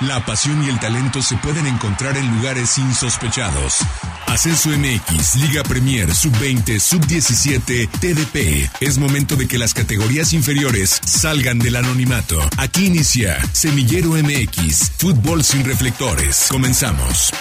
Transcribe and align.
La 0.00 0.24
pasión 0.24 0.62
y 0.64 0.68
el 0.68 0.78
talento 0.78 1.20
se 1.22 1.36
pueden 1.38 1.66
encontrar 1.66 2.16
en 2.16 2.36
lugares 2.36 2.78
insospechados. 2.78 3.78
Ascenso 4.28 4.70
MX, 4.70 5.34
Liga 5.36 5.64
Premier, 5.64 6.14
Sub-20, 6.14 6.78
Sub-17, 6.78 7.88
TDP. 7.98 8.70
Es 8.80 8.98
momento 8.98 9.34
de 9.34 9.48
que 9.48 9.58
las 9.58 9.74
categorías 9.74 10.32
inferiores 10.32 11.00
salgan 11.04 11.58
del 11.58 11.74
anonimato. 11.74 12.38
Aquí 12.58 12.86
inicia 12.86 13.44
Semillero 13.52 14.10
MX, 14.10 14.92
Fútbol 14.98 15.42
sin 15.42 15.64
reflectores. 15.64 16.46
Comenzamos 16.48 17.32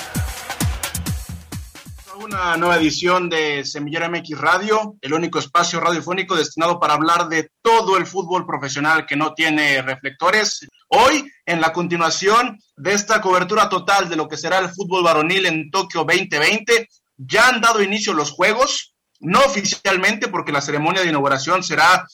una 2.38 2.56
nueva 2.56 2.78
edición 2.78 3.30
de 3.30 3.66
Semillero 3.66 4.08
MX 4.12 4.38
Radio, 4.38 4.96
el 5.02 5.14
único 5.14 5.40
espacio 5.40 5.80
radiofónico 5.80 6.36
destinado 6.36 6.80
para 6.80 6.94
hablar 6.94 7.30
de 7.30 7.50
todo 7.64 7.98
el 7.98 8.06
fútbol 8.06 8.46
profesional 8.46 9.08
que 9.08 9.16
no 9.16 9.34
tiene 9.34 9.82
reflectores. 9.82 10.68
Hoy, 10.90 11.32
en 11.48 11.60
la 11.60 11.74
continuación 11.74 12.60
de 12.76 12.94
esta 12.94 13.22
cobertura 13.22 13.70
total 13.70 14.08
de 14.08 14.16
lo 14.16 14.28
que 14.28 14.38
será 14.38 14.60
el 14.60 14.70
fútbol 14.70 15.04
varonil 15.04 15.48
en 15.48 15.72
Tokio 15.72 16.04
2020, 16.04 16.88
ya 17.18 17.48
han 17.48 17.60
dado 17.60 17.82
inicio 17.82 18.14
los 18.14 18.32
juegos, 18.32 18.94
no 19.20 19.40
oficialmente 19.40 20.28
porque 20.28 20.52
la 20.52 20.62
ceremonia 20.62 21.02
de 21.02 21.10
inauguración 21.10 21.64
será 21.64 22.06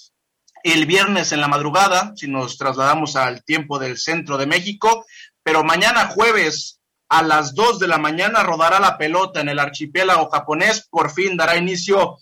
el 0.63 0.85
viernes 0.85 1.33
en 1.33 1.41
la 1.41 1.49
madrugada, 1.49 2.13
si 2.15 2.29
nos 2.29 2.57
trasladamos 2.57 3.17
al 3.17 3.43
tiempo 3.43 3.77
del 3.77 3.97
centro 3.97 4.37
de 4.37 4.47
México, 4.47 5.05
pero 5.43 5.65
mañana 5.65 6.07
jueves 6.07 6.79
a 7.13 7.21
las 7.21 7.53
2 7.53 7.77
de 7.77 7.87
la 7.87 7.99
mañana 7.99 8.41
rodará 8.41 8.79
la 8.79 8.97
pelota 8.97 9.39
en 9.39 9.49
el 9.49 9.59
archipiélago 9.59 10.31
japonés. 10.31 10.87
Por 10.89 11.11
fin 11.11 11.37
dará 11.37 11.55
inicio 11.57 12.17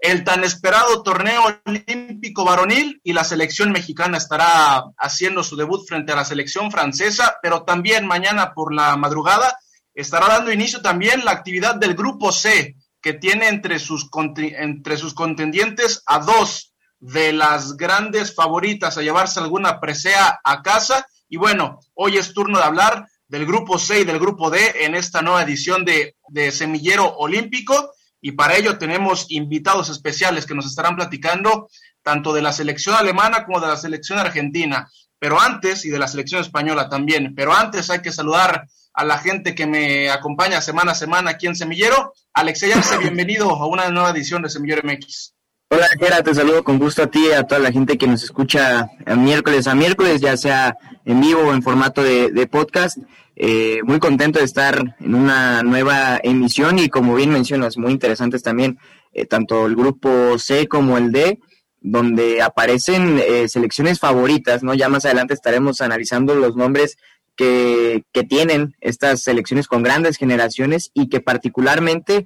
el 0.00 0.24
tan 0.24 0.42
esperado 0.42 1.04
torneo 1.04 1.42
olímpico 1.64 2.44
varonil 2.44 3.00
y 3.04 3.12
la 3.12 3.22
selección 3.22 3.70
mexicana 3.70 4.18
estará 4.18 4.82
haciendo 4.98 5.44
su 5.44 5.54
debut 5.54 5.86
frente 5.86 6.10
a 6.10 6.16
la 6.16 6.24
selección 6.24 6.72
francesa, 6.72 7.36
pero 7.40 7.62
también 7.62 8.04
mañana 8.04 8.52
por 8.52 8.74
la 8.74 8.96
madrugada 8.96 9.56
estará 9.94 10.26
dando 10.26 10.52
inicio 10.52 10.82
también 10.82 11.24
la 11.24 11.30
actividad 11.30 11.76
del 11.76 11.94
grupo 11.94 12.32
C, 12.32 12.74
que 13.00 13.12
tiene 13.12 13.46
entre 13.46 13.78
sus, 13.78 14.08
entre 14.36 14.96
sus 14.96 15.14
contendientes 15.14 16.02
a 16.04 16.18
dos 16.18 16.74
de 16.98 17.32
las 17.32 17.76
grandes 17.76 18.34
favoritas 18.34 18.98
a 18.98 19.02
llevarse 19.02 19.38
alguna 19.38 19.78
presea 19.78 20.40
a 20.42 20.62
casa. 20.62 21.06
Y 21.28 21.36
bueno, 21.36 21.78
hoy 21.94 22.16
es 22.16 22.34
turno 22.34 22.58
de 22.58 22.64
hablar 22.64 23.06
del 23.28 23.46
grupo 23.46 23.78
C 23.78 24.00
y 24.00 24.04
del 24.04 24.18
grupo 24.18 24.50
D 24.50 24.84
en 24.84 24.94
esta 24.94 25.22
nueva 25.22 25.42
edición 25.42 25.84
de, 25.84 26.16
de 26.28 26.50
Semillero 26.52 27.16
Olímpico. 27.16 27.92
Y 28.20 28.32
para 28.32 28.56
ello 28.56 28.78
tenemos 28.78 29.26
invitados 29.30 29.88
especiales 29.88 30.46
que 30.46 30.54
nos 30.54 30.66
estarán 30.66 30.96
platicando 30.96 31.68
tanto 32.02 32.32
de 32.32 32.42
la 32.42 32.52
selección 32.52 32.94
alemana 32.94 33.44
como 33.44 33.60
de 33.60 33.68
la 33.68 33.76
selección 33.76 34.18
argentina, 34.18 34.88
pero 35.18 35.40
antes, 35.40 35.84
y 35.84 35.90
de 35.90 35.98
la 35.98 36.08
selección 36.08 36.40
española 36.40 36.88
también, 36.88 37.34
pero 37.34 37.52
antes 37.52 37.90
hay 37.90 38.00
que 38.00 38.12
saludar 38.12 38.66
a 38.94 39.04
la 39.04 39.18
gente 39.18 39.54
que 39.54 39.66
me 39.66 40.08
acompaña 40.10 40.60
semana 40.60 40.92
a 40.92 40.94
semana 40.94 41.32
aquí 41.32 41.46
en 41.46 41.56
Semillero. 41.56 42.14
Alexey 42.32 42.72
Arce, 42.72 42.96
bienvenido 42.98 43.50
a 43.50 43.66
una 43.66 43.90
nueva 43.90 44.10
edición 44.10 44.42
de 44.42 44.48
Semillero 44.48 44.82
MX. 44.84 45.35
Hola, 45.68 45.88
Gera, 45.98 46.22
te 46.22 46.32
saludo 46.32 46.62
con 46.62 46.78
gusto 46.78 47.02
a 47.02 47.06
ti 47.08 47.26
y 47.28 47.32
a 47.32 47.42
toda 47.42 47.60
la 47.60 47.72
gente 47.72 47.98
que 47.98 48.06
nos 48.06 48.22
escucha 48.22 48.88
miércoles 49.16 49.66
a 49.66 49.74
miércoles, 49.74 50.20
ya 50.20 50.36
sea 50.36 50.76
en 51.04 51.20
vivo 51.20 51.40
o 51.40 51.52
en 51.52 51.60
formato 51.60 52.04
de, 52.04 52.46
podcast. 52.46 52.98
Eh, 53.34 53.80
muy 53.82 53.98
contento 53.98 54.38
de 54.38 54.44
estar 54.44 54.94
en 55.00 55.14
una 55.16 55.64
nueva 55.64 56.20
emisión 56.22 56.78
y 56.78 56.88
como 56.88 57.16
bien 57.16 57.30
mencionas, 57.30 57.78
muy 57.78 57.90
interesantes 57.90 58.44
también, 58.44 58.78
eh, 59.12 59.26
tanto 59.26 59.66
el 59.66 59.74
grupo 59.74 60.38
C 60.38 60.68
como 60.68 60.98
el 60.98 61.10
D, 61.10 61.40
donde 61.80 62.42
aparecen 62.42 63.18
eh, 63.18 63.48
selecciones 63.48 63.98
favoritas, 63.98 64.62
¿no? 64.62 64.72
Ya 64.72 64.88
más 64.88 65.04
adelante 65.04 65.34
estaremos 65.34 65.80
analizando 65.80 66.36
los 66.36 66.54
nombres 66.54 66.96
que, 67.34 68.04
que 68.12 68.22
tienen 68.22 68.76
estas 68.80 69.20
selecciones 69.20 69.66
con 69.66 69.82
grandes 69.82 70.16
generaciones 70.16 70.92
y 70.94 71.08
que 71.08 71.18
particularmente 71.18 72.24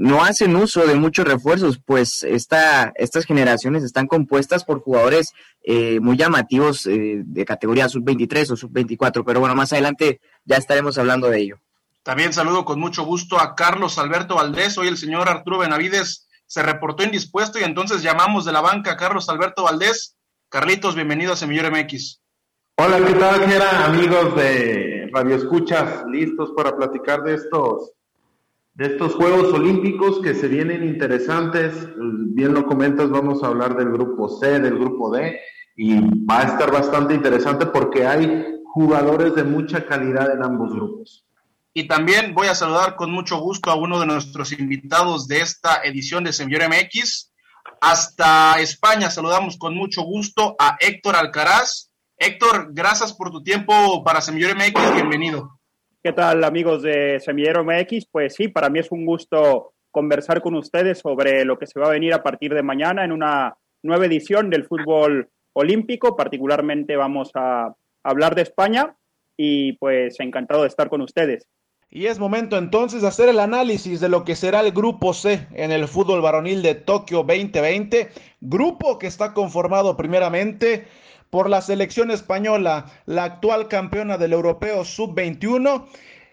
no 0.00 0.24
hacen 0.24 0.56
uso 0.56 0.86
de 0.86 0.94
muchos 0.94 1.26
refuerzos, 1.26 1.78
pues 1.84 2.22
esta, 2.22 2.90
estas 2.96 3.26
generaciones 3.26 3.82
están 3.82 4.06
compuestas 4.06 4.64
por 4.64 4.80
jugadores 4.80 5.34
eh, 5.62 6.00
muy 6.00 6.16
llamativos 6.16 6.86
eh, 6.86 7.20
de 7.22 7.44
categoría 7.44 7.86
sub-23 7.86 8.52
o 8.52 8.56
sub-24, 8.56 9.22
pero 9.26 9.40
bueno, 9.40 9.54
más 9.54 9.74
adelante 9.74 10.22
ya 10.46 10.56
estaremos 10.56 10.96
hablando 10.96 11.28
de 11.28 11.40
ello. 11.40 11.56
También 12.02 12.32
saludo 12.32 12.64
con 12.64 12.80
mucho 12.80 13.04
gusto 13.04 13.38
a 13.38 13.54
Carlos 13.54 13.98
Alberto 13.98 14.36
Valdés, 14.36 14.78
hoy 14.78 14.88
el 14.88 14.96
señor 14.96 15.28
Arturo 15.28 15.58
Benavides 15.58 16.26
se 16.46 16.62
reportó 16.62 17.04
indispuesto 17.04 17.58
y 17.58 17.64
entonces 17.64 18.02
llamamos 18.02 18.46
de 18.46 18.52
la 18.52 18.62
banca 18.62 18.92
a 18.92 18.96
Carlos 18.96 19.28
Alberto 19.28 19.64
Valdés. 19.64 20.16
Carlitos, 20.48 20.94
bienvenido 20.94 21.34
a 21.34 21.36
Semillero 21.36 21.70
MX. 21.70 22.22
Hola, 22.76 23.06
¿qué 23.06 23.12
tal, 23.12 23.46
Gera? 23.46 23.84
Amigos 23.84 24.34
de 24.34 25.10
Radio 25.12 25.36
Escuchas, 25.36 26.04
listos 26.10 26.52
para 26.56 26.74
platicar 26.74 27.22
de 27.22 27.34
estos 27.34 27.92
de 28.74 28.86
estos 28.86 29.14
Juegos 29.14 29.52
Olímpicos 29.52 30.20
que 30.22 30.34
se 30.34 30.48
vienen 30.48 30.84
interesantes. 30.84 31.88
Bien 31.96 32.54
lo 32.54 32.64
comentas, 32.64 33.10
vamos 33.10 33.42
a 33.42 33.48
hablar 33.48 33.76
del 33.76 33.90
grupo 33.90 34.28
C, 34.28 34.60
del 34.60 34.78
grupo 34.78 35.10
D, 35.10 35.40
y 35.76 36.00
va 36.24 36.40
a 36.40 36.44
estar 36.44 36.70
bastante 36.70 37.14
interesante 37.14 37.66
porque 37.66 38.06
hay 38.06 38.60
jugadores 38.64 39.34
de 39.34 39.44
mucha 39.44 39.86
calidad 39.86 40.32
en 40.32 40.42
ambos 40.42 40.72
grupos. 40.72 41.24
Y 41.72 41.86
también 41.86 42.34
voy 42.34 42.48
a 42.48 42.54
saludar 42.54 42.96
con 42.96 43.10
mucho 43.10 43.38
gusto 43.38 43.70
a 43.70 43.76
uno 43.76 44.00
de 44.00 44.06
nuestros 44.06 44.52
invitados 44.52 45.28
de 45.28 45.40
esta 45.40 45.82
edición 45.84 46.24
de 46.24 46.32
Semillero 46.32 46.68
MX. 46.68 47.32
Hasta 47.80 48.60
España 48.60 49.10
saludamos 49.10 49.56
con 49.56 49.76
mucho 49.76 50.02
gusto 50.02 50.56
a 50.58 50.76
Héctor 50.80 51.16
Alcaraz. 51.16 51.90
Héctor, 52.16 52.70
gracias 52.72 53.12
por 53.12 53.30
tu 53.30 53.42
tiempo 53.42 54.02
para 54.04 54.20
Semillero 54.20 54.56
MX, 54.56 54.94
bienvenido. 54.94 55.59
¿Qué 56.02 56.14
tal 56.14 56.42
amigos 56.44 56.80
de 56.80 57.20
Semillero 57.20 57.62
MX? 57.62 58.06
Pues 58.10 58.34
sí, 58.34 58.48
para 58.48 58.70
mí 58.70 58.78
es 58.78 58.90
un 58.90 59.04
gusto 59.04 59.74
conversar 59.90 60.40
con 60.40 60.54
ustedes 60.54 60.98
sobre 60.98 61.44
lo 61.44 61.58
que 61.58 61.66
se 61.66 61.78
va 61.78 61.88
a 61.88 61.92
venir 61.92 62.14
a 62.14 62.22
partir 62.22 62.54
de 62.54 62.62
mañana 62.62 63.04
en 63.04 63.12
una 63.12 63.58
nueva 63.82 64.06
edición 64.06 64.48
del 64.48 64.64
fútbol 64.64 65.28
olímpico. 65.52 66.16
Particularmente 66.16 66.96
vamos 66.96 67.32
a 67.34 67.74
hablar 68.02 68.34
de 68.34 68.40
España 68.40 68.96
y 69.36 69.74
pues 69.74 70.18
encantado 70.20 70.62
de 70.62 70.68
estar 70.68 70.88
con 70.88 71.02
ustedes. 71.02 71.46
Y 71.90 72.06
es 72.06 72.18
momento 72.18 72.56
entonces 72.56 73.02
de 73.02 73.08
hacer 73.08 73.28
el 73.28 73.38
análisis 73.38 74.00
de 74.00 74.08
lo 74.08 74.24
que 74.24 74.36
será 74.36 74.60
el 74.60 74.72
grupo 74.72 75.12
C 75.12 75.48
en 75.52 75.70
el 75.70 75.86
fútbol 75.86 76.22
varonil 76.22 76.62
de 76.62 76.76
Tokio 76.76 77.24
2020, 77.24 78.08
grupo 78.40 78.98
que 78.98 79.06
está 79.06 79.34
conformado 79.34 79.98
primeramente 79.98 80.86
por 81.30 81.48
la 81.48 81.62
selección 81.62 82.10
española, 82.10 82.86
la 83.06 83.24
actual 83.24 83.68
campeona 83.68 84.18
del 84.18 84.32
europeo 84.32 84.84
sub-21, 84.84 85.86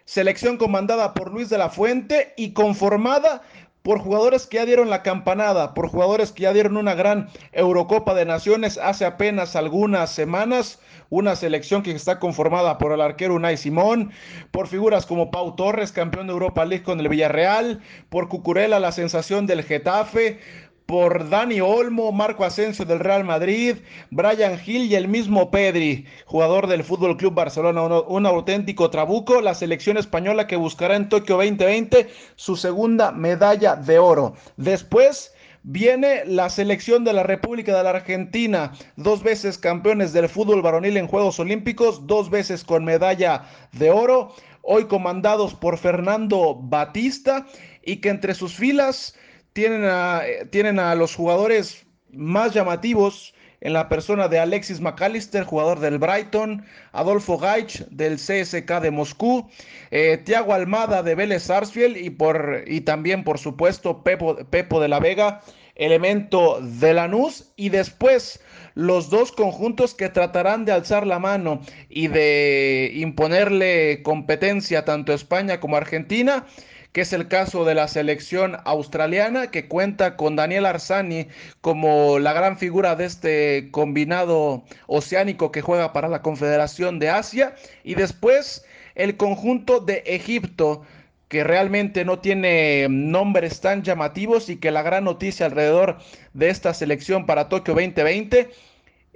selección 0.06 0.58
comandada 0.58 1.14
por 1.14 1.32
Luis 1.32 1.50
de 1.50 1.60
la 1.60 1.70
Fuente 1.70 2.34
y 2.36 2.54
conformada 2.54 3.44
por 3.84 4.00
jugadores 4.00 4.48
que 4.48 4.58
ya 4.58 4.66
dieron 4.66 4.90
la 4.90 5.02
campanada, 5.02 5.74
por 5.74 5.88
jugadores 5.88 6.34
que 6.34 6.44
ya 6.44 6.52
dieron 6.52 6.76
una 6.76 6.94
gran 6.94 7.30
Eurocopa 7.54 8.14
de 8.16 8.26
Naciones 8.26 8.78
hace 8.78 9.06
apenas 9.06 9.56
algunas 9.56 10.12
semanas, 10.12 10.80
una 11.10 11.38
selección 11.38 11.84
que 11.84 11.92
está 11.92 12.20
conformada 12.20 12.80
por 12.80 12.92
el 12.92 13.00
arquero 13.00 13.36
Unai 13.36 13.56
Simón, 13.56 14.12
por 14.52 14.68
figuras 14.68 15.06
como 15.06 15.32
Pau 15.32 15.56
Torres, 15.56 15.94
campeón 15.94 16.28
de 16.28 16.34
Europa 16.34 16.66
League 16.66 16.84
con 16.84 17.00
el 17.00 17.08
Villarreal, 17.08 17.80
por 18.10 18.28
Cucurella, 18.28 18.78
la 18.80 18.92
sensación 18.92 19.46
del 19.46 19.64
Getafe, 19.64 20.42
por 20.88 21.30
Dani 21.30 21.60
Olmo, 21.60 22.14
Marco 22.14 22.46
Asensio 22.46 22.86
del 22.86 23.00
Real 23.00 23.26
Madrid, 23.26 23.76
Brian 24.10 24.58
Gil 24.58 24.84
y 24.84 24.96
el 24.96 25.10
mismo 25.10 25.52
Pedri, 25.52 26.06
jugador 26.26 26.68
del 26.68 26.84
Fútbol 26.84 27.18
Club 27.18 27.34
Barcelona, 27.34 27.84
un, 27.84 28.26
auténtico 28.26 28.90
trabuco, 28.90 29.42
la 29.42 29.54
selección 29.54 29.98
española 29.98 30.48
que 30.48 30.56
buscará 30.56 30.96
en 30.96 31.10
Tokio 31.10 31.36
2020 31.36 32.08
su 32.38 32.56
segunda 32.56 33.12
medalla 33.12 33.76
de 33.76 34.00
oro. 34.00 34.34
Después 34.56 35.34
Viene 35.70 36.24
la 36.24 36.50
selección 36.50 37.04
de 37.04 37.12
la 37.12 37.24
República 37.24 37.76
de 37.76 37.84
la 37.84 37.90
Argentina, 37.90 38.72
dos 38.96 39.22
veces 39.22 39.58
campeones 39.58 40.14
del 40.14 40.30
fútbol 40.30 40.62
varonil 40.62 40.96
en 40.96 41.08
Juegos 41.08 41.42
Olímpicos, 41.42 42.08
dos 42.08 42.30
veces 42.30 42.64
con 42.64 42.86
medalla 42.86 43.44
de 43.74 43.92
oro, 43.92 44.34
hoy 44.62 44.86
comandados 44.86 45.56
por 45.56 45.78
Fernando 45.78 46.56
Batista 46.56 47.48
y 47.84 47.98
que 47.98 48.08
entre 48.08 48.34
sus 48.34 48.56
filas 48.56 49.14
tienen 49.58 49.86
a, 49.86 50.22
eh, 50.24 50.46
tienen 50.52 50.78
a 50.78 50.94
los 50.94 51.16
jugadores 51.16 51.88
más 52.12 52.54
llamativos 52.54 53.34
en 53.60 53.74
la 53.74 53.90
persona 53.90 54.28
de 54.28 54.38
Alexis 54.38 54.80
McAllister, 54.80 55.46
jugador 55.46 55.80
del 55.80 55.98
Brighton, 55.98 56.64
Adolfo 56.92 57.40
Gaich 57.40 57.80
del 57.90 58.18
CSK 58.18 58.80
de 58.80 58.92
Moscú, 58.92 59.50
eh, 59.90 60.22
Tiago 60.24 60.54
Almada 60.54 61.02
de 61.02 61.16
Vélez 61.16 61.42
Sarsfield 61.42 61.98
y, 61.98 62.12
por, 62.12 62.66
y 62.68 62.82
también, 62.82 63.24
por 63.24 63.40
supuesto, 63.40 64.04
Pepo, 64.04 64.36
Pepo 64.36 64.80
de 64.80 64.90
la 64.90 65.00
Vega, 65.00 65.42
elemento 65.74 66.60
de 66.62 66.94
Lanús, 66.94 67.52
y 67.56 67.70
después 67.70 68.40
los 68.76 69.10
dos 69.10 69.32
conjuntos 69.32 69.96
que 69.96 70.10
tratarán 70.10 70.66
de 70.66 70.72
alzar 70.74 71.08
la 71.08 71.18
mano 71.18 71.62
y 71.90 72.10
de 72.10 72.92
imponerle 72.94 74.04
competencia 74.04 74.86
tanto 74.86 75.14
a 75.14 75.16
España 75.16 75.60
como 75.60 75.78
a 75.78 75.80
Argentina 75.80 76.46
que 76.92 77.02
es 77.02 77.14
el 77.14 77.28
caso 77.28 77.66
de 77.66 77.76
la 77.76 77.88
selección 77.88 78.58
australiana, 78.66 79.52
que 79.52 79.68
cuenta 79.68 80.16
con 80.16 80.36
Daniel 80.36 80.66
Arzani 80.66 81.28
como 81.62 82.20
la 82.20 82.34
gran 82.34 82.58
figura 82.58 82.96
de 82.96 83.06
este 83.06 83.70
combinado 83.72 84.64
oceánico 84.88 85.52
que 85.52 85.62
juega 85.62 85.94
para 85.94 86.08
la 86.08 86.22
Confederación 86.22 87.00
de 87.00 87.10
Asia, 87.10 87.56
y 87.84 87.96
después 87.96 88.66
el 88.96 89.18
conjunto 89.18 89.80
de 89.80 90.04
Egipto, 90.06 90.84
que 91.28 91.44
realmente 91.44 92.06
no 92.06 92.20
tiene 92.20 92.88
nombres 92.90 93.60
tan 93.60 93.84
llamativos 93.84 94.50
y 94.50 94.58
que 94.58 94.72
la 94.72 94.82
gran 94.82 95.04
noticia 95.04 95.46
alrededor 95.46 95.98
de 96.34 96.50
esta 96.50 96.74
selección 96.74 97.26
para 97.26 97.50
Tokio 97.50 97.74
2020 97.74 98.50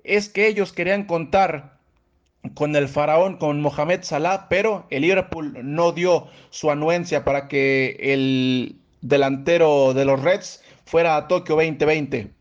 es 0.03 0.29
que 0.29 0.47
ellos 0.47 0.73
querían 0.73 1.05
contar 1.05 1.79
con 2.53 2.75
el 2.75 2.87
faraón, 2.87 3.37
con 3.37 3.61
Mohamed 3.61 4.01
Salah, 4.03 4.47
pero 4.49 4.87
el 4.89 5.03
Liverpool 5.03 5.57
no 5.63 5.91
dio 5.91 6.27
su 6.49 6.71
anuencia 6.71 7.23
para 7.23 7.47
que 7.47 7.97
el 7.99 8.75
delantero 9.01 9.93
de 9.93 10.05
los 10.05 10.21
Reds 10.21 10.61
fuera 10.85 11.15
a 11.15 11.27
Tokio 11.27 11.55
2020. 11.55 12.33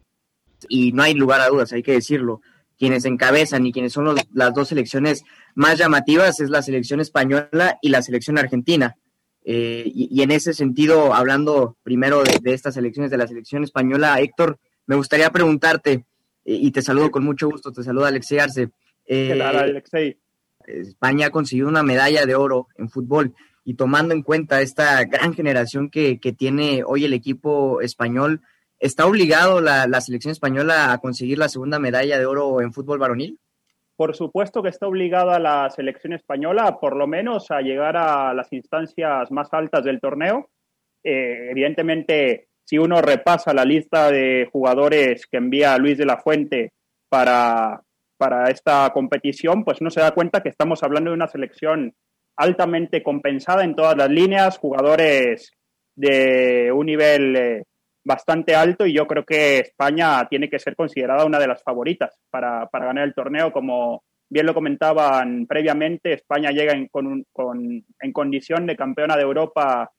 Y 0.69 0.93
no 0.93 1.03
hay 1.03 1.15
lugar 1.15 1.41
a 1.41 1.49
dudas, 1.49 1.73
hay 1.73 1.83
que 1.83 1.93
decirlo. 1.93 2.41
Quienes 2.79 3.05
encabezan 3.05 3.67
y 3.67 3.73
quienes 3.73 3.93
son 3.93 4.15
las 4.33 4.55
dos 4.55 4.69
selecciones 4.69 5.23
más 5.55 5.79
llamativas 5.79 6.41
es 6.41 6.49
la 6.49 6.63
selección 6.63 7.01
española 7.01 7.79
y 7.83 7.91
la 7.91 8.03
selección 8.03 8.39
argentina. 8.39 8.97
Eh, 9.43 9.85
y, 9.87 10.23
en 10.23 10.31
ese 10.31 10.55
sentido, 10.55 11.15
hablando 11.15 11.77
primero 11.83 12.23
de, 12.23 12.53
estas 12.53 12.77
elecciones 12.77 13.11
de 13.11 13.19
la 13.19 13.27
selección 13.27 13.65
española, 13.65 14.19
Héctor, 14.21 14.59
me 14.87 14.97
gustaría 14.97 15.31
preguntarte, 15.31 16.05
y 16.45 16.71
te 16.71 16.83
saludo 16.83 17.11
con 17.11 17.25
mucho 17.25 17.49
gusto, 17.49 17.71
te 17.73 17.83
saluda 17.83 18.09
Alexei 18.09 18.39
Arce. 18.39 18.71
Eh, 19.13 19.83
España 20.67 21.27
ha 21.27 21.31
conseguido 21.31 21.67
una 21.67 21.83
medalla 21.83 22.27
de 22.27 22.37
oro 22.37 22.69
en 22.77 22.89
fútbol 22.89 23.35
y 23.65 23.75
tomando 23.75 24.15
en 24.15 24.23
cuenta 24.23 24.61
esta 24.61 25.03
gran 25.05 25.35
generación 25.35 25.91
que, 25.91 26.17
tiene 26.39 26.85
hoy 26.87 27.05
el 27.05 27.13
equipo 27.13 27.81
español, 27.81 28.41
¿está 28.79 29.07
obligado 29.07 29.61
la, 29.61 29.89
la, 29.89 30.01
selección 30.01 30.31
española 30.31 30.93
a 30.93 30.99
conseguir 30.99 31.39
la 31.39 31.49
segunda 31.49 31.81
medalla 31.81 32.21
de 32.21 32.27
oro 32.27 32.61
en 32.61 32.73
fútbol 32.73 33.01
varonil? 33.01 33.41
Por 33.97 34.15
supuesto 34.15 34.63
que 34.63 34.69
está 34.69 34.87
obligada 34.87 35.41
la 35.41 35.69
selección 35.71 36.13
española, 36.13 36.79
por 36.79 36.95
lo 36.95 37.09
menos, 37.09 37.51
a 37.51 37.63
llegar 37.63 37.97
a 37.97 38.33
las 38.33 38.53
instancias 38.53 39.31
más 39.33 39.53
altas 39.53 39.85
del 39.85 40.01
torneo. 40.01 40.51
Eh, 41.03 41.49
evidentemente, 41.51 42.47
si 42.65 42.79
uno 42.79 43.03
repasa 43.03 43.53
la 43.53 43.65
lista 43.65 44.13
de 44.13 44.49
jugadores 44.53 45.27
que 45.27 45.39
envía 45.39 45.77
Luis 45.79 45.99
de 45.99 46.07
la 46.07 46.19
Fuente 46.19 46.73
para, 47.09 47.83
para 48.21 48.51
esta 48.51 48.91
competición, 48.91 49.65
pues 49.65 49.81
no 49.81 49.89
se 49.89 50.03
da 50.03 50.11
cuenta 50.11 50.43
que 50.43 50.51
estamos 50.51 50.83
hablando 50.83 51.09
de 51.09 51.17
una 51.17 51.27
selección 51.27 51.95
altamente 52.37 53.03
compensada 53.03 53.65
en 53.65 53.75
todas 53.75 53.97
las 53.97 54.11
líneas, 54.11 54.59
jugadores 54.59 55.53
de 55.97 56.71
un 56.71 56.85
nivel 56.85 57.37
eh, 57.37 57.63
bastante 58.05 58.55
alto 58.55 58.85
y 58.85 58.93
yo 58.93 59.07
creo 59.07 59.25
que 59.25 59.61
España 59.61 60.29
tiene 60.29 60.51
que 60.51 60.59
ser 60.59 60.77
considerada 60.77 61.25
una 61.25 61.39
de 61.39 61.47
las 61.47 61.63
favoritas 61.63 62.15
para, 62.31 62.67
para 62.67 62.85
ganar 62.85 63.05
el 63.05 63.15
torneo. 63.15 63.53
Como 63.53 64.03
bien 64.29 64.45
lo 64.45 64.53
comentaban 64.53 65.47
previamente, 65.47 66.13
España 66.13 66.51
llega 66.51 66.75
en, 66.75 66.89
con, 66.89 67.25
en 67.35 68.13
condición 68.13 68.67
de 68.67 68.77
campeona 68.77 69.17
de 69.17 69.23
Europa 69.23 69.91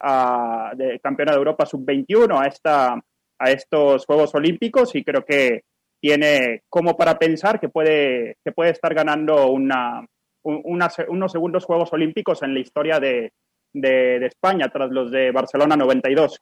a, 0.00 0.72
de 0.74 0.98
campeona 0.98 1.30
de 1.30 1.38
Europa 1.38 1.64
sub-21 1.64 2.60
a, 2.64 3.00
a 3.38 3.50
estos 3.52 4.04
Juegos 4.04 4.34
Olímpicos 4.34 4.96
y 4.96 5.04
creo 5.04 5.24
que 5.24 5.62
tiene 6.00 6.62
como 6.68 6.96
para 6.96 7.18
pensar 7.18 7.58
que 7.60 7.68
puede, 7.68 8.36
que 8.44 8.52
puede 8.52 8.70
estar 8.70 8.94
ganando 8.94 9.48
una, 9.48 10.06
unos 10.42 11.32
segundos 11.32 11.64
Juegos 11.64 11.92
Olímpicos 11.92 12.42
en 12.42 12.54
la 12.54 12.60
historia 12.60 13.00
de, 13.00 13.32
de, 13.72 14.18
de 14.18 14.26
España 14.26 14.68
tras 14.72 14.90
los 14.90 15.10
de 15.10 15.30
Barcelona 15.32 15.76
92 15.76 16.40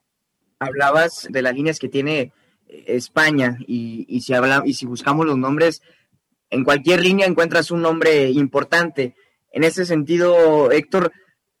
hablabas 0.59 1.27
de 1.29 1.41
las 1.41 1.53
líneas 1.53 1.79
que 1.79 1.89
tiene 1.89 2.31
eh, 2.67 2.83
España 2.87 3.57
y, 3.67 4.21
si 4.21 4.33
habla, 4.33 4.63
y 4.65 4.73
si 4.73 4.85
buscamos 4.85 5.25
los 5.25 5.37
nombres, 5.37 5.81
en 6.49 6.63
cualquier 6.63 7.01
línea 7.01 7.27
encuentras 7.27 7.71
un 7.71 7.81
nombre 7.81 8.29
importante. 8.31 9.15
En 9.51 9.63
ese 9.63 9.85
sentido, 9.85 10.71
Héctor, 10.71 11.11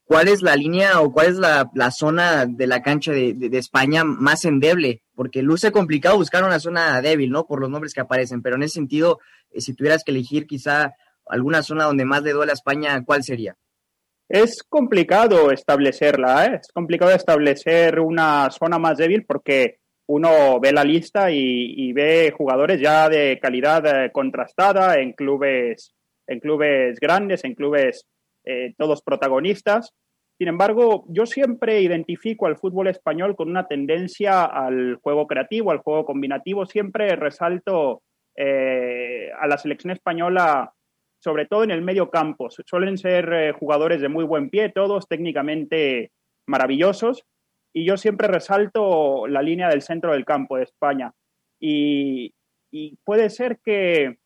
¿cuál 0.07 0.29
es 0.29 0.41
la 0.41 0.55
línea 0.55 1.01
o 1.01 1.11
cuál 1.11 1.27
es 1.27 1.37
la, 1.37 1.91
zona 1.91 2.45
de 2.45 2.65
la 2.65 2.81
cancha 2.81 3.11
de, 3.11 3.49
España 3.53 4.03
más 4.03 4.45
endeble? 4.45 5.01
Porque 5.13 5.41
luce 5.41 5.71
complicado 5.71 6.17
buscar 6.17 6.43
una 6.43 6.59
zona 6.59 7.01
débil, 7.01 7.29
¿no? 7.29 7.45
Por 7.45 7.59
los 7.59 7.69
nombres 7.69 7.93
que 7.93 8.01
aparecen, 8.01 8.41
pero 8.41 8.55
en 8.55 8.63
ese 8.63 8.75
sentido, 8.75 9.19
eh, 9.51 9.61
si 9.61 9.73
tuvieras 9.73 10.03
que 10.03 10.11
elegir 10.11 10.47
quizá 10.47 10.95
alguna 11.27 11.61
zona 11.61 11.83
donde 11.83 12.05
más 12.05 12.23
le 12.23 12.31
duele 12.31 12.51
a 12.51 12.53
España, 12.53 13.03
¿cuál 13.05 13.23
sería? 13.23 13.55
Es 14.29 14.63
complicado 14.63 15.51
establecerla, 15.51 16.45
¿eh? 16.45 16.59
es 16.61 16.71
complicado 16.73 17.11
establecer 17.11 17.99
una 17.99 18.49
zona 18.51 18.77
más 18.77 18.97
débil 18.97 19.25
porque 19.25 19.79
uno 20.07 20.59
ve 20.59 20.71
la 20.71 20.83
lista 20.83 21.31
y, 21.31 21.91
ve 21.93 22.33
jugadores 22.35 22.79
ya 22.79 23.09
de 23.09 23.39
calidad 23.41 23.85
eh, 23.85 24.11
contrastada 24.11 24.95
en 24.95 25.13
clubes, 25.13 25.93
en 26.27 26.39
clubes 26.39 26.97
grandes, 26.99 27.43
en 27.43 27.55
clubes 27.55 28.05
eh, 28.47 28.73
todos 28.77 29.01
protagonistas. 29.01 29.93
Sin 30.37 30.47
embargo, 30.47 31.05
yo 31.09 31.25
siempre 31.25 31.81
identifico 31.81 32.45
al 32.45 32.57
fútbol 32.57 32.87
español 32.87 33.35
con 33.35 33.49
una 33.49 33.67
tendencia 33.67 34.45
al 34.45 34.95
juego 35.01 35.25
creativo, 35.25 35.71
al 35.71 35.79
juego 35.79 36.05
combinativo. 36.05 36.65
Siempre 36.65 37.15
resalto 37.15 38.03
a 38.39 39.47
la 39.47 39.57
selección 39.57 39.91
española 39.91 40.71
sobre 41.19 41.45
todo 41.45 41.63
en 41.63 41.71
el 41.71 41.81
medio 41.81 42.09
campo. 42.09 42.49
Suelen 42.49 42.97
ser 42.97 43.31
eh, 43.33 43.51
jugadores 43.51 44.01
de 44.01 44.09
muy 44.09 44.23
buen 44.23 44.49
pie, 44.49 44.69
todos 44.69 45.07
técnicamente 45.07 46.11
maravillosos. 46.47 47.23
Y 47.73 47.85
yo 47.85 47.97
siempre 47.97 48.27
resalto 48.27 49.27
la 49.27 49.41
línea 49.41 49.69
del 49.69 49.81
centro 49.81 50.13
del 50.13 50.25
campo 50.25 50.57
de 50.57 50.63
España. 50.63 51.13
Y, 51.59 52.33
puede 53.03 53.29
ser 53.29 53.59
que, 53.63 54.17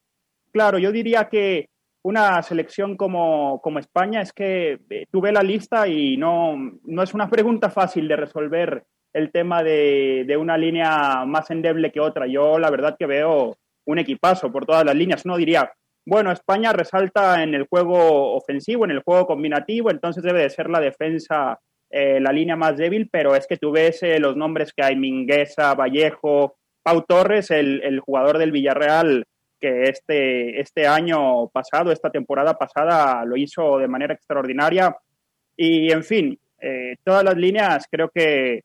claro, 0.52 0.78
yo 0.78 0.92
diría 0.92 1.30
que 1.30 1.70
una 2.04 2.42
selección 2.42 2.98
como, 2.98 3.62
como 3.62 3.80
España 3.80 4.22
es 4.22 4.34
que 4.34 4.80
eh, 4.90 5.06
tuve 5.12 5.32
la 5.32 5.44
lista 5.44 5.88
y 5.88 6.18
no, 6.18 6.56
no 6.84 7.04
es 7.04 7.14
una 7.14 7.30
pregunta 7.30 7.70
fácil 7.70 8.08
de 8.08 8.16
resolver 8.16 8.84
el 9.14 9.32
tema 9.32 9.62
de, 9.62 10.24
de, 10.26 10.38
una 10.38 10.58
línea 10.58 11.26
más 11.26 11.52
endeble 11.52 11.92
que 11.92 12.00
otra. 12.00 12.28
Yo 12.28 12.58
la 12.60 12.70
verdad 12.70 12.96
que 12.98 13.06
veo 13.06 13.58
un 13.86 14.00
equipazo 14.00 14.52
por 14.52 14.66
todas 14.66 14.86
las 14.86 14.96
líneas. 14.96 15.26
Uno 15.26 15.38
diría, 15.38 15.72
bueno, 16.06 16.32
España 16.32 16.74
resalta 16.74 17.44
en 17.44 17.54
el 17.54 17.68
juego 17.68 18.34
ofensivo, 18.34 18.86
en 18.86 18.92
el 18.92 19.04
juego 19.04 19.28
combinativo, 19.28 19.92
entonces 19.92 20.24
debe 20.24 20.42
de 20.42 20.50
ser 20.50 20.70
la 20.70 20.80
defensa 20.80 21.60
eh, 21.92 22.22
la 22.22 22.32
línea 22.32 22.56
más 22.56 22.78
débil, 22.78 23.10
pero 23.12 23.36
es 23.36 23.46
que 23.48 23.58
tú 23.58 23.72
ves 23.72 24.02
eh, 24.02 24.18
los 24.18 24.38
nombres 24.38 24.72
que 24.74 24.82
hay, 24.82 24.96
Mingueza, 24.96 25.76
Vallejo, 25.76 26.56
Pau 26.84 27.04
Torres, 27.06 27.52
el, 27.52 28.00
jugador 28.00 28.38
del 28.38 28.52
Villarreal, 28.52 29.26
que 29.62 29.84
este, 29.84 30.60
este 30.60 30.88
año 30.88 31.48
pasado, 31.50 31.92
esta 31.92 32.10
temporada 32.10 32.58
pasada, 32.58 33.24
lo 33.26 33.38
hizo 33.38 33.78
de 33.78 33.88
manera 33.88 34.16
extraordinaria. 34.16 34.96
Y, 35.56 35.92
en 35.92 36.04
fin, 36.04 36.40
eh, 36.60 36.96
todas 37.04 37.24
las 37.24 37.38
líneas 37.38 37.86
creo 37.90 38.10
que 38.10 38.64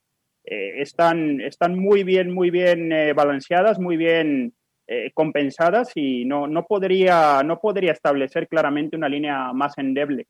están, 0.48 1.40
están 1.40 1.76
muy 1.76 2.04
bien, 2.04 2.32
muy 2.32 2.50
bien 2.50 2.90
balanceadas, 3.16 3.80
muy 3.80 3.96
bien 3.96 4.54
eh, 4.88 5.10
compensadas 5.12 5.90
y 5.96 6.24
no, 6.24 6.46
no, 6.46 6.64
podría, 6.64 7.42
no 7.42 7.58
podría 7.58 7.90
establecer 7.90 8.46
claramente 8.46 8.96
una 8.96 9.08
línea 9.08 9.52
más 9.52 9.76
endeble. 9.78 10.28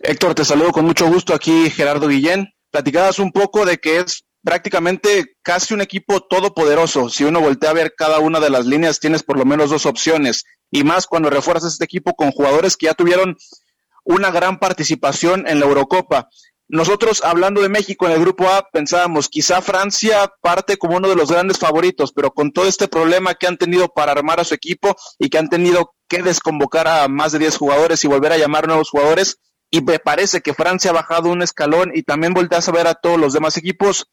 Héctor, 0.00 0.34
te 0.34 0.44
saludo 0.44 0.72
con 0.72 0.84
mucho 0.84 1.06
gusto 1.06 1.32
aquí, 1.32 1.70
Gerardo 1.70 2.08
Guillén. 2.08 2.48
Platicabas 2.72 3.20
un 3.20 3.30
poco 3.30 3.64
de 3.64 3.78
que 3.78 3.98
es 3.98 4.24
prácticamente 4.42 5.36
casi 5.42 5.74
un 5.74 5.80
equipo 5.80 6.20
todopoderoso. 6.20 7.08
Si 7.08 7.24
uno 7.24 7.40
voltea 7.40 7.70
a 7.70 7.74
ver 7.74 7.94
cada 7.96 8.18
una 8.18 8.40
de 8.40 8.50
las 8.50 8.66
líneas, 8.66 9.00
tienes 9.00 9.22
por 9.22 9.38
lo 9.38 9.44
menos 9.44 9.70
dos 9.70 9.86
opciones. 9.86 10.44
Y 10.70 10.84
más 10.84 11.06
cuando 11.06 11.30
refuerzas 11.30 11.72
este 11.72 11.84
equipo 11.84 12.14
con 12.14 12.32
jugadores 12.32 12.76
que 12.76 12.86
ya 12.86 12.94
tuvieron 12.94 13.36
una 14.04 14.30
gran 14.30 14.58
participación 14.58 15.46
en 15.46 15.60
la 15.60 15.66
Eurocopa. 15.66 16.28
Nosotros, 16.68 17.22
hablando 17.22 17.60
de 17.60 17.68
México 17.68 18.06
en 18.06 18.12
el 18.12 18.20
grupo 18.20 18.48
A, 18.48 18.66
pensábamos, 18.72 19.28
quizá 19.28 19.60
Francia 19.60 20.32
parte 20.40 20.78
como 20.78 20.96
uno 20.96 21.08
de 21.08 21.16
los 21.16 21.30
grandes 21.30 21.58
favoritos, 21.58 22.12
pero 22.12 22.30
con 22.30 22.50
todo 22.50 22.66
este 22.66 22.88
problema 22.88 23.34
que 23.34 23.46
han 23.46 23.58
tenido 23.58 23.88
para 23.88 24.12
armar 24.12 24.40
a 24.40 24.44
su 24.44 24.54
equipo 24.54 24.96
y 25.18 25.28
que 25.28 25.38
han 25.38 25.50
tenido 25.50 25.94
que 26.08 26.22
desconvocar 26.22 26.88
a 26.88 27.08
más 27.08 27.32
de 27.32 27.40
10 27.40 27.58
jugadores 27.58 28.02
y 28.04 28.08
volver 28.08 28.32
a 28.32 28.38
llamar 28.38 28.66
nuevos 28.66 28.88
jugadores, 28.88 29.38
y 29.70 29.82
me 29.82 29.98
parece 29.98 30.40
que 30.40 30.54
Francia 30.54 30.90
ha 30.90 30.94
bajado 30.94 31.30
un 31.30 31.42
escalón 31.42 31.92
y 31.94 32.02
también 32.02 32.34
volteas 32.34 32.68
a 32.68 32.72
ver 32.72 32.86
a 32.86 32.94
todos 32.94 33.18
los 33.18 33.32
demás 33.32 33.56
equipos, 33.56 34.06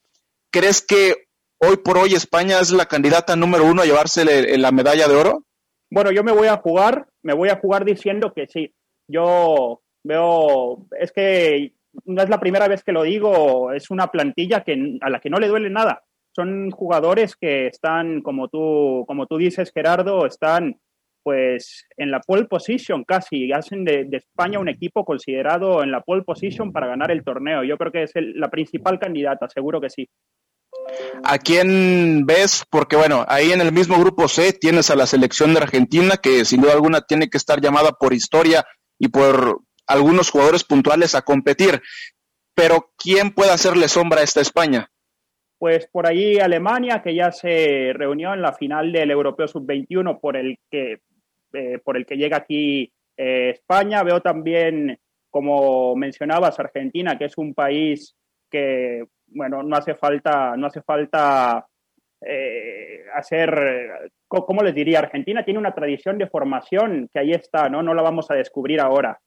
¿crees 0.52 0.86
que 0.86 1.28
hoy 1.60 1.78
por 1.78 1.98
hoy 1.98 2.14
España 2.14 2.60
es 2.60 2.72
la 2.72 2.86
candidata 2.86 3.36
número 3.36 3.66
uno 3.66 3.82
a 3.82 3.86
llevarse 3.86 4.58
la 4.58 4.72
medalla 4.72 5.08
de 5.08 5.16
oro? 5.16 5.46
Bueno, 5.92 6.12
yo 6.12 6.24
me 6.24 6.32
voy 6.32 6.48
a 6.48 6.58
jugar, 6.58 7.08
me 7.24 7.34
voy 7.34 7.50
a 7.50 7.58
jugar 7.58 7.86
diciendo 7.86 8.34
que 8.34 8.48
sí. 8.48 8.74
Yo 9.08 9.82
veo, 10.04 10.86
es 11.00 11.12
que 11.12 11.74
no 12.06 12.22
es 12.22 12.30
la 12.30 12.40
primera 12.40 12.68
vez 12.68 12.84
que 12.84 12.92
lo 12.92 13.04
digo, 13.04 13.74
es 13.74 13.90
una 13.90 14.08
plantilla 14.08 14.64
que, 14.64 14.98
a 15.02 15.10
la 15.10 15.20
que 15.20 15.30
no 15.30 15.40
le 15.40 15.48
duele 15.48 15.70
nada. 15.70 16.04
Son 16.36 16.70
jugadores 16.72 17.36
que 17.36 17.68
están, 17.68 18.22
como 18.22 18.50
tú, 18.50 19.04
como 19.08 19.26
tú 19.26 19.38
dices, 19.38 19.72
Gerardo, 19.74 20.26
están 20.26 20.80
pues 21.24 21.86
en 21.98 22.12
la 22.12 22.20
pole 22.20 22.46
position 22.46 23.04
casi, 23.04 23.52
hacen 23.52 23.84
de, 23.84 24.08
España 24.12 24.60
un 24.60 24.70
equipo 24.70 25.04
considerado 25.06 25.84
en 25.84 25.92
la 25.92 26.02
pole 26.02 26.24
position 26.24 26.72
para 26.72 26.88
ganar 26.88 27.12
el 27.12 27.24
torneo. 27.24 27.64
Yo 27.64 27.78
creo 27.78 27.92
que 27.92 28.04
es 28.04 28.12
la 28.16 28.50
principal 28.50 29.00
candidata, 29.00 29.48
seguro 29.50 29.82
que 29.82 29.90
sí. 29.90 30.10
¿A 31.24 31.38
quién 31.38 32.26
ves? 32.26 32.64
Porque 32.70 32.96
bueno, 32.96 33.26
ahí 33.28 33.52
en 33.52 33.62
el 33.62 33.72
mismo 33.72 34.00
grupo 34.00 34.28
C 34.28 34.54
tienes 34.54 34.90
a 34.90 34.96
la 34.96 35.06
selección 35.06 35.54
de 35.54 35.62
Argentina, 35.62 36.18
que 36.18 36.46
sin 36.46 36.62
duda 36.62 36.74
alguna 36.74 37.02
tiene 37.02 37.30
que 37.30 37.38
estar 37.38 37.62
llamada 37.62 37.92
por 37.92 38.14
historia 38.14 38.66
y 38.98 39.10
por 39.10 39.62
algunos 39.88 40.30
jugadores 40.30 40.64
puntuales 40.64 41.16
a 41.16 41.22
competir. 41.22 41.82
Pero 42.56 42.92
¿quién 42.98 43.32
puede 43.32 43.52
hacerle 43.52 43.88
sombra 43.88 44.22
a 44.22 44.24
esta 44.24 44.42
España? 44.42 44.90
Pues 45.60 45.88
por 45.92 46.08
ahí 46.08 46.40
Alemania, 46.40 47.02
que 47.04 47.14
ya 47.14 47.32
se 47.32 47.92
reunió 47.94 48.34
en 48.34 48.42
la 48.42 48.54
final 48.54 48.94
del 48.94 49.12
Europeo 49.12 49.48
Sub-21 49.48 50.20
por 50.22 50.38
el 50.38 50.58
que 50.72 51.00
eh, 51.54 51.80
por 51.84 51.98
el 51.98 52.06
que 52.06 52.18
llega 52.18 52.38
aquí 52.38 52.92
eh, 53.18 53.52
España. 53.52 54.04
Veo 54.04 54.22
también, 54.22 54.98
como 55.30 55.96
mencionabas, 55.96 56.60
Argentina, 56.60 57.18
que 57.18 57.26
es 57.26 57.38
un 57.38 57.54
país 57.54 58.16
que, 58.50 59.06
bueno, 59.28 59.64
no 59.64 59.76
hace 59.76 59.96
falta, 59.96 60.56
no 60.58 60.68
hace 60.68 60.82
falta 60.82 61.68
eh, 62.26 63.06
hacer, 63.14 64.12
¿cómo 64.28 64.62
les 64.64 64.76
diría? 64.76 65.00
Argentina 65.00 65.44
tiene 65.44 65.60
una 65.60 65.74
tradición 65.74 66.18
de 66.18 66.28
formación 66.28 67.10
que 67.14 67.20
ahí 67.20 67.32
está, 67.32 67.70
¿no? 67.70 67.84
No 67.84 67.94
la 67.94 68.02
vamos 68.02 68.30
a 68.32 68.36
descubrir 68.36 68.80
ahora. 68.80 69.20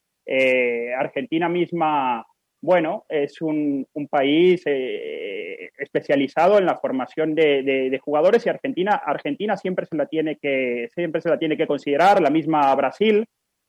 Argentina 0.98 1.48
misma 1.48 2.24
bueno, 2.62 3.04
es 3.08 3.42
un, 3.42 3.86
país 4.08 4.62
eh, 4.66 5.70
especializado 5.78 6.58
en 6.58 6.66
la 6.66 6.78
formación 6.78 7.34
de, 7.34 8.00
jugadores 8.02 8.46
y 8.46 8.50
Argentina, 8.50 9.02
Argentina 9.04 9.56
siempre 9.56 9.84
se 9.84 9.96
la 9.96 10.06
tiene 10.06 10.36
que, 10.36 10.88
siempre 10.94 11.20
se 11.20 11.28
la 11.28 11.38
tiene 11.38 11.56
que 11.56 11.66
considerar, 11.66 12.22
la 12.22 12.30
misma 12.30 12.72
Brasil. 12.76 13.26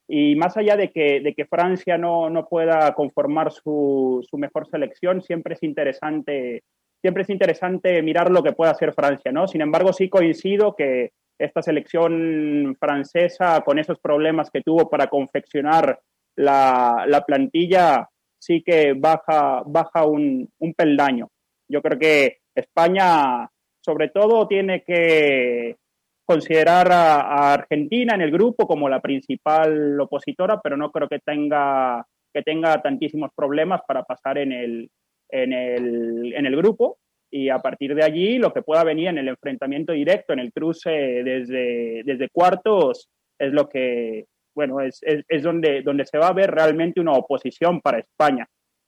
Y 0.07 0.35
más 0.35 0.57
allá 0.57 0.75
de 0.75 0.91
que, 0.91 1.21
de 1.21 1.33
que 1.33 1.45
Francia 1.45 1.97
no, 1.97 2.29
no 2.29 2.45
pueda 2.45 2.93
conformar 2.93 3.51
su, 3.51 4.23
su, 4.29 4.37
mejor 4.37 4.67
selección, 4.67 5.23
siempre 5.23 5.55
es 5.55 5.63
interesante, 5.63 6.63
siempre 7.01 7.23
es 7.23 7.29
interesante 7.29 8.01
mirar 8.03 8.29
lo 8.29 8.43
que 8.43 8.51
puede 8.51 8.71
hacer 8.71 8.93
Francia, 8.93 9.31
¿no? 9.31 9.47
Sin 9.47 9.61
embargo, 9.61 9.91
sí 9.91 10.09
coincido 10.09 10.75
que 10.75 11.13
esta 11.39 11.63
selección 11.63 12.75
francesa, 12.79 13.61
con 13.61 13.79
esos 13.79 13.97
problemas 13.99 14.51
que 14.51 14.61
tuvo 14.61 14.89
para 14.89 15.07
confeccionar 15.07 15.99
la, 16.35 17.05
la 17.07 17.21
plantilla, 17.21 18.09
sí 18.43 18.61
que 18.61 18.93
baja, 18.93 19.63
baja 19.65 20.05
un, 20.05 20.49
peldaño. 20.75 21.29
Yo 21.69 21.81
creo 21.81 21.97
que 21.97 22.39
España, 22.53 23.49
sobre 23.79 24.09
todo, 24.09 24.47
tiene 24.47 24.83
que 24.83 25.77
considerar 26.25 26.91
a, 26.91 27.53
Argentina 27.53 28.15
en 28.15 28.21
el 28.21 28.31
grupo 28.31 28.67
como 28.67 28.89
la 28.89 28.99
principal 28.99 29.99
opositora, 29.99 30.59
pero 30.61 30.75
no 30.75 30.91
creo 30.91 31.07
que 31.07 31.19
tenga, 31.19 32.05
que 32.33 32.41
tenga 32.41 32.81
tantísimos 32.81 33.31
problemas 33.33 33.81
para 33.87 34.03
pasar 34.03 34.37
en 34.37 34.51
el, 34.51 34.89
en 35.29 35.53
el, 35.53 36.33
en 36.33 36.45
el 36.45 36.55
grupo. 36.57 36.97
Y 37.31 37.49
a 37.49 37.59
partir 37.59 37.95
de 37.95 38.03
allí, 38.03 38.37
lo 38.37 38.53
que 38.53 38.61
pueda 38.61 38.83
venir 38.83 39.07
en 39.07 39.19
el 39.19 39.29
enfrentamiento 39.29 39.93
directo, 39.93 40.33
en 40.33 40.39
el 40.39 40.51
cruce 40.51 40.91
desde, 40.91 42.03
desde 42.03 42.29
cuartos, 42.29 43.07
es 43.39 43.53
lo 43.53 43.69
que, 43.69 44.25
bueno, 44.55 44.81
es, 44.81 44.99
es, 45.03 45.43
donde, 45.43 45.81
donde 45.81 46.05
se 46.05 46.17
va 46.17 46.27
a 46.27 46.33
ver 46.33 46.51
realmente 46.51 46.99
una 46.99 47.13
oposición 47.13 47.81
para 47.81 47.99
España. 47.99 48.47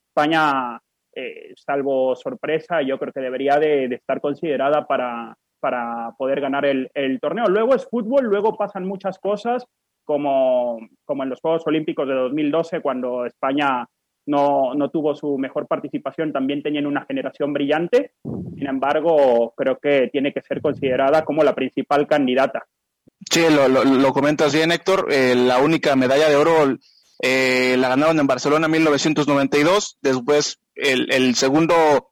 España, 0.09 0.79
eh, 1.13 1.53
salvo 1.55 2.15
sorpresa, 2.15 2.81
yo 2.81 2.97
creo 2.97 3.13
que 3.13 3.21
debería 3.21 3.57
de, 3.57 3.85
estar 3.85 4.21
considerada 4.21 4.85
para, 4.85 5.35
para 5.59 6.11
poder 6.17 6.41
ganar 6.41 6.65
el, 6.65 6.89
el, 6.93 7.19
torneo. 7.19 7.47
Luego 7.47 7.75
es 7.75 7.87
fútbol, 7.87 8.25
luego 8.25 8.55
pasan 8.57 8.85
muchas 8.85 9.19
cosas, 9.19 9.65
como, 10.03 10.79
como 11.03 11.23
en 11.23 11.29
los 11.29 11.41
Juegos 11.41 11.65
Olímpicos 11.67 12.07
de 12.07 12.13
2012, 12.13 12.81
cuando 12.81 13.25
España 13.25 13.87
no, 14.27 14.73
no, 14.73 14.89
tuvo 14.89 15.15
su 15.15 15.37
mejor 15.37 15.67
participación, 15.67 16.31
también 16.31 16.63
tenían 16.63 16.85
una 16.85 17.05
generación 17.05 17.53
brillante. 17.53 18.13
Sin 18.23 18.67
embargo, 18.67 19.53
creo 19.55 19.77
que 19.77 20.09
tiene 20.11 20.33
que 20.33 20.41
ser 20.41 20.61
considerada 20.61 21.23
como 21.23 21.43
la 21.43 21.53
principal 21.53 22.07
candidata. 22.07 22.65
Sí, 23.29 23.43
lo, 23.49 23.67
lo, 23.67 24.13
comentas 24.13 24.53
bien, 24.53 24.71
Héctor. 24.71 25.07
Eh, 25.11 25.35
la 25.35 25.59
única 25.59 25.95
medalla 25.95 26.29
de 26.29 26.35
oro 26.35 26.77
eh, 27.21 27.75
la 27.77 27.89
ganaron 27.89 28.19
en 28.19 28.27
Barcelona 28.27 28.65
en 28.65 28.71
1992. 28.71 29.97
Después, 30.01 30.59
el, 30.75 31.11
el 31.11 31.35
segundo 31.35 32.11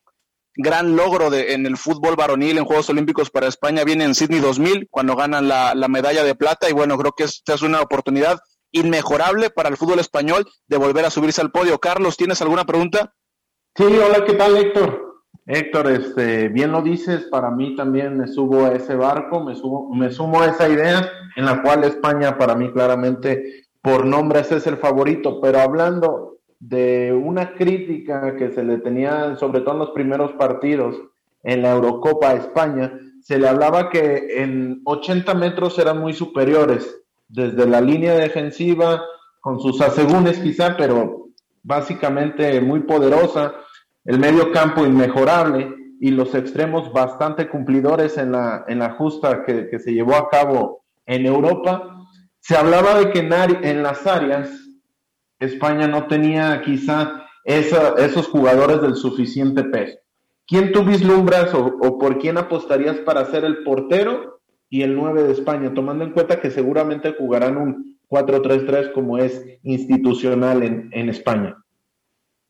gran 0.55 0.95
logro 0.95 1.29
de, 1.29 1.53
en 1.53 1.65
el 1.65 1.77
fútbol 1.77 2.15
varonil 2.15 2.57
en 2.57 2.65
Juegos 2.65 2.89
Olímpicos 2.89 3.29
para 3.29 3.47
España 3.47 3.83
viene 3.83 4.03
en 4.03 4.15
Sydney 4.15 4.39
2000, 4.39 4.87
cuando 4.89 5.15
ganan 5.15 5.47
la, 5.47 5.73
la 5.75 5.87
medalla 5.87 6.23
de 6.23 6.35
plata. 6.35 6.69
Y 6.69 6.73
bueno, 6.73 6.97
creo 6.97 7.13
que 7.13 7.23
esta 7.23 7.53
es 7.53 7.61
una 7.61 7.81
oportunidad 7.81 8.39
inmejorable 8.71 9.49
para 9.49 9.69
el 9.69 9.77
fútbol 9.77 9.99
español 9.99 10.45
de 10.67 10.77
volver 10.77 11.05
a 11.05 11.11
subirse 11.11 11.41
al 11.41 11.51
podio. 11.51 11.79
Carlos, 11.79 12.17
¿tienes 12.17 12.41
alguna 12.41 12.65
pregunta? 12.65 13.13
Sí, 13.75 13.83
hola, 13.83 14.25
¿qué 14.25 14.33
tal, 14.33 14.57
Héctor? 14.57 15.12
Héctor, 15.45 15.87
este, 15.91 16.47
bien 16.47 16.71
lo 16.71 16.81
dices, 16.81 17.23
para 17.29 17.51
mí 17.51 17.75
también 17.75 18.17
me 18.17 18.27
subo 18.27 18.65
a 18.65 18.73
ese 18.73 18.95
barco, 18.95 19.43
me, 19.43 19.55
subo, 19.55 19.93
me 19.93 20.09
sumo 20.09 20.41
a 20.41 20.47
esa 20.47 20.69
idea 20.69 21.09
en 21.35 21.45
la 21.45 21.61
cual 21.61 21.83
España 21.83 22.37
para 22.37 22.55
mí 22.55 22.71
claramente 22.71 23.65
por 23.81 24.05
nombres 24.05 24.51
es 24.53 24.65
el 24.67 24.77
favorito, 24.77 25.41
pero 25.41 25.59
hablando 25.59 26.37
de 26.59 27.11
una 27.11 27.55
crítica 27.55 28.37
que 28.37 28.51
se 28.51 28.63
le 28.63 28.77
tenía 28.77 29.35
sobre 29.35 29.59
todo 29.59 29.73
en 29.73 29.79
los 29.79 29.91
primeros 29.91 30.31
partidos 30.33 30.95
en 31.43 31.61
la 31.61 31.71
Eurocopa 31.71 32.29
a 32.29 32.35
España, 32.35 32.97
se 33.21 33.37
le 33.37 33.49
hablaba 33.49 33.89
que 33.89 34.41
en 34.41 34.81
80 34.85 35.33
metros 35.33 35.77
eran 35.77 35.99
muy 35.99 36.13
superiores, 36.13 37.01
desde 37.27 37.65
la 37.65 37.81
línea 37.81 38.15
defensiva, 38.15 39.03
con 39.41 39.59
sus 39.59 39.81
asegúnes 39.81 40.39
quizá, 40.39 40.77
pero 40.77 41.27
básicamente 41.63 42.61
muy 42.61 42.81
poderosa 42.81 43.55
el 44.05 44.19
medio 44.19 44.51
campo 44.51 44.85
inmejorable 44.85 45.73
y 45.99 46.11
los 46.11 46.35
extremos 46.35 46.91
bastante 46.91 47.47
cumplidores 47.47 48.17
en 48.17 48.33
la, 48.33 48.65
en 48.67 48.79
la 48.79 48.91
justa 48.91 49.43
que, 49.45 49.79
se 49.79 49.93
llevó 49.93 50.15
a 50.15 50.29
cabo 50.29 50.83
en 51.05 51.25
Europa. 51.25 51.97
Se 52.39 52.57
hablaba 52.57 52.99
de 52.99 53.11
que 53.11 53.19
en, 53.19 53.83
las 53.83 54.05
áreas 54.05 54.49
España 55.39 55.87
no 55.87 56.07
tenía 56.07 56.61
quizá 56.61 57.25
esos 57.45 58.27
jugadores 58.27 58.81
del 58.81 58.95
suficiente 58.95 59.63
peso. 59.63 59.97
¿Quién 60.45 60.73
tú 60.73 60.83
vislumbras 60.83 61.53
o, 61.53 61.77
o, 61.81 61.97
por 61.97 62.19
quién 62.19 62.37
apostarías 62.37 62.97
para 62.97 63.25
ser 63.25 63.45
el 63.45 63.63
portero 63.63 64.41
y 64.69 64.81
el 64.81 64.95
9 64.95 65.23
de 65.23 65.31
España, 65.31 65.73
tomando 65.73 66.03
en 66.03 66.11
cuenta 66.11 66.41
que 66.41 66.51
seguramente 66.51 67.15
jugarán 67.17 67.55
un 67.55 67.97
4-3-3 68.09 68.91
como 68.91 69.19
es 69.19 69.41
institucional 69.63 70.63
en, 70.63 70.89
en 70.91 71.07
España? 71.07 71.62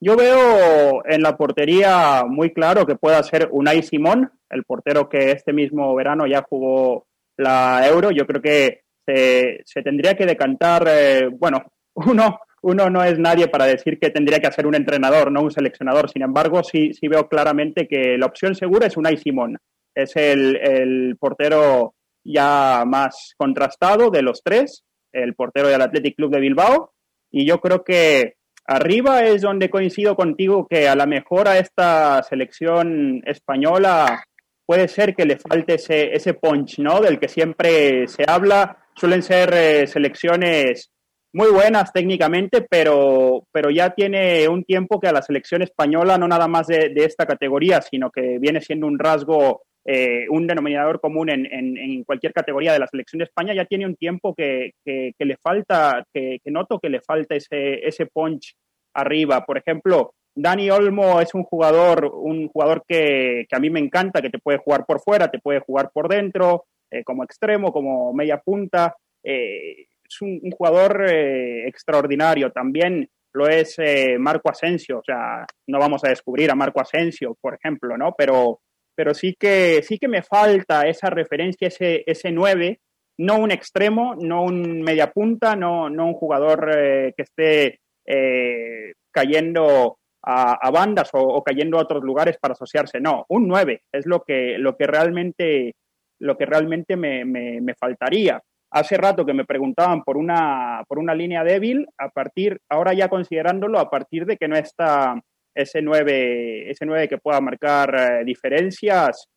Yo 0.05 0.17
veo 0.17 1.01
en 1.05 1.21
la 1.21 1.37
portería 1.37 2.25
muy 2.27 2.51
claro 2.51 2.85
que 2.85 2.97
pueda 2.97 3.23
ser 3.23 3.47
Unai 3.51 3.83
Simón, 3.83 4.29
el 4.49 4.65
portero 4.65 5.07
que 5.07 5.31
este 5.31 5.53
mismo 5.53 5.95
verano 5.95 6.27
ya 6.27 6.43
jugó 6.43 7.07
la 7.37 7.87
Euro. 7.87 8.11
Yo 8.11 8.27
creo 8.27 8.41
que 8.41 8.81
se, 9.05 9.81
tendría 9.81 10.15
que 10.15 10.25
decantar, 10.25 10.85
eh, 10.89 11.29
bueno, 11.31 11.59
uno, 11.93 12.37
uno 12.63 12.89
no 12.89 13.01
es 13.01 13.17
nadie 13.17 13.47
para 13.47 13.63
decir 13.63 13.97
que 13.97 14.09
tendría 14.09 14.39
que 14.39 14.47
hacer 14.47 14.67
un 14.67 14.75
entrenador, 14.75 15.31
no 15.31 15.41
un 15.41 15.51
seleccionador. 15.51 16.09
Sin 16.09 16.23
embargo, 16.23 16.63
sí, 16.65 16.93
sí 16.93 17.07
veo 17.07 17.29
claramente 17.29 17.87
que 17.87 18.17
la 18.17 18.25
opción 18.25 18.55
segura 18.55 18.87
es 18.87 18.97
Unai 18.97 19.15
Simón. 19.15 19.57
Es 19.95 20.17
el, 20.17 20.57
el 20.57 21.15
portero 21.17 21.95
ya 22.25 22.83
más 22.85 23.35
contrastado 23.37 24.09
de 24.09 24.21
los 24.21 24.41
tres, 24.43 24.83
el 25.13 25.33
portero 25.33 25.69
del 25.69 25.81
Athletic 25.81 26.17
Club 26.17 26.33
de 26.33 26.41
Bilbao. 26.41 26.91
Y 27.31 27.47
yo 27.47 27.59
creo 27.59 27.85
que 27.85 28.33
Arriba 28.65 29.23
es 29.23 29.41
donde 29.41 29.69
coincido 29.69 30.15
contigo 30.15 30.67
que 30.67 30.87
a 30.87 30.95
lo 30.95 31.05
mejor 31.05 31.47
a 31.47 31.57
esta 31.57 32.23
selección 32.23 33.21
española 33.25 34.23
puede 34.65 34.87
ser 34.87 35.13
que 35.13 35.25
le 35.25 35.37
falte 35.37 35.75
ese, 35.75 36.15
ese 36.15 36.33
punch, 36.33 36.79
¿no? 36.79 37.01
Del 37.01 37.19
que 37.19 37.27
siempre 37.27 38.07
se 38.07 38.23
habla. 38.25 38.77
Suelen 38.95 39.21
ser 39.21 39.53
eh, 39.53 39.87
selecciones 39.87 40.93
muy 41.33 41.49
buenas 41.49 41.91
técnicamente, 41.91 42.61
pero, 42.61 43.47
pero 43.51 43.71
ya 43.71 43.89
tiene 43.89 44.47
un 44.47 44.63
tiempo 44.63 44.99
que 44.99 45.07
a 45.07 45.11
la 45.11 45.23
selección 45.23 45.63
española, 45.63 46.17
no 46.17 46.27
nada 46.27 46.47
más 46.47 46.67
de, 46.67 46.93
esta 46.95 47.25
categoría, 47.25 47.81
sino 47.81 48.11
que 48.11 48.37
viene 48.39 48.61
siendo 48.61 48.85
un 48.85 48.99
rasgo, 48.99 49.63
eh, 49.85 50.25
un 50.29 50.47
denominador 50.47 50.99
común 50.99 51.29
en, 51.29 52.03
cualquier 52.03 52.33
categoría 52.33 52.73
de 52.73 52.79
la 52.79 52.87
selección 52.87 53.19
de 53.19 53.25
España, 53.25 53.53
ya 53.53 53.65
tiene 53.65 53.85
un 53.85 53.95
tiempo 53.95 54.33
que, 54.33 54.73
le 54.85 55.37
falta, 55.37 56.05
que, 56.13 56.39
noto 56.45 56.79
que 56.79 56.89
le 56.89 57.01
falta 57.01 57.35
ese, 57.35 57.85
ese 57.87 58.05
punch 58.05 58.55
arriba. 58.93 59.45
Por 59.45 59.57
ejemplo, 59.57 60.13
Dani 60.35 60.69
Olmo 60.71 61.21
es 61.21 61.33
un 61.33 61.43
jugador, 61.43 62.11
un 62.13 62.47
jugador 62.47 62.83
que, 62.87 63.45
a 63.51 63.59
mí 63.59 63.69
me 63.69 63.79
encanta, 63.79 64.21
que 64.21 64.29
te 64.29 64.39
puede 64.39 64.57
jugar 64.57 64.85
por 64.85 64.99
fuera, 64.99 65.29
te 65.29 65.39
puede 65.39 65.59
jugar 65.59 65.91
por 65.93 66.07
dentro, 66.07 66.65
eh, 66.89 67.03
como 67.03 67.23
extremo, 67.23 67.71
como 67.71 68.13
media 68.13 68.39
punta. 68.39 68.95
Eh, 69.23 69.87
es 70.03 70.21
un, 70.21 70.39
jugador 70.51 71.05
eh, 71.07 71.67
extraordinario. 71.67 72.51
También 72.51 73.07
lo 73.33 73.47
es 73.47 73.77
Marco 74.19 74.49
Asensio. 74.49 74.99
O 74.99 75.03
sea, 75.03 75.45
no 75.67 75.79
vamos 75.79 76.03
a 76.03 76.09
descubrir 76.09 76.49
a 76.51 76.55
Marco 76.55 76.81
Asensio, 76.81 77.37
por 77.39 77.55
ejemplo, 77.55 77.97
¿no? 77.97 78.13
Pero, 78.17 78.59
pero 78.95 79.13
sí, 79.13 79.35
que, 79.37 79.81
sí 79.83 79.97
que 79.97 80.07
me 80.07 80.23
falta 80.23 80.87
esa 80.87 81.09
referencia, 81.09 81.67
ese, 81.67 82.03
ese 82.05 82.31
9 82.31 82.79
no 83.17 83.37
un 83.37 83.51
extremo, 83.51 84.15
no 84.19 84.43
un 84.43 84.81
media 84.81 85.11
punta, 85.11 85.55
no, 85.55 85.89
no 85.89 86.07
un 86.07 86.13
jugador 86.13 86.71
eh, 86.75 87.13
que 87.15 87.23
esté 87.23 87.79
eh, 88.05 88.93
cayendo 89.11 89.97
a, 90.23 90.71
bandas 90.71 91.09
o, 91.13 91.43
cayendo 91.43 91.77
a 91.77 91.81
otros 91.81 92.03
lugares 92.03 92.37
para 92.39 92.53
asociarse. 92.53 92.99
No, 92.99 93.25
un 93.29 93.47
9 93.47 93.83
es 93.91 94.05
lo 94.05 94.21
que, 94.21 94.57
lo 94.57 94.75
que 94.77 94.87
realmente, 94.87 95.75
lo 96.19 96.37
que 96.37 96.45
realmente 96.45 96.95
me, 96.95 97.25
me, 97.25 97.75
faltaría. 97.75 98.41
Hace 98.71 98.97
rato 98.97 99.25
que 99.25 99.33
me 99.33 99.45
preguntaban 99.45 100.03
por 100.03 100.17
una, 100.17 100.83
por 100.87 100.97
una 100.97 101.13
línea 101.13 101.43
débil, 101.43 101.87
a 101.97 102.09
partir, 102.09 102.59
ahora 102.69 102.93
ya 102.93 103.09
considerándolo, 103.09 103.79
a 103.79 103.89
partir 103.89 104.25
de 104.25 104.37
que 104.37 104.47
no 104.47 104.55
está 104.55 105.21
ese 105.55 105.81
9, 105.81 106.69
ese 106.71 106.85
9 106.85 107.07
que 107.07 107.17
pueda 107.17 107.41
marcar 107.41 107.95
eh, 107.95 108.25
diferencias, 108.25 109.27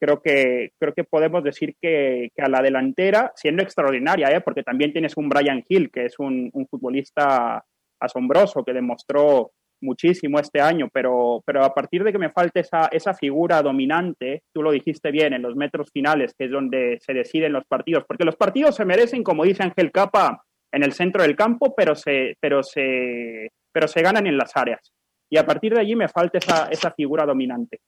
creo 0.00 0.20
que, 0.20 0.70
creo 0.78 0.92
que 0.94 1.04
podemos 1.04 1.44
decir 1.44 1.74
que, 1.80 2.30
a 2.38 2.48
la 2.48 2.60
delantera, 2.60 3.32
siendo 3.36 3.62
extraordinaria, 3.62 4.30
¿eh? 4.30 4.40
porque 4.40 4.62
también 4.62 4.92
tienes 4.92 5.16
un 5.16 5.28
Brian 5.28 5.64
Hill, 5.68 5.90
que 5.90 6.06
es 6.06 6.18
un, 6.18 6.50
un 6.52 6.66
futbolista 6.66 7.64
asombroso, 8.00 8.64
que 8.64 8.72
demostró 8.72 9.52
muchísimo 9.82 10.38
este 10.38 10.60
año, 10.60 10.88
pero, 10.92 11.42
pero 11.44 11.64
a 11.64 11.74
partir 11.74 12.04
de 12.04 12.12
que 12.12 12.18
me 12.18 12.30
falte 12.30 12.60
esa, 12.60 12.88
esa 12.90 13.14
figura 13.14 13.62
dominante, 13.62 14.42
tú 14.52 14.62
lo 14.62 14.70
dijiste 14.70 15.10
bien, 15.10 15.34
en 15.34 15.42
los 15.42 15.56
metros 15.56 15.90
finales, 15.92 16.34
que 16.38 16.46
es 16.46 16.50
donde 16.50 16.98
se 17.00 17.12
deciden 17.12 17.52
los 17.52 17.64
partidos, 17.66 18.04
porque 18.06 18.24
los 18.24 18.36
partidos 18.36 18.76
se 18.76 18.84
merecen, 18.84 19.22
como 19.22 19.44
dice 19.44 19.62
Ángel 19.62 19.92
Capa, 19.92 20.44
en 20.72 20.82
el 20.82 20.92
centro 20.92 21.22
del 21.22 21.36
campo, 21.36 21.74
pero 21.76 21.94
se, 21.94 22.36
pero 22.40 22.62
se, 22.62 23.50
pero 23.72 23.88
se 23.88 24.02
ganan 24.02 24.26
en 24.26 24.38
las 24.38 24.56
áreas. 24.56 24.92
Y 25.32 25.38
a 25.38 25.46
partir 25.46 25.72
de 25.72 25.80
allí 25.80 25.96
me 25.96 26.08
falta 26.08 26.36
esa, 26.36 26.66
esa 26.66 26.90
figura 26.90 27.24
dominante. 27.24 27.80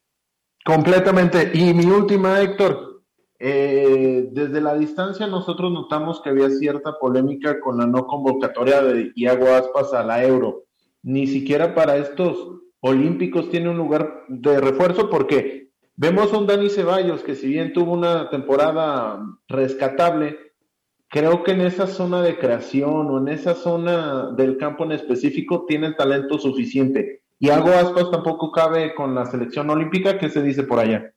Completamente. 0.65 1.51
Y 1.53 1.75
mi 1.75 1.85
última, 1.85 2.41
Héctor, 2.41 3.03
eh, 3.39 4.29
desde 4.33 4.63
la 4.63 4.75
distancia 4.75 5.27
nosotros 5.27 5.71
notamos 5.71 6.23
que 6.23 6.31
había 6.31 6.49
cierta 6.49 6.99
polémica 6.99 7.61
con 7.61 7.77
la 7.77 7.87
no 7.87 8.07
convocatoria 8.07 8.81
de 8.81 9.13
Iago 9.15 9.49
Aspas 9.49 9.93
a 9.93 10.03
la 10.03 10.25
Euro 10.25 10.65
ni 11.03 11.27
siquiera 11.27 11.75
para 11.75 11.99
estos 11.99 12.63
olímpicos 12.81 13.51
tiene 13.51 13.69
un 13.69 13.77
lugar 13.77 14.25
de 14.29 14.59
refuerzo 14.59 15.11
porque 15.11 15.69
vemos 15.97 16.33
a 16.33 16.39
un 16.39 16.47
Dani 16.47 16.71
Ceballos 16.71 17.23
que 17.23 17.35
si 17.35 17.49
bien 17.49 17.75
tuvo 17.75 17.93
una 17.93 18.31
temporada 18.31 19.23
rescatable, 19.49 20.39
creo 21.09 21.45
que 21.45 21.53
en 21.53 21.61
esa 21.61 21.87
zona 21.87 22.23
de 22.23 22.39
creación 22.39 23.11
o 23.11 23.19
en 23.19 23.29
esa 23.29 23.55
zona 23.55 24.33
del 24.33 24.57
campo 24.57 24.85
en 24.85 24.93
específico 24.93 25.67
tiene 25.67 25.89
el 25.89 25.97
talento 25.97 26.39
suficiente. 26.39 27.24
Y 27.45 27.51
algo 27.51 27.69
Aspas 27.69 28.11
tampoco 28.11 28.51
cabe 28.51 28.95
con 28.95 29.15
la 29.15 29.27
selección 29.27 29.69
olímpica, 29.69 30.17
¿qué 30.17 30.31
se 30.31 30.41
dice 30.41 30.63
por 30.63 30.79
allá? 30.79 31.13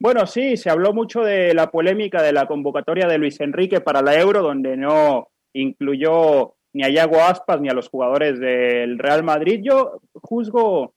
Bueno, 0.00 0.26
sí, 0.26 0.56
se 0.56 0.70
habló 0.70 0.94
mucho 0.94 1.20
de 1.20 1.52
la 1.52 1.70
polémica 1.70 2.22
de 2.22 2.32
la 2.32 2.46
convocatoria 2.46 3.06
de 3.06 3.18
Luis 3.18 3.38
Enrique 3.38 3.82
para 3.82 4.00
la 4.00 4.18
Euro, 4.18 4.40
donde 4.40 4.78
no 4.78 5.28
incluyó 5.52 6.54
ni 6.72 6.84
a 6.84 6.88
Yago 6.88 7.20
Aspas 7.20 7.60
ni 7.60 7.68
a 7.68 7.74
los 7.74 7.90
jugadores 7.90 8.40
del 8.40 8.98
Real 8.98 9.24
Madrid. 9.24 9.60
Yo 9.62 10.00
juzgo, 10.14 10.94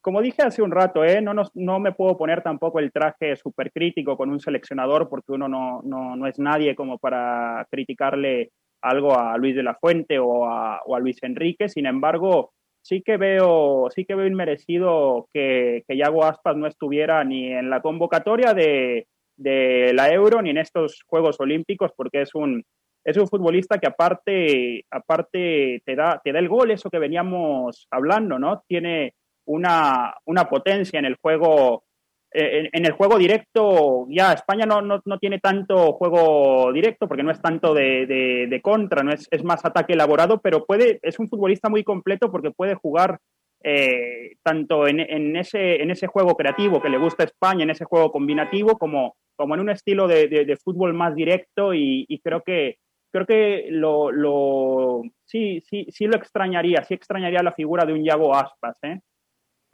como 0.00 0.22
dije 0.22 0.40
hace 0.40 0.62
un 0.62 0.70
rato, 0.70 1.04
¿eh? 1.04 1.20
no, 1.20 1.34
no 1.52 1.78
me 1.78 1.92
puedo 1.92 2.16
poner 2.16 2.42
tampoco 2.42 2.78
el 2.78 2.90
traje 2.90 3.36
súper 3.36 3.70
crítico 3.70 4.16
con 4.16 4.30
un 4.30 4.40
seleccionador 4.40 5.10
porque 5.10 5.32
uno 5.32 5.48
no, 5.50 5.82
no, 5.84 6.16
no, 6.16 6.26
es 6.26 6.38
nadie 6.38 6.74
como 6.74 6.96
para 6.96 7.66
criticarle 7.70 8.52
algo 8.80 9.18
a 9.18 9.36
Luis 9.36 9.54
de 9.54 9.64
la 9.64 9.74
Fuente 9.74 10.18
o 10.18 10.46
a, 10.46 10.80
o 10.86 10.96
a 10.96 10.98
Luis 10.98 11.22
Enrique. 11.22 11.68
Sin 11.68 11.84
embargo, 11.84 12.54
sí 12.88 13.02
que 13.02 13.18
veo, 13.18 13.88
sí 13.94 14.06
que 14.06 14.14
veo 14.14 14.26
inmerecido 14.26 15.28
que, 15.32 15.84
que 15.86 15.96
Yago 15.96 16.24
Aspas 16.24 16.56
no 16.56 16.66
estuviera 16.66 17.22
ni 17.22 17.52
en 17.52 17.68
la 17.68 17.82
convocatoria 17.82 18.54
de, 18.54 19.06
de 19.36 19.92
la 19.92 20.08
Euro 20.08 20.40
ni 20.40 20.50
en 20.50 20.58
estos 20.58 21.02
Juegos 21.06 21.38
Olímpicos 21.38 21.92
porque 21.94 22.22
es 22.22 22.34
un, 22.34 22.64
es 23.04 23.18
un 23.18 23.28
futbolista 23.28 23.78
que 23.78 23.88
aparte, 23.88 24.86
aparte 24.90 25.82
te, 25.84 25.96
da, 25.96 26.18
te 26.24 26.32
da 26.32 26.38
el 26.38 26.48
gol, 26.48 26.70
eso 26.70 26.88
que 26.88 26.98
veníamos 26.98 27.86
hablando, 27.90 28.38
¿no? 28.38 28.62
Tiene 28.66 29.12
una, 29.44 30.14
potencia 30.48 30.98
en 30.98 31.04
el 31.04 31.16
juego. 31.16 31.84
Eh, 32.30 32.68
en, 32.72 32.84
el 32.84 32.92
juego 32.92 33.16
directo, 33.16 34.06
ya 34.10 34.34
España 34.34 34.66
no, 34.66 34.82
no, 34.82 35.18
tiene 35.18 35.38
tanto 35.38 35.92
juego 35.92 36.70
directo 36.72 37.08
porque 37.08 37.22
no 37.22 37.30
es 37.30 37.40
tanto 37.40 37.72
de, 37.72 38.60
contra, 38.62 39.02
no 39.02 39.12
es, 39.12 39.26
es, 39.30 39.42
más 39.44 39.64
ataque 39.64 39.94
elaborado, 39.94 40.38
pero 40.40 40.66
puede, 40.66 40.98
es 41.02 41.18
un 41.18 41.28
futbolista 41.28 41.70
muy 41.70 41.84
completo 41.84 42.30
porque 42.30 42.50
puede 42.50 42.74
jugar 42.74 43.18
eh, 43.64 44.36
tanto 44.42 44.86
en, 44.86 45.36
ese, 45.36 45.82
en 45.82 45.90
ese 45.90 46.06
juego 46.06 46.36
creativo 46.36 46.82
que 46.82 46.90
le 46.90 46.98
gusta 46.98 47.22
a 47.22 47.26
España, 47.26 47.64
en 47.64 47.70
ese 47.70 47.86
juego 47.86 48.12
combinativo, 48.12 48.78
como, 48.78 49.16
como 49.34 49.54
en 49.54 49.60
un 49.60 49.70
estilo 49.70 50.06
de, 50.06 50.58
fútbol 50.62 50.92
más 50.92 51.14
directo 51.14 51.72
y 51.72 52.20
creo 52.22 52.42
que, 52.42 52.76
creo 53.10 53.26
que 53.26 53.68
lo, 53.70 54.10
lo, 54.10 55.02
sí, 55.24 55.62
sí, 55.66 55.86
sí 55.90 56.06
lo 56.06 56.16
extrañaría, 56.16 56.84
sí 56.84 56.94
extrañaría 56.94 57.42
la 57.42 57.52
figura 57.52 57.84
de 57.84 57.92
un 57.92 58.04
Yago 58.04 58.34
Aspas, 58.34 58.76
¿eh? 58.82 59.00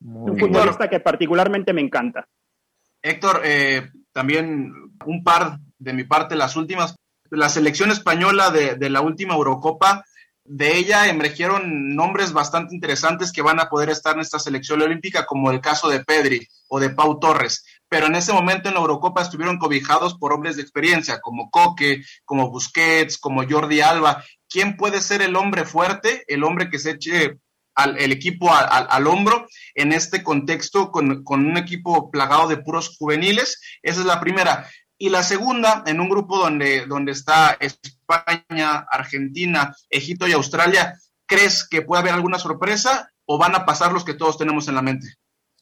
un 0.01 0.39
futbolista 0.39 0.89
que 0.89 1.01
particularmente 1.01 1.73
me 1.73 1.81
encanta. 1.81 2.27
Héctor, 3.05 3.43
eh, 3.45 3.89
también 4.13 4.73
un 5.07 5.23
par 5.23 5.59
de 5.79 5.93
mi 5.93 6.03
parte, 6.03 6.35
las 6.35 6.57
últimas, 6.57 6.97
la 7.31 7.49
selección 7.49 7.93
española 7.93 8.51
de, 8.51 8.75
de 8.75 8.91
la 8.91 9.01
última 9.01 9.35
Eurocopa, 9.35 10.05
de 10.47 10.77
ella 10.77 11.09
emergieron 11.09 11.95
nombres 11.95 12.33
bastante 12.33 12.75
interesantes 12.75 13.33
que 13.33 13.43
van 13.43 13.61
a 13.61 13.69
poder 13.69 13.91
estar 13.91 14.15
en 14.15 14.21
esta 14.21 14.39
selección 14.39 14.83
olímpica, 14.83 15.25
como 15.25 15.51
el 15.51 15.61
caso 15.61 15.89
de 15.89 16.05
Pedri 16.05 16.47
o 16.69 16.81
de 16.81 16.91
Pau 16.91 17.19
Torres 17.21 17.65
pero 17.95 18.07
en 18.07 18.17
ese 18.17 18.33
momento 18.33 18.69
en 18.69 18.75
la 18.75 18.81
Eurocopa 18.81 19.23
estuvieron 19.23 19.57
cobijados 19.57 20.19
por 20.19 20.33
hombres 20.33 20.57
de 20.57 20.63
experiencia, 20.63 21.21
como 21.21 21.49
Coque, 21.49 22.03
como 22.25 22.51
Busquets, 22.51 23.19
como 23.19 23.49
Jordi 23.49 23.83
Alba. 23.83 24.25
¿Quién 24.49 24.77
puede 24.77 25.01
ser 25.01 25.23
el 25.23 25.37
hombre 25.37 25.65
fuerte, 25.65 26.25
el 26.27 26.43
hombre 26.43 26.69
que 26.71 26.81
se 26.81 26.91
eche 26.91 27.39
al, 27.75 27.99
el 27.99 28.13
equipo 28.13 28.51
al, 28.53 29.07
hombro 29.07 29.47
en 29.75 29.93
este 29.93 30.23
contexto 30.23 30.91
con, 30.91 31.25
con 31.25 31.47
un 31.47 31.57
equipo 31.57 32.11
plagado 32.11 32.49
de 32.49 32.59
puros 32.59 32.97
juveniles? 32.97 33.61
Esa 33.83 34.01
es 34.01 34.07
la 34.07 34.21
primera. 34.21 34.67
Y 34.97 35.09
la 35.09 35.23
segunda, 35.23 35.83
en 35.87 36.01
un 36.01 36.09
grupo 36.09 36.39
donde, 36.39 36.87
donde 36.87 37.13
está 37.13 37.57
España, 37.61 38.87
Argentina, 38.91 39.75
Egipto 39.91 40.29
y 40.29 40.33
Australia, 40.33 40.95
¿crees 41.27 41.67
que 41.69 41.83
puede 41.83 42.03
haber 42.03 42.15
alguna 42.15 42.39
sorpresa 42.39 43.11
o 43.27 43.39
van 43.39 43.55
a 43.55 43.65
pasar 43.65 43.93
los 43.93 44.05
que 44.05 44.15
todos 44.15 44.39
tenemos 44.39 44.69
en 44.69 44.75
la 44.77 44.83
mente? 44.83 45.09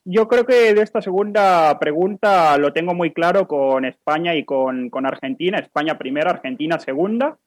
Yo 0.04 0.26
creo 0.26 0.44
que 0.44 0.74
de 0.74 0.82
esta 0.82 1.00
segunda 1.00 1.78
pregunta 1.78 2.58
lo 2.58 2.72
tengo 2.72 2.92
muy 2.92 3.12
claro 3.12 3.46
con 3.46 3.84
España 3.84 4.34
y 4.34 4.44
con, 4.44 4.90
Argentina. 5.06 5.58
España 5.58 5.96
primera, 5.96 6.30
Argentina 6.30 6.78
segunda. 6.80 7.38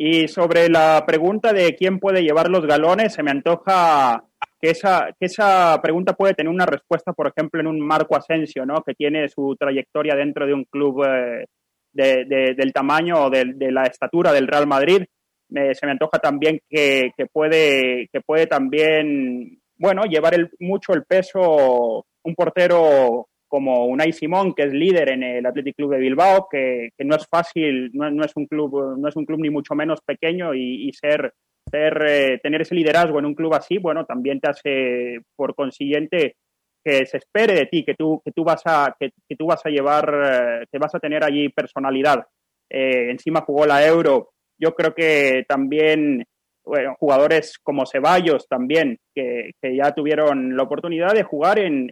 Y 0.00 0.28
sobre 0.28 0.68
la 0.68 1.04
pregunta 1.04 1.52
de 1.52 1.74
quién 1.74 1.98
puede 1.98 2.22
llevar 2.22 2.48
los 2.48 2.64
galones, 2.64 3.14
se 3.14 3.24
me 3.24 3.32
antoja 3.32 4.24
que 4.60 4.70
esa, 4.70 5.08
que 5.18 5.26
esa 5.26 5.80
pregunta 5.82 6.12
puede 6.12 6.34
tener 6.34 6.52
una 6.52 6.66
respuesta, 6.66 7.12
por 7.12 7.26
ejemplo, 7.26 7.60
en 7.60 7.66
un 7.66 7.80
Marco 7.80 8.16
Asensio, 8.16 8.64
¿no? 8.64 8.82
que 8.84 8.94
tiene 8.94 9.28
su 9.28 9.56
trayectoria 9.58 10.14
dentro 10.14 10.46
de 10.46 10.54
un 10.54 10.64
club 10.64 11.04
eh, 11.04 11.46
del 11.92 12.72
tamaño 12.72 13.24
o 13.24 13.30
de, 13.30 13.72
la 13.72 13.82
estatura 13.84 14.32
del 14.32 14.46
Real 14.46 14.68
Madrid. 14.68 15.02
se 15.48 15.86
me 15.86 15.92
antoja 15.92 16.20
también 16.20 16.60
que, 16.68 17.10
que, 17.16 17.26
puede, 17.26 18.08
que 18.12 18.20
puede 18.20 18.46
también 18.46 19.58
bueno, 19.78 20.02
llevar 20.04 20.34
el, 20.34 20.50
mucho 20.60 20.92
el 20.92 21.04
peso 21.04 22.06
un 22.22 22.34
portero 22.34 23.28
como 23.48 23.86
Unai 23.86 24.12
Simón, 24.12 24.54
que 24.54 24.64
es 24.64 24.72
líder 24.72 25.10
en 25.10 25.22
el 25.22 25.46
Athletic 25.46 25.76
Club 25.76 25.92
de 25.92 25.98
Bilbao, 25.98 26.48
que, 26.50 26.90
no 26.98 27.16
es 27.16 27.26
fácil, 27.26 27.90
no, 27.94 28.24
es 28.24 28.32
un 28.36 28.46
club, 28.46 28.96
no 28.98 29.08
es 29.08 29.16
un 29.16 29.24
club 29.24 29.40
ni 29.40 29.50
mucho 29.50 29.74
menos 29.74 30.00
pequeño 30.02 30.54
y, 30.54 30.92
ser, 30.92 31.32
ser 31.70 32.04
eh, 32.06 32.40
tener 32.42 32.62
ese 32.62 32.74
liderazgo 32.74 33.18
en 33.18 33.26
un 33.26 33.34
club 33.34 33.54
así, 33.54 33.78
bueno, 33.78 34.04
también 34.04 34.40
te 34.40 34.50
hace, 34.50 35.20
por 35.34 35.54
consiguiente, 35.54 36.36
que 36.84 37.06
se 37.06 37.18
espere 37.18 37.54
de 37.54 37.66
ti, 37.66 37.84
que 37.84 37.94
tú, 37.94 38.22
que 38.24 38.32
tú 38.32 38.44
vas 38.44 38.62
a, 38.64 38.94
que, 38.98 39.10
tú 39.36 39.46
vas 39.46 39.64
a 39.64 39.70
llevar, 39.70 40.62
eh, 40.62 40.66
que 40.70 40.78
vas 40.78 40.94
a 40.94 41.00
tener 41.00 41.24
allí 41.24 41.48
personalidad. 41.48 42.24
Eh, 42.70 43.10
encima 43.10 43.40
jugó 43.40 43.66
la 43.66 43.86
Euro. 43.86 44.30
Yo 44.60 44.74
creo 44.74 44.94
que 44.94 45.44
también 45.48 46.24
jugadores 46.98 47.58
como 47.62 47.86
Ceballos 47.86 48.46
también, 48.48 48.98
que, 49.14 49.52
ya 49.62 49.92
tuvieron 49.92 50.56
la 50.56 50.62
oportunidad 50.62 51.14
de 51.14 51.22
jugar 51.22 51.58
en, 51.58 51.88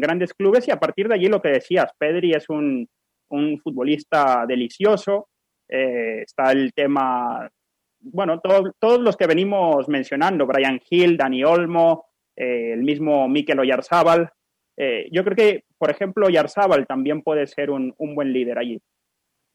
grandes 0.00 0.34
clubes 0.34 0.66
y 0.68 0.70
a 0.70 0.80
partir 0.80 1.08
de 1.08 1.14
allí 1.14 1.26
lo 1.26 1.40
que 1.40 1.50
decías, 1.50 1.92
Pedri 1.98 2.32
es 2.32 2.48
un, 2.48 2.88
futbolista 3.62 4.44
delicioso, 4.46 5.28
eh, 5.68 6.22
está 6.22 6.50
el 6.50 6.72
tema, 6.72 7.48
bueno, 8.00 8.40
todos 8.40 9.00
los 9.00 9.16
que 9.16 9.28
venimos 9.28 9.88
mencionando, 9.88 10.46
Brian 10.46 10.80
Hill, 10.88 11.16
Dani 11.16 11.44
Olmo, 11.44 12.06
eh, 12.34 12.72
el 12.72 12.82
mismo 12.82 13.28
Mikel 13.28 13.60
Oyarzábal, 13.60 14.30
eh, 14.76 15.08
yo 15.12 15.22
creo 15.22 15.36
que, 15.36 15.64
por 15.78 15.90
ejemplo, 15.90 16.26
Oyarzábal 16.26 16.86
también 16.86 17.22
puede 17.22 17.46
ser 17.46 17.70
un 17.70 17.94
buen 17.96 18.32
líder 18.32 18.58
allí. 18.58 18.80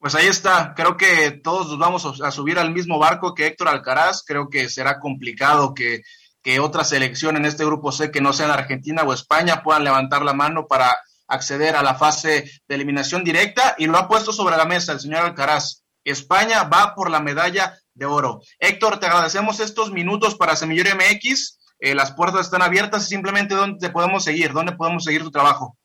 Pues 0.06 0.14
ahí 0.14 0.28
está, 0.28 0.72
creo 0.76 0.96
que 0.96 1.32
todos 1.32 1.66
nos 1.66 1.78
vamos 1.80 2.20
a 2.22 2.30
subir 2.30 2.60
al 2.60 2.72
mismo 2.72 2.96
barco 2.96 3.34
que 3.34 3.48
Héctor 3.48 3.66
Alcaraz, 3.66 4.22
creo 4.24 4.48
que 4.48 4.68
será 4.68 5.00
complicado 5.00 5.74
que, 5.74 6.02
que 6.40 6.60
otra 6.60 6.84
selección 6.84 7.36
en 7.36 7.44
este 7.44 7.64
grupo 7.64 7.90
C 7.90 8.12
que 8.12 8.20
no 8.20 8.32
sea 8.32 8.54
Argentina 8.54 9.02
o 9.02 9.12
España 9.12 9.64
puedan 9.64 9.82
levantar 9.82 10.22
la 10.22 10.32
mano 10.32 10.68
para 10.68 10.96
acceder 11.26 11.74
a 11.74 11.82
la 11.82 11.96
fase 11.96 12.48
de 12.68 12.74
eliminación 12.76 13.24
directa 13.24 13.74
y 13.78 13.86
lo 13.86 13.98
ha 13.98 14.06
puesto 14.06 14.32
sobre 14.32 14.56
la 14.56 14.64
mesa 14.64 14.92
el 14.92 15.00
señor 15.00 15.24
Alcaraz. 15.24 15.82
España 16.04 16.62
va 16.62 16.94
por 16.94 17.10
la 17.10 17.18
medalla 17.18 17.76
de 17.92 18.06
oro. 18.06 18.42
Héctor, 18.60 19.00
te 19.00 19.06
agradecemos 19.06 19.58
estos 19.58 19.90
minutos 19.90 20.36
para 20.36 20.54
Semillero 20.54 20.94
MX. 20.94 21.58
Eh, 21.80 21.96
las 21.96 22.12
puertas 22.12 22.42
están 22.42 22.62
abiertas 22.62 23.06
y 23.06 23.08
simplemente 23.08 23.56
dónde 23.56 23.80
te 23.80 23.90
podemos 23.90 24.22
seguir, 24.22 24.52
dónde 24.52 24.70
podemos 24.70 25.02
seguir 25.02 25.24
tu 25.24 25.32
trabajo. 25.32 25.76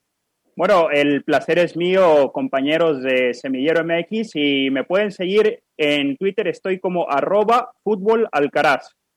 Bueno, 0.54 0.90
el 0.90 1.24
placer 1.24 1.58
es 1.58 1.76
mío, 1.76 2.30
compañeros 2.32 3.02
de 3.02 3.32
Semillero 3.32 3.84
MX, 3.84 4.32
y 4.34 4.70
me 4.70 4.84
pueden 4.84 5.10
seguir 5.10 5.62
en 5.78 6.16
Twitter, 6.16 6.46
estoy 6.46 6.78
como 6.78 7.10
arroba 7.10 7.72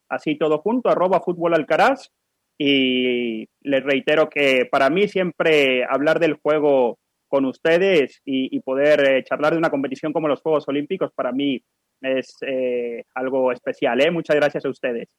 así 0.09 0.37
todo 0.37 0.59
junto, 0.59 0.89
arroba 0.89 1.19
fútbol 1.19 1.53
y 2.57 3.47
les 3.61 3.83
reitero 3.83 4.29
que 4.29 4.65
para 4.71 4.89
mí 4.89 5.07
siempre 5.07 5.83
hablar 5.83 6.19
del 6.19 6.35
juego 6.35 6.97
con 7.27 7.45
ustedes 7.45 8.21
y, 8.23 8.57
poder 8.61 9.11
eh, 9.11 9.23
charlar 9.23 9.53
de 9.53 9.57
una 9.57 9.69
competición 9.69 10.13
como 10.13 10.29
los 10.29 10.41
Juegos 10.41 10.67
Olímpicos, 10.67 11.11
para 11.13 11.33
mí 11.33 11.61
es 12.01 12.37
eh, 12.47 13.03
algo 13.13 13.51
especial. 13.51 13.99
¿eh? 14.01 14.11
Muchas 14.11 14.37
gracias 14.37 14.63
a 14.63 14.69
ustedes. 14.69 15.09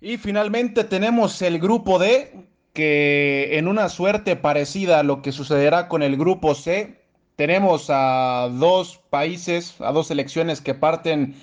Y 0.00 0.18
finalmente 0.18 0.84
tenemos 0.84 1.40
el 1.40 1.58
grupo 1.58 1.98
D, 1.98 2.32
que 2.74 3.56
en 3.56 3.68
una 3.68 3.88
suerte 3.88 4.36
parecida 4.36 4.98
a 4.98 5.04
lo 5.04 5.22
que 5.22 5.32
sucederá 5.32 5.88
con 5.88 6.02
el 6.02 6.16
grupo 6.16 6.54
C, 6.54 7.00
tenemos 7.36 7.86
a 7.88 8.48
dos 8.52 9.00
países, 9.10 9.80
a 9.80 9.92
dos 9.92 10.08
selecciones 10.08 10.60
que 10.60 10.74
parten 10.74 11.36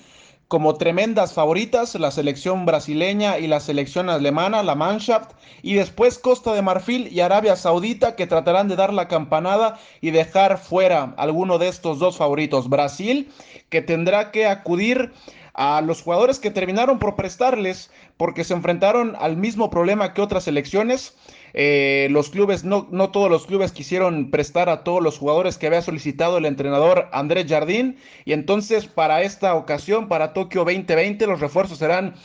como 0.49 0.75
tremendas 0.75 1.31
favoritas, 1.33 1.95
la 1.95 2.11
selección 2.11 2.65
brasileña 2.65 3.39
y 3.39 3.47
la 3.47 3.61
selección 3.61 4.09
alemana, 4.09 4.63
la 4.63 4.75
Mannschaft, 4.75 5.31
y 5.61 5.75
después 5.75 6.19
Costa 6.19 6.53
de 6.53 6.61
Marfil 6.61 7.07
y 7.07 7.21
Arabia 7.21 7.55
Saudita 7.55 8.17
que 8.17 8.27
tratarán 8.27 8.67
de 8.67 8.75
dar 8.75 8.91
la 8.91 9.07
campanada 9.07 9.79
y 10.01 10.11
dejar 10.11 10.57
fuera 10.57 11.13
alguno 11.15 11.57
de 11.57 11.69
estos 11.69 11.99
dos 11.99 12.17
favoritos. 12.17 12.67
Brasil, 12.67 13.31
que 13.69 13.81
tendrá 13.81 14.31
que 14.31 14.45
acudir 14.45 15.13
a 15.53 15.79
los 15.79 16.01
jugadores 16.01 16.39
que 16.39 16.51
terminaron 16.51 16.99
por 16.99 17.15
prestarles 17.15 17.89
porque 18.17 18.43
se 18.43 18.53
enfrentaron 18.53 19.15
al 19.19 19.37
mismo 19.37 19.69
problema 19.69 20.13
que 20.13 20.21
otras 20.21 20.43
selecciones. 20.43 21.15
Eh, 21.53 22.07
los 22.11 22.29
clubes, 22.29 22.63
no, 22.63 22.87
no 22.91 23.11
todos 23.11 23.29
los 23.29 23.45
clubes 23.45 23.71
quisieron 23.71 24.31
prestar 24.31 24.69
a 24.69 24.83
todos 24.83 25.01
los 25.01 25.17
jugadores 25.17 25.57
que 25.57 25.67
había 25.67 25.81
solicitado 25.81 26.37
el 26.37 26.45
entrenador 26.45 27.09
Andrés 27.11 27.45
Jardín. 27.49 27.97
Y 28.25 28.33
entonces 28.33 28.87
para 28.87 29.21
esta 29.21 29.55
ocasión, 29.55 30.07
para 30.07 30.33
Tokio 30.33 30.63
2020, 30.63 31.27
los 31.27 31.39
refuerzos 31.39 31.77
serán 31.77 32.15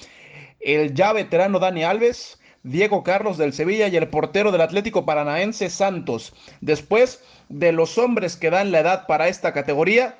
el 0.61 0.95
ya 0.95 1.13
veterano 1.13 1.59
Dani 1.59 1.85
Alves, 1.85 2.39
Diego 2.63 3.05
Carlos 3.05 3.39
del 3.39 3.53
Sevilla 3.53 3.87
y 3.87 3.97
el 3.97 4.09
portero 4.09 4.51
del 4.51 4.61
Atlético 4.61 5.05
Paranaense 5.05 5.71
Santos. 5.71 6.35
Después 6.61 7.23
de 7.49 7.71
los 7.73 7.97
hombres 7.97 8.37
que 8.37 8.51
dan 8.51 8.73
la 8.73 8.81
edad 8.81 9.07
para 9.07 9.29
esta 9.29 9.53
categoría, 9.53 10.19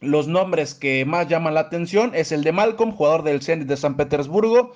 los 0.00 0.28
nombres 0.28 0.74
que 0.74 1.04
más 1.04 1.28
llaman 1.28 1.54
la 1.54 1.60
atención 1.60 2.12
es 2.14 2.32
el 2.32 2.44
de 2.44 2.52
Malcolm, 2.52 2.92
jugador 2.92 3.22
del 3.22 3.42
Zenit 3.42 3.68
de 3.68 3.76
San 3.76 3.96
Petersburgo, 3.96 4.72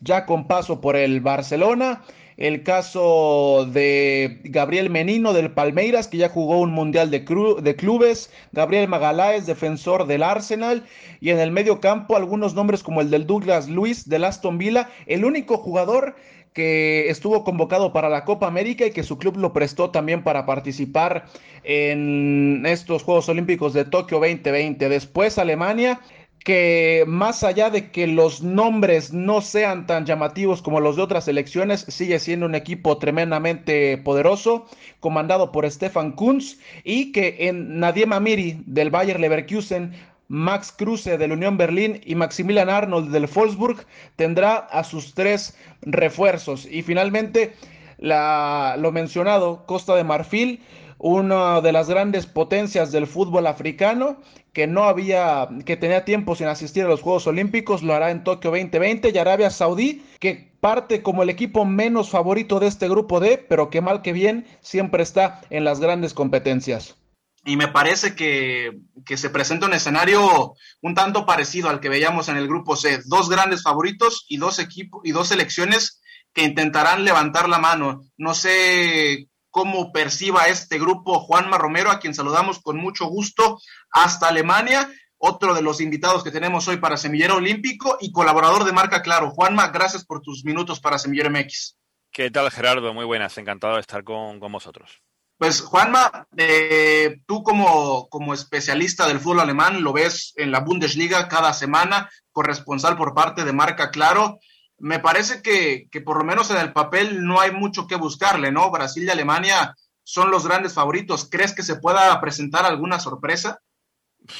ya 0.00 0.26
con 0.26 0.46
paso 0.46 0.80
por 0.80 0.96
el 0.96 1.20
Barcelona. 1.20 2.02
El 2.38 2.62
caso 2.62 3.68
de 3.70 4.40
Gabriel 4.44 4.88
Menino 4.88 5.32
del 5.34 5.52
Palmeiras, 5.52 6.08
que 6.08 6.16
ya 6.16 6.30
jugó 6.30 6.60
un 6.60 6.70
mundial 6.72 7.10
de, 7.10 7.24
clubes. 7.24 8.32
Gabriel 8.52 8.88
Magaláes, 8.88 9.46
defensor 9.46 10.06
del 10.06 10.22
Arsenal. 10.22 10.84
Y 11.20 11.30
en 11.30 11.38
el 11.38 11.52
medio 11.52 11.80
campo, 11.80 12.16
algunos 12.16 12.54
nombres 12.54 12.82
como 12.82 13.02
el 13.02 13.10
del 13.10 13.26
Douglas 13.26 13.68
Luis 13.68 14.08
del 14.08 14.24
Aston 14.24 14.58
Villa. 14.58 14.88
El 15.06 15.24
único 15.24 15.58
jugador 15.58 16.16
que 16.52 17.08
estuvo 17.08 17.44
convocado 17.44 17.92
para 17.92 18.08
la 18.08 18.24
Copa 18.24 18.46
América 18.46 18.86
y 18.86 18.90
que 18.90 19.02
su 19.02 19.18
club 19.18 19.36
lo 19.36 19.52
prestó 19.52 19.90
también 19.90 20.22
para 20.22 20.46
participar 20.46 21.26
en 21.64 22.64
estos 22.66 23.02
Juegos 23.02 23.28
Olímpicos 23.28 23.72
de 23.72 23.84
Tokio 23.84 24.18
2020. 24.18 24.88
Después 24.88 25.38
Alemania 25.38 26.00
que 26.44 27.04
más 27.06 27.44
allá 27.44 27.70
de 27.70 27.90
que 27.90 28.06
los 28.06 28.42
nombres 28.42 29.12
no 29.12 29.40
sean 29.40 29.86
tan 29.86 30.06
llamativos 30.06 30.60
como 30.60 30.80
los 30.80 30.96
de 30.96 31.02
otras 31.02 31.24
selecciones, 31.24 31.84
sigue 31.88 32.18
siendo 32.18 32.46
un 32.46 32.54
equipo 32.54 32.98
tremendamente 32.98 33.98
poderoso, 33.98 34.66
comandado 35.00 35.52
por 35.52 35.70
Stefan 35.70 36.12
Kunz, 36.12 36.58
y 36.84 37.12
que 37.12 37.36
en 37.40 37.78
Nadia 37.78 38.06
Mamiri 38.06 38.62
del 38.66 38.90
Bayer 38.90 39.20
Leverkusen 39.20 39.92
Max 40.32 40.72
Kruse 40.72 41.18
del 41.18 41.32
Unión 41.32 41.58
Berlín 41.58 42.00
y 42.06 42.14
Maximilian 42.14 42.70
Arnold 42.70 43.10
del 43.10 43.26
Wolfsburg 43.26 43.84
tendrá 44.16 44.56
a 44.56 44.82
sus 44.82 45.12
tres 45.12 45.54
refuerzos. 45.82 46.64
Y 46.64 46.80
finalmente, 46.80 47.52
la, 47.98 48.76
lo 48.78 48.92
mencionado, 48.92 49.66
Costa 49.66 49.94
de 49.94 50.04
Marfil, 50.04 50.62
una 50.96 51.60
de 51.60 51.72
las 51.72 51.90
grandes 51.90 52.24
potencias 52.24 52.90
del 52.92 53.06
fútbol 53.06 53.46
africano, 53.46 54.22
que 54.54 54.66
no 54.66 54.84
había, 54.84 55.50
que 55.66 55.76
tenía 55.76 56.06
tiempo 56.06 56.34
sin 56.34 56.46
asistir 56.46 56.84
a 56.84 56.88
los 56.88 57.02
Juegos 57.02 57.26
Olímpicos, 57.26 57.82
lo 57.82 57.92
hará 57.92 58.10
en 58.10 58.24
Tokio 58.24 58.52
2020, 58.52 59.10
y 59.10 59.18
Arabia 59.18 59.50
Saudí, 59.50 60.02
que 60.18 60.50
parte 60.60 61.02
como 61.02 61.24
el 61.24 61.28
equipo 61.28 61.66
menos 61.66 62.08
favorito 62.08 62.58
de 62.58 62.68
este 62.68 62.88
grupo 62.88 63.20
D, 63.20 63.36
pero 63.36 63.68
que 63.68 63.82
mal 63.82 64.00
que 64.00 64.14
bien 64.14 64.46
siempre 64.62 65.02
está 65.02 65.42
en 65.50 65.64
las 65.64 65.78
grandes 65.78 66.14
competencias 66.14 66.96
y 67.44 67.56
me 67.56 67.68
parece 67.68 68.14
que, 68.14 68.72
se 69.16 69.30
presenta 69.30 69.66
un 69.66 69.74
escenario 69.74 70.54
un 70.80 70.94
tanto 70.94 71.26
parecido 71.26 71.68
al 71.68 71.80
que 71.80 71.88
veíamos 71.88 72.28
en 72.28 72.36
el 72.36 72.46
grupo 72.46 72.76
C. 72.76 73.00
Dos 73.06 73.28
grandes 73.28 73.62
favoritos 73.62 74.24
y 74.28 74.36
dos 74.36 74.58
equipos 74.58 75.02
y 75.04 75.10
dos 75.10 75.28
selecciones 75.28 76.00
que 76.32 76.44
intentarán 76.44 77.04
levantar 77.04 77.48
la 77.48 77.58
mano. 77.58 78.02
No 78.16 78.34
sé 78.34 79.28
cómo 79.50 79.92
perciba 79.92 80.46
este 80.46 80.78
grupo 80.78 81.20
Juanma 81.20 81.58
Romero, 81.58 81.90
a 81.90 81.98
quien 81.98 82.14
saludamos 82.14 82.60
con 82.60 82.78
mucho 82.78 83.06
gusto 83.06 83.58
hasta 83.90 84.28
Alemania, 84.28 84.88
otro 85.18 85.54
de 85.54 85.62
los 85.62 85.80
invitados 85.80 86.24
que 86.24 86.30
tenemos 86.30 86.66
hoy 86.68 86.78
para 86.78 86.96
Semillero 86.96 87.36
Olímpico 87.36 87.98
y 88.00 88.12
colaborador 88.12 88.64
de 88.64 88.72
Marca 88.72 89.02
Claro. 89.02 89.30
Juanma, 89.30 89.68
gracias 89.68 90.04
por 90.04 90.22
tus 90.22 90.44
minutos 90.44 90.80
para 90.80 90.98
Semillero 90.98 91.30
MX. 91.30 91.76
¿Qué 92.12 92.30
tal, 92.30 92.50
Gerardo? 92.50 92.94
Muy 92.94 93.04
buenas, 93.04 93.36
encantado 93.36 93.74
de 93.74 93.80
estar 93.80 94.04
con, 94.04 94.38
con 94.38 94.52
vosotros. 94.52 95.02
Pues 95.42 95.60
Juanma, 95.60 96.28
eh, 96.36 97.20
tú 97.26 97.42
como, 97.42 98.08
como 98.10 98.32
especialista 98.32 99.08
del 99.08 99.18
fútbol 99.18 99.40
alemán 99.40 99.82
lo 99.82 99.92
ves 99.92 100.34
en 100.36 100.52
la 100.52 100.60
Bundesliga 100.60 101.26
cada 101.26 101.52
semana, 101.52 102.08
corresponsal 102.30 102.96
por 102.96 103.12
parte 103.12 103.44
de 103.44 103.52
Marca 103.52 103.90
Claro. 103.90 104.38
Me 104.78 105.00
parece 105.00 105.42
que, 105.42 105.88
que 105.90 106.00
por 106.00 106.18
lo 106.18 106.22
menos 106.22 106.52
en 106.52 106.58
el 106.58 106.72
papel 106.72 107.24
no 107.24 107.40
hay 107.40 107.50
mucho 107.50 107.88
que 107.88 107.96
buscarle, 107.96 108.52
¿no? 108.52 108.70
Brasil 108.70 109.02
y 109.02 109.10
Alemania 109.10 109.74
son 110.04 110.30
los 110.30 110.46
grandes 110.46 110.74
favoritos. 110.74 111.28
¿Crees 111.28 111.52
que 111.56 111.64
se 111.64 111.74
pueda 111.74 112.20
presentar 112.20 112.64
alguna 112.64 113.00
sorpresa? 113.00 113.58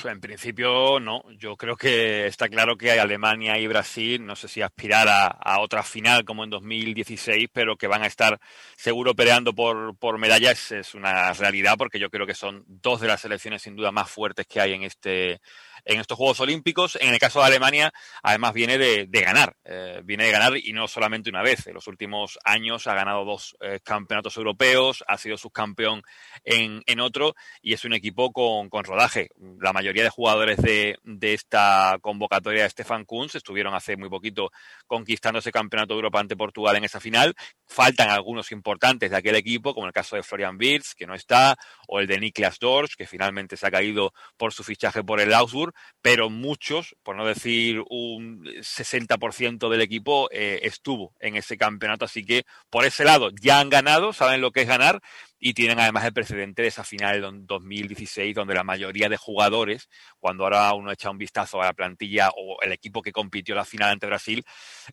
En 0.05 0.21
principio 0.21 1.01
no, 1.01 1.25
yo 1.33 1.57
creo 1.57 1.77
que 1.77 2.27
está 2.27 2.49
claro 2.49 2.77
que 2.77 2.93
Alemania 2.93 3.59
y 3.59 3.67
Brasil, 3.67 4.25
no 4.25 4.37
sé 4.37 4.47
si 4.47 4.63
aspirar 4.63 5.09
a, 5.09 5.61
otra 5.61 5.83
final 5.83 6.25
como 6.25 6.45
en 6.45 6.51
2016, 6.51 7.49
pero 7.53 7.77
que 7.77 7.89
van 7.89 8.03
a 8.03 8.07
estar 8.07 8.39
seguro 8.77 9.15
peleando 9.15 9.53
por, 9.53 9.97
por 9.97 10.19
medallas 10.19 10.71
es 10.71 10.95
una 10.95 11.33
realidad 11.33 11.75
porque 11.77 11.99
yo 11.99 12.11
creo 12.11 12.27
que 12.27 12.35
son 12.35 12.65
dos 12.67 13.01
de 13.01 13.09
las 13.09 13.23
selecciones 13.23 13.63
sin 13.63 13.75
duda 13.75 13.91
más 13.91 14.09
fuertes 14.09 14.47
que 14.47 14.61
hay 14.61 14.75
en 14.75 14.85
este, 14.85 15.41
en 15.85 16.01
estos 16.01 16.17
Juegos 16.17 16.41
Olímpicos. 16.41 16.97
En 17.01 17.13
el 17.13 17.19
caso 17.19 17.41
de 17.41 17.47
Alemania, 17.47 17.93
además 18.23 18.53
viene 18.53 18.79
de, 18.79 19.07
ganar, 19.07 19.57
eh, 19.65 20.01
viene 20.05 20.25
de 20.25 20.31
ganar 20.31 20.57
y 20.57 20.73
no 20.73 20.89
solamente 20.89 21.31
una 21.31 21.43
vez. 21.43 21.67
En 21.67 21.75
los 21.75 21.87
últimos 21.87 22.39
años 22.45 22.87
ha 22.87 22.95
ganado 22.95 23.25
dos 23.25 23.57
eh, 23.61 23.81
campeonatos 23.83 24.37
europeos, 24.37 25.05
ha 25.07 25.19
sido 25.19 25.37
subcampeón 25.37 26.03
en, 26.45 26.83
en 26.87 27.01
otro 27.01 27.35
y 27.61 27.73
es 27.73 27.85
un 27.85 27.93
equipo 27.93 28.33
con, 28.33 28.69
con 28.69 28.85
rodaje. 28.85 29.31
La 29.61 29.73
mayoría 29.73 30.03
de 30.03 30.11
jugadores 30.11 30.59
de, 30.59 30.99
de 31.03 31.35
esta 31.35 31.99
convocatoria 32.01 32.65
de 32.65 32.71
Stefan 32.71 33.05
Kunz 33.05 33.35
estuvieron 33.35 33.75
hace 33.75 33.97
muy 33.97 34.09
poquito 34.09 34.51
conquistando 34.87 35.39
ese 35.39 35.53
campeonato 35.53 35.95
de 35.95 35.99
Europa 35.99 36.21
ante 36.21 36.37
Portugal 36.37 36.77
en 36.77 36.85
esa 36.85 37.01
final. 37.01 37.35
Faltan 37.67 38.11
algunos 38.11 38.53
importantes 38.53 39.11
de 39.11 39.17
aquel 39.17 39.37
equipo, 39.37 39.75
como 39.75 39.87
el 39.87 39.93
caso 39.93 40.17
de 40.17 40.23
Florian 40.23 40.57
Wirtz, 40.59 40.95
que 40.95 41.07
no 41.07 41.15
está, 41.15 41.57
o 41.89 42.01
el 42.01 42.07
de 42.07 42.19
Niklas 42.19 42.59
Dorsch, 42.59 42.97
que 42.97 43.07
finalmente 43.07 43.57
se 43.57 43.67
ha 43.67 43.71
caído 43.71 44.13
por 44.37 44.53
su 44.53 44.63
fichaje 44.65 45.03
por 45.03 45.21
el 45.21 45.33
Augsburg 45.33 45.72
pero 46.01 46.31
muchos, 46.31 46.97
por 47.03 47.17
no 47.17 47.27
decir 47.27 47.83
un 47.91 48.45
60% 48.45 49.69
del 49.69 49.81
equipo, 49.81 50.29
eh, 50.33 50.61
estuvo 50.63 51.15
en 51.21 51.37
ese 51.37 51.57
campeonato. 51.57 52.05
Así 52.05 52.25
que 52.25 52.45
por 52.71 52.85
ese 52.85 53.05
lado 53.05 53.31
ya 53.41 53.61
han 53.61 53.71
ganado, 53.71 54.13
saben 54.13 54.41
lo 54.41 54.51
que 54.51 54.63
es 54.63 54.69
ganar 54.69 55.01
y 55.45 55.55
tienen 55.55 55.81
además 55.81 56.05
el 56.05 56.13
precedente 56.13 56.63
de 56.63 56.69
esa 56.69 56.85
final 56.85 57.21
de 57.21 57.29
2016 57.47 58.33
donde 58.33 58.55
la 58.55 58.63
mayoría 58.63 59.09
de 59.09 59.17
jugadores, 59.17 59.89
cuando 60.21 60.45
ahora 60.45 60.73
uno 60.73 60.93
echa 60.93 61.11
un 61.11 61.19
vistazo 61.19 61.61
a 61.61 61.65
la 61.65 61.73
plantilla 61.73 62.31
o 62.31 62.63
el 62.63 62.71
equipo 62.71 63.03
que 63.03 63.11
compitió 63.11 63.57
la 63.57 63.65
final 63.65 63.91
ante 63.91 64.07
Brasil, 64.07 64.45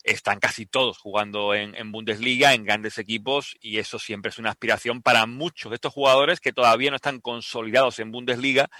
están 0.03 0.39
casi 0.39 0.65
todos 0.65 0.97
jugando 0.97 1.53
en, 1.53 1.91
Bundesliga, 1.91 2.55
en 2.55 2.63
grandes 2.63 2.97
equipos 2.97 3.57
y 3.61 3.77
eso 3.77 3.99
siempre 3.99 4.29
es 4.29 4.39
una 4.39 4.49
aspiración 4.49 5.03
para 5.03 5.27
muchos 5.27 5.69
de 5.69 5.75
estos 5.75 5.93
jugadores 5.93 6.39
que 6.39 6.51
todavía 6.51 6.89
no 6.89 6.95
están 6.95 7.19
consolidados 7.19 7.99
en 7.99 8.11
Bundesliga 8.11 8.71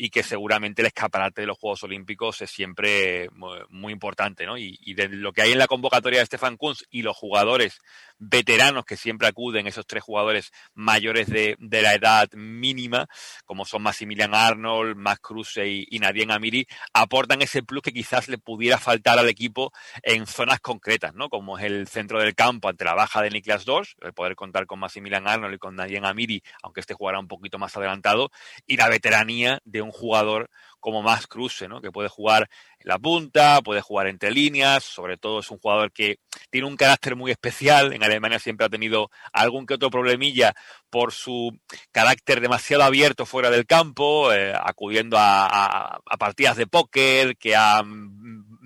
y 0.00 0.10
que 0.10 0.22
seguramente 0.22 0.80
el 0.80 0.86
escaparate 0.86 1.40
de 1.40 1.48
los 1.48 1.58
Juegos 1.58 1.82
Olímpicos 1.82 2.40
es 2.40 2.50
siempre 2.50 3.28
muy, 3.32 3.92
importante, 3.92 4.46
¿no? 4.46 4.56
Y, 4.56 4.94
de 4.94 5.08
lo 5.08 5.32
que 5.32 5.42
hay 5.42 5.52
en 5.52 5.58
la 5.58 5.66
convocatoria 5.66 6.20
de 6.20 6.26
Stefan 6.26 6.56
Kunz 6.56 6.84
y 6.88 7.02
los 7.02 7.16
jugadores 7.16 7.80
veteranos 8.18 8.84
que 8.84 8.96
siempre 8.96 9.26
acuden, 9.26 9.66
esos 9.66 9.86
tres 9.86 10.04
jugadores 10.04 10.52
mayores 10.74 11.28
de, 11.28 11.56
la 11.58 11.94
edad 11.94 12.30
mínima, 12.32 13.08
como 13.44 13.64
son 13.64 13.82
Maximilian 13.82 14.34
Arnold, 14.34 14.96
Max 14.96 15.20
Kruse 15.20 15.66
y, 15.66 15.86
y 15.90 15.98
Nadien 15.98 16.30
Amiri, 16.30 16.68
aportan 16.92 17.42
ese 17.42 17.64
plus 17.64 17.82
que 17.82 17.92
quizás 17.92 18.28
le 18.28 18.38
pudiera 18.38 18.78
faltar 18.78 19.18
al 19.18 19.28
equipo 19.28 19.72
en 20.02 20.26
zonas 20.26 20.60
concretas, 20.60 21.14
¿no? 21.14 21.28
Como 21.28 21.58
es 21.58 21.64
el 21.64 21.88
centro 21.88 22.20
del 22.20 22.36
campo 22.36 22.68
ante 22.68 22.84
la 22.84 22.94
baja 22.94 23.20
de 23.20 23.30
Niklas 23.30 23.64
Dors, 23.64 23.96
el 24.00 24.12
poder 24.12 24.36
contar 24.36 24.66
con 24.66 24.78
Maximilian 24.78 25.26
Arnold 25.26 25.54
y 25.54 25.58
con 25.58 25.74
Nadien 25.74 26.06
Amiri, 26.06 26.42
aunque 26.62 26.80
este 26.80 26.94
jugará 26.94 27.18
un 27.18 27.26
poquito 27.26 27.58
más 27.58 27.76
adelantado, 27.76 28.30
y 28.64 28.76
la 28.76 28.88
veteranía 28.88 29.60
de 29.64 29.82
un 29.82 29.87
jugador 29.90 30.50
como 30.80 31.02
más 31.02 31.26
cruce, 31.26 31.68
¿no? 31.68 31.80
Que 31.80 31.90
puede 31.90 32.08
jugar 32.08 32.48
en 32.78 32.88
la 32.88 32.98
punta, 32.98 33.60
puede 33.62 33.80
jugar 33.80 34.06
entre 34.06 34.30
líneas, 34.30 34.84
sobre 34.84 35.16
todo 35.16 35.40
es 35.40 35.50
un 35.50 35.58
jugador 35.58 35.92
que 35.92 36.18
tiene 36.50 36.66
un 36.66 36.76
carácter 36.76 37.16
muy 37.16 37.30
especial. 37.30 37.92
En 37.92 38.04
Alemania 38.04 38.38
siempre 38.38 38.66
ha 38.66 38.70
tenido 38.70 39.10
algún 39.32 39.66
que 39.66 39.74
otro 39.74 39.90
problemilla 39.90 40.54
por 40.90 41.12
su 41.12 41.58
carácter 41.90 42.40
demasiado 42.40 42.84
abierto 42.84 43.26
fuera 43.26 43.50
del 43.50 43.66
campo, 43.66 44.32
eh, 44.32 44.54
acudiendo 44.54 45.18
a, 45.18 46.00
a, 46.04 46.16
partidas 46.16 46.56
de 46.56 46.66
póker, 46.66 47.36
que 47.36 47.56
ha 47.56 47.82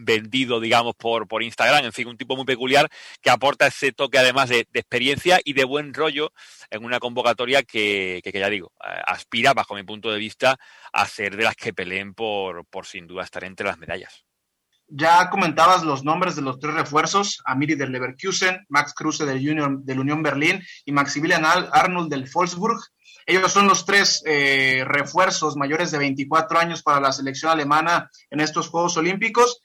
vendido, 0.05 0.61
digamos, 0.61 0.95
por, 0.95 1.27
por 1.27 1.43
Instagram, 1.43 1.85
en 1.85 1.93
fin, 1.93 2.09
un 2.09 2.17
tipo 2.17 2.37
muy 2.37 2.45
peculiar 2.45 2.89
que 3.21 3.31
aporta 3.31 3.67
ese 3.67 3.93
toque 3.93 4.19
además 4.19 4.49
de, 4.49 4.67
experiencia 4.73 5.41
y 5.45 5.53
de 5.53 5.65
buen 5.65 5.95
rollo 5.95 6.33
en 6.71 6.85
una 6.85 6.99
convocatoria 7.01 7.63
que, 7.63 8.21
que, 8.23 8.33
que, 8.33 8.41
ya 8.41 8.49
digo, 8.49 8.73
eh, 8.85 9.03
aspira, 9.07 9.55
bajo 9.55 9.75
mi 9.75 9.83
punto 9.83 10.11
de 10.11 10.19
vista, 10.19 10.59
a 10.93 11.07
ser 11.07 11.37
de 11.37 11.45
las 11.45 11.57
que 11.57 11.73
peleen 11.73 12.15
por, 12.15 12.65
por 12.67 12.87
sin 12.87 13.07
duda 13.07 13.25
estar 13.25 13.45
entre 13.45 13.67
las 13.67 13.79
medallas. 13.79 14.25
Ya 14.95 15.31
comentabas 15.31 15.85
los 15.85 16.05
nombres 16.05 16.37
de 16.37 16.43
los 16.43 16.59
tres 16.59 16.75
refuerzos, 16.75 17.41
Amiri 17.47 17.77
del 17.77 17.93
Leverkusen, 17.93 18.67
Max 18.69 18.93
Kruse 18.93 19.25
del 19.25 19.39
Union, 19.39 19.83
del 19.87 20.01
Unión 20.01 20.23
Berlín 20.23 20.63
y 20.85 20.93
Maximilian 20.93 21.47
Arnold 21.47 22.11
del 22.11 22.29
Wolfsburg. 22.31 22.79
Ellos 23.25 23.53
son 23.53 23.69
los 23.69 23.87
tres 23.87 24.23
eh, 24.27 24.85
refuerzos 24.87 25.57
mayores 25.57 25.93
de 25.93 25.99
24 25.99 26.59
años 26.59 26.83
para 26.83 27.01
la 27.01 27.13
selección 27.13 27.51
alemana 27.51 28.11
en 28.29 28.41
estos 28.41 28.69
Juegos 28.69 28.97
Olímpicos. 28.99 29.63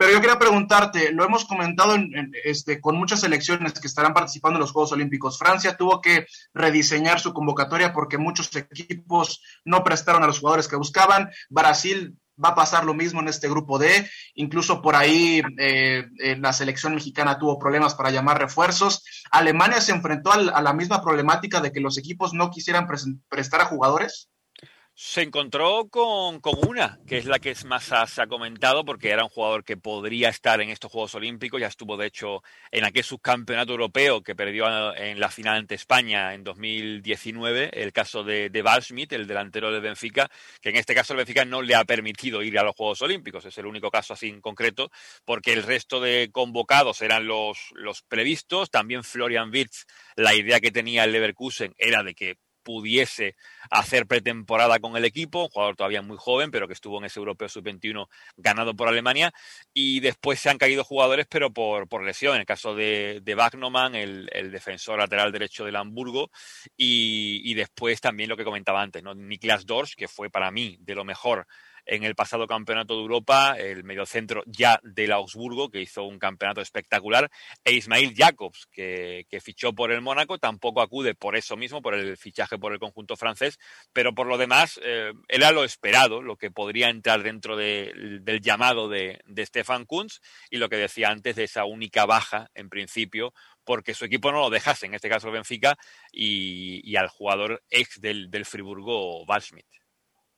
Pero 0.00 0.12
yo 0.12 0.20
quería 0.22 0.38
preguntarte, 0.38 1.12
lo 1.12 1.26
hemos 1.26 1.44
comentado 1.44 1.94
en, 1.94 2.32
este, 2.44 2.80
con 2.80 2.96
muchas 2.96 3.20
selecciones 3.20 3.74
que 3.74 3.86
estarán 3.86 4.14
participando 4.14 4.56
en 4.56 4.62
los 4.62 4.72
Juegos 4.72 4.92
Olímpicos. 4.92 5.38
Francia 5.38 5.76
tuvo 5.76 6.00
que 6.00 6.26
rediseñar 6.54 7.20
su 7.20 7.34
convocatoria 7.34 7.92
porque 7.92 8.16
muchos 8.16 8.48
equipos 8.56 9.42
no 9.66 9.84
prestaron 9.84 10.22
a 10.22 10.26
los 10.26 10.38
jugadores 10.38 10.68
que 10.68 10.76
buscaban. 10.76 11.28
Brasil 11.50 12.16
va 12.42 12.48
a 12.48 12.54
pasar 12.54 12.86
lo 12.86 12.94
mismo 12.94 13.20
en 13.20 13.28
este 13.28 13.50
grupo 13.50 13.78
D. 13.78 14.08
Incluso 14.36 14.80
por 14.80 14.96
ahí 14.96 15.42
eh, 15.58 16.06
la 16.38 16.54
selección 16.54 16.94
mexicana 16.94 17.38
tuvo 17.38 17.58
problemas 17.58 17.94
para 17.94 18.10
llamar 18.10 18.38
refuerzos. 18.38 19.04
Alemania 19.30 19.82
se 19.82 19.92
enfrentó 19.92 20.32
a 20.32 20.62
la 20.62 20.72
misma 20.72 21.02
problemática 21.02 21.60
de 21.60 21.72
que 21.72 21.80
los 21.80 21.98
equipos 21.98 22.32
no 22.32 22.50
quisieran 22.50 22.88
prestar 23.28 23.60
a 23.60 23.66
jugadores. 23.66 24.30
Se 25.02 25.22
encontró 25.22 25.88
con, 25.88 26.40
con, 26.40 26.68
una, 26.68 27.00
que 27.06 27.16
es 27.16 27.24
la 27.24 27.38
que 27.38 27.56
más 27.64 27.90
ha, 27.90 28.06
se 28.06 28.20
ha 28.20 28.26
comentado, 28.26 28.84
porque 28.84 29.08
era 29.08 29.24
un 29.24 29.30
jugador 29.30 29.64
que 29.64 29.78
podría 29.78 30.28
estar 30.28 30.60
en 30.60 30.68
estos 30.68 30.92
Juegos 30.92 31.14
Olímpicos, 31.14 31.58
ya 31.58 31.68
estuvo 31.68 31.96
de 31.96 32.06
hecho 32.06 32.42
en 32.70 32.84
aquel 32.84 33.02
subcampeonato 33.02 33.72
europeo 33.72 34.22
que 34.22 34.34
perdió 34.36 34.66
en 34.94 35.18
la 35.18 35.30
final 35.30 35.56
ante 35.56 35.74
España 35.74 36.34
en 36.34 36.44
2019, 36.44 37.70
el 37.82 37.94
caso 37.94 38.24
de, 38.24 38.50
de 38.50 38.62
Schmidt, 38.82 39.14
el 39.14 39.26
delantero 39.26 39.72
del 39.72 39.80
Benfica, 39.80 40.30
que 40.60 40.68
en 40.68 40.76
este 40.76 40.94
caso 40.94 41.14
el 41.14 41.16
Benfica 41.16 41.46
no 41.46 41.62
le 41.62 41.76
ha 41.76 41.84
permitido 41.86 42.42
ir 42.42 42.58
a 42.58 42.62
los 42.62 42.76
Juegos 42.76 43.00
Olímpicos, 43.00 43.46
es 43.46 43.56
el 43.56 43.64
único 43.64 43.90
caso 43.90 44.12
así 44.12 44.28
en 44.28 44.42
concreto, 44.42 44.90
porque 45.24 45.54
el 45.54 45.62
resto 45.62 46.00
de 46.00 46.28
convocados 46.30 47.00
eran 47.00 47.26
los, 47.26 47.70
los 47.72 48.02
previstos, 48.02 48.70
también 48.70 49.02
Florian 49.02 49.50
Wirtz, 49.50 49.86
la 50.14 50.34
idea 50.34 50.60
que 50.60 50.70
tenía 50.70 51.04
el 51.04 51.12
Leverkusen 51.12 51.74
era 51.78 52.02
de 52.02 52.14
que 52.14 52.36
pudiese 52.62 53.36
hacer 53.70 54.06
pretemporada 54.06 54.78
con 54.78 54.96
el 54.96 55.04
equipo, 55.04 55.44
un 55.44 55.48
jugador 55.48 55.76
todavía 55.76 56.02
muy 56.02 56.16
joven, 56.18 56.50
pero 56.50 56.66
que 56.66 56.74
estuvo 56.74 56.98
en 56.98 57.04
ese 57.04 57.18
Europeo 57.18 57.48
Sub-21 57.48 58.08
ganado 58.36 58.74
por 58.74 58.88
Alemania, 58.88 59.32
y 59.72 60.00
después 60.00 60.40
se 60.40 60.50
han 60.50 60.58
caído 60.58 60.84
jugadores, 60.84 61.26
pero 61.28 61.52
por, 61.52 61.88
por 61.88 62.04
lesión, 62.04 62.34
en 62.34 62.40
el 62.40 62.46
caso 62.46 62.74
de, 62.74 63.20
de 63.22 63.32
el, 63.94 64.28
el, 64.32 64.50
defensor 64.50 64.98
lateral 64.98 65.32
derecho 65.32 65.64
del 65.64 65.76
Hamburgo, 65.76 66.30
y, 66.76 67.40
y, 67.44 67.54
después 67.54 68.00
también 68.00 68.28
lo 68.28 68.36
que 68.36 68.44
comentaba 68.44 68.82
antes, 68.82 69.02
¿no? 69.02 69.14
Niklas 69.14 69.66
Dors, 69.66 69.94
que 69.96 70.08
fue 70.08 70.30
para 70.30 70.50
mí 70.50 70.76
de 70.80 70.94
lo 70.94 71.04
mejor 71.04 71.46
en 71.86 72.04
el 72.04 72.14
pasado 72.14 72.46
campeonato 72.46 72.94
de 72.94 73.02
Europa, 73.02 73.56
el 73.58 73.84
mediocentro 73.84 74.42
ya 74.46 74.80
del 74.82 75.12
Augsburgo, 75.12 75.70
que 75.70 75.80
hizo 75.80 76.04
un 76.04 76.18
campeonato 76.18 76.60
espectacular, 76.60 77.30
e 77.64 77.72
Ismail 77.72 78.14
Jacobs, 78.16 78.66
que, 78.70 79.26
fichó 79.42 79.72
por 79.72 79.90
el 79.90 80.02
Mónaco, 80.02 80.38
tampoco 80.38 80.82
acude 80.82 81.14
por 81.14 81.34
eso 81.34 81.56
mismo, 81.56 81.80
por 81.80 81.94
el 81.94 82.16
fichaje 82.16 82.58
por 82.58 82.72
el 82.72 82.78
conjunto 82.78 83.16
francés, 83.16 83.58
pero 83.92 84.14
por 84.14 84.26
lo 84.26 84.36
demás 84.36 84.78
eh, 84.82 85.12
era 85.28 85.50
lo 85.50 85.64
esperado, 85.64 86.20
lo 86.20 86.36
que 86.36 86.50
podría 86.50 86.90
entrar 86.90 87.22
dentro 87.22 87.56
de, 87.56 88.20
del 88.20 88.40
llamado 88.40 88.88
de, 88.88 89.20
Stefan 89.38 89.86
Kunz 89.86 90.20
y 90.50 90.58
lo 90.58 90.68
que 90.68 90.76
decía 90.76 91.08
antes 91.08 91.36
de 91.36 91.44
esa 91.44 91.64
única 91.64 92.04
baja, 92.04 92.50
en 92.54 92.68
principio, 92.68 93.32
porque 93.64 93.94
su 93.94 94.04
equipo 94.04 94.30
no 94.30 94.40
lo 94.40 94.50
dejase, 94.50 94.86
en 94.86 94.94
este 94.94 95.08
caso 95.08 95.28
el 95.28 95.34
Benfica, 95.34 95.76
y, 96.12 96.80
y 96.84 96.96
al 96.96 97.08
jugador 97.08 97.62
ex 97.70 98.00
del, 98.00 98.30
del 98.30 98.44
Friburgo, 98.44 99.24
Valschmidt. 99.24 99.79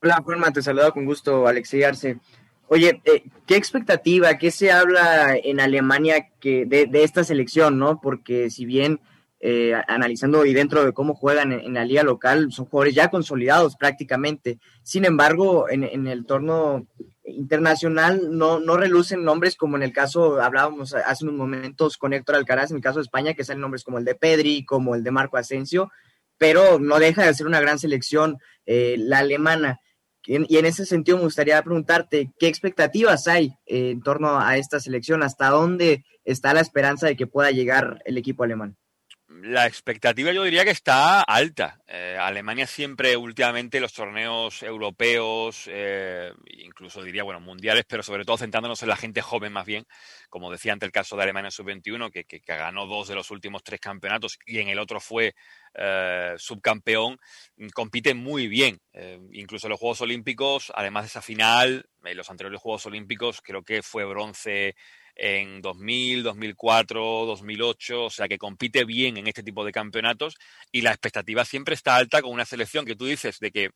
Hola, 0.04 0.20
Juanma, 0.24 0.52
te 0.52 0.62
saludo 0.62 0.92
con 0.92 1.04
gusto, 1.04 1.46
Alexei 1.46 1.84
Arce. 1.84 2.18
Oye, 2.66 3.00
eh, 3.04 3.22
¿qué 3.46 3.54
expectativa, 3.54 4.36
qué 4.36 4.50
se 4.50 4.72
habla 4.72 5.36
en 5.36 5.60
Alemania 5.60 6.28
que 6.40 6.66
de, 6.66 6.86
de 6.86 7.04
esta 7.04 7.22
selección, 7.22 7.78
no? 7.78 8.00
Porque 8.00 8.50
si 8.50 8.66
bien 8.66 8.98
eh, 9.38 9.74
analizando 9.86 10.44
y 10.44 10.54
dentro 10.54 10.84
de 10.84 10.92
cómo 10.92 11.14
juegan 11.14 11.52
en, 11.52 11.74
la 11.74 11.84
liga 11.84 12.02
local, 12.02 12.50
son 12.50 12.64
jugadores 12.64 12.96
ya 12.96 13.10
consolidados 13.10 13.76
prácticamente. 13.76 14.58
Sin 14.82 15.04
embargo, 15.04 15.70
en, 15.70 15.84
en 15.84 16.08
el 16.08 16.26
torno 16.26 16.88
internacional 17.24 18.36
no, 18.36 18.58
no 18.58 18.76
relucen 18.76 19.22
nombres 19.22 19.54
como 19.54 19.76
en 19.76 19.84
el 19.84 19.92
caso, 19.92 20.42
hablábamos 20.42 20.94
hace 20.94 21.24
unos 21.24 21.36
momentos 21.36 21.96
con 21.96 22.12
Héctor 22.12 22.34
Alcaraz, 22.34 22.72
en 22.72 22.78
el 22.78 22.82
caso 22.82 22.98
de 22.98 23.04
España, 23.04 23.34
que 23.34 23.44
salen 23.44 23.60
nombres 23.60 23.84
como 23.84 23.98
el 23.98 24.04
de 24.04 24.16
Pedri, 24.16 24.64
como 24.64 24.96
el 24.96 25.04
de 25.04 25.12
Marco 25.12 25.36
Asensio, 25.36 25.92
pero 26.38 26.80
no 26.80 26.98
deja 26.98 27.24
de 27.24 27.34
ser 27.34 27.46
una 27.46 27.60
gran 27.60 27.78
selección 27.78 28.38
eh, 28.66 28.96
la 28.98 29.18
alemana. 29.18 29.78
Y 30.24 30.56
en 30.56 30.66
ese 30.66 30.86
sentido 30.86 31.18
me 31.18 31.24
gustaría 31.24 31.62
preguntarte, 31.62 32.32
¿qué 32.38 32.46
expectativas 32.46 33.26
hay 33.26 33.56
eh, 33.66 33.90
en 33.90 34.02
torno 34.02 34.38
a 34.38 34.56
esta 34.56 34.78
selección? 34.78 35.22
¿Hasta 35.22 35.50
dónde 35.50 36.04
está 36.24 36.54
la 36.54 36.60
esperanza 36.60 37.06
de 37.06 37.16
que 37.16 37.26
pueda 37.26 37.50
llegar 37.50 38.00
el 38.04 38.18
equipo 38.18 38.44
alemán? 38.44 38.76
La 39.44 39.66
expectativa 39.66 40.30
yo 40.30 40.44
diría 40.44 40.64
que 40.64 40.70
está 40.70 41.20
alta. 41.20 41.80
Eh, 41.88 42.16
Alemania 42.16 42.64
siempre 42.64 43.16
últimamente 43.16 43.80
los 43.80 43.92
torneos 43.92 44.62
europeos, 44.62 45.64
eh, 45.66 46.32
incluso 46.58 47.02
diría, 47.02 47.24
bueno, 47.24 47.40
mundiales, 47.40 47.84
pero 47.88 48.04
sobre 48.04 48.24
todo 48.24 48.38
centrándonos 48.38 48.80
en 48.84 48.88
la 48.88 48.94
gente 48.94 49.20
joven 49.20 49.52
más 49.52 49.66
bien, 49.66 49.84
como 50.30 50.52
decía 50.52 50.72
ante 50.72 50.86
el 50.86 50.92
caso 50.92 51.16
de 51.16 51.24
Alemania 51.24 51.50
sub-21, 51.50 52.12
que, 52.12 52.22
que, 52.22 52.38
ganó 52.46 52.86
dos 52.86 53.08
de 53.08 53.16
los 53.16 53.32
últimos 53.32 53.64
tres 53.64 53.80
campeonatos 53.80 54.38
y 54.46 54.60
en 54.60 54.68
el 54.68 54.78
otro 54.78 55.00
fue 55.00 55.34
eh, 55.74 56.34
subcampeón, 56.36 57.18
compite 57.74 58.14
muy 58.14 58.46
bien. 58.46 58.80
Incluso 59.32 59.68
los 59.68 59.80
Juegos 59.80 60.02
Olímpicos, 60.02 60.70
además 60.72 61.02
de 61.02 61.08
esa 61.08 61.22
final, 61.22 61.88
en 62.04 62.16
los 62.16 62.30
anteriores 62.30 62.60
Juegos 62.60 62.86
Olímpicos, 62.86 63.40
creo 63.42 63.64
que 63.64 63.82
fue 63.82 64.04
bronce 64.04 64.76
en 65.14 65.60
2000, 65.60 66.22
2004, 66.22 67.26
2008, 67.26 68.04
o 68.04 68.10
sea 68.10 68.28
que 68.28 68.38
compite 68.38 68.84
bien 68.84 69.16
en 69.16 69.26
este 69.26 69.42
tipo 69.42 69.64
de 69.64 69.72
campeonatos 69.72 70.36
y 70.70 70.80
la 70.82 70.90
expectativa 70.90 71.44
siempre 71.44 71.74
está 71.74 71.96
alta 71.96 72.22
con 72.22 72.32
una 72.32 72.44
selección 72.44 72.84
que 72.84 72.96
tú 72.96 73.06
dices 73.06 73.38
de 73.38 73.50
que 73.50 73.70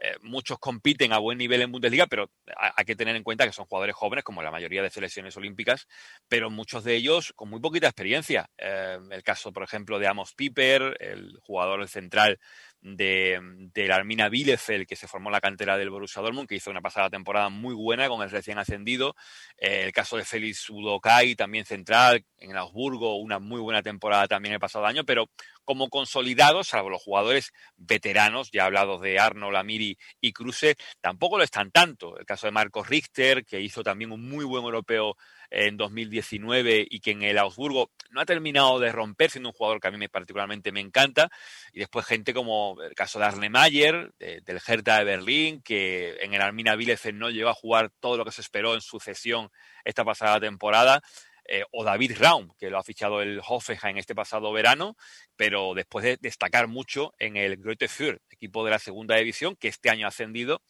eh, 0.00 0.16
muchos 0.22 0.58
compiten 0.58 1.12
a 1.12 1.18
buen 1.18 1.38
nivel 1.38 1.62
en 1.62 1.70
Bundesliga, 1.70 2.08
pero 2.08 2.28
hay 2.56 2.84
que 2.84 2.96
tener 2.96 3.14
en 3.14 3.22
cuenta 3.22 3.46
que 3.46 3.52
son 3.52 3.66
jugadores 3.66 3.94
jóvenes, 3.94 4.24
como 4.24 4.42
la 4.42 4.50
mayoría 4.50 4.82
de 4.82 4.90
selecciones 4.90 5.36
olímpicas, 5.36 5.86
pero 6.28 6.50
muchos 6.50 6.82
de 6.82 6.96
ellos 6.96 7.32
con 7.36 7.48
muy 7.48 7.60
poquita 7.60 7.86
experiencia. 7.86 8.50
Eh, 8.58 8.98
el 9.10 9.22
caso, 9.22 9.52
por 9.52 9.62
ejemplo, 9.62 10.00
de 10.00 10.08
Amos 10.08 10.34
Piper, 10.34 10.96
el 10.98 11.38
jugador 11.42 11.86
central 11.88 12.40
de, 12.84 13.40
la 13.74 13.96
Armina 13.96 14.28
Bielefeld, 14.28 14.86
que 14.86 14.94
se 14.94 15.08
formó 15.08 15.30
en 15.30 15.32
la 15.32 15.40
cantera 15.40 15.78
del 15.78 15.90
Borussia 15.90 16.20
Dortmund, 16.20 16.46
que 16.46 16.54
hizo 16.54 16.70
una 16.70 16.82
pasada 16.82 17.08
temporada 17.08 17.48
muy 17.48 17.74
buena 17.74 18.08
con 18.08 18.22
el 18.22 18.30
recién 18.30 18.58
ascendido. 18.58 19.16
Eh, 19.56 19.84
el 19.86 19.92
caso 19.92 20.18
de 20.18 20.24
Félix 20.24 20.68
Udokai, 20.68 21.34
también 21.34 21.64
central, 21.64 22.24
en 22.38 22.56
Augsburgo, 22.56 23.16
una 23.16 23.38
muy 23.38 23.60
buena 23.60 23.82
temporada 23.82 24.28
también 24.28 24.52
el 24.52 24.60
pasado 24.60 24.84
año, 24.84 25.04
pero 25.04 25.30
como 25.64 25.88
consolidados, 25.88 26.68
salvo 26.68 26.90
los 26.90 27.02
jugadores 27.02 27.52
veteranos, 27.76 28.50
ya 28.52 28.66
hablados 28.66 29.00
de 29.00 29.18
Arnold, 29.18 29.56
Amiri 29.56 29.96
y 30.20 30.32
Kruse, 30.34 30.76
tampoco 31.00 31.38
lo 31.38 31.44
están 31.44 31.70
tanto. 31.70 32.18
El 32.18 32.26
caso 32.26 32.46
de 32.46 32.52
Marcos 32.52 32.88
Richter, 32.88 33.46
que 33.46 33.62
hizo 33.62 33.82
también 33.82 34.12
un 34.12 34.28
muy 34.28 34.44
buen 34.44 34.62
europeo 34.62 35.16
en 35.54 35.76
2019 35.76 36.86
y 36.90 37.00
que 37.00 37.12
en 37.12 37.22
el 37.22 37.38
Augsburgo 37.38 37.92
no 38.10 38.20
ha 38.20 38.26
terminado 38.26 38.80
de 38.80 38.90
romper, 38.90 39.30
siendo 39.30 39.50
un 39.50 39.54
jugador 39.54 39.80
que 39.80 39.88
a 39.88 39.90
mí 39.90 39.98
me, 39.98 40.08
particularmente 40.08 40.72
me 40.72 40.80
encanta. 40.80 41.30
Y 41.72 41.78
después 41.78 42.04
gente 42.06 42.34
como 42.34 42.76
el 42.82 42.94
caso 42.94 43.18
de 43.18 43.26
Arne 43.26 43.48
Mayer, 43.48 44.12
del 44.18 44.60
Hertha 44.66 44.98
de 44.98 45.04
Berlín, 45.04 45.62
que 45.62 46.16
en 46.20 46.34
el 46.34 46.42
Armina 46.42 46.74
Bielefeld 46.74 47.18
no 47.18 47.30
llegó 47.30 47.50
a 47.50 47.54
jugar 47.54 47.90
todo 48.00 48.16
lo 48.16 48.24
que 48.24 48.32
se 48.32 48.40
esperó 48.40 48.74
en 48.74 48.80
sucesión 48.80 49.50
esta 49.84 50.04
pasada 50.04 50.40
temporada. 50.40 51.00
Eh, 51.46 51.62
o 51.72 51.84
David 51.84 52.16
Raum, 52.18 52.48
que 52.58 52.70
lo 52.70 52.78
ha 52.78 52.82
fichado 52.82 53.20
el 53.20 53.38
Hoffenheim 53.46 53.98
este 53.98 54.14
pasado 54.14 54.50
verano, 54.50 54.96
pero 55.36 55.74
después 55.74 56.02
de 56.02 56.16
destacar 56.18 56.68
mucho 56.68 57.12
en 57.18 57.36
el 57.36 57.58
Greuther 57.58 57.90
Fürth, 57.90 58.22
equipo 58.30 58.64
de 58.64 58.70
la 58.70 58.78
segunda 58.78 59.16
división, 59.16 59.54
que 59.54 59.68
este 59.68 59.90
año 59.90 60.06
ha 60.06 60.08
ascendido 60.08 60.62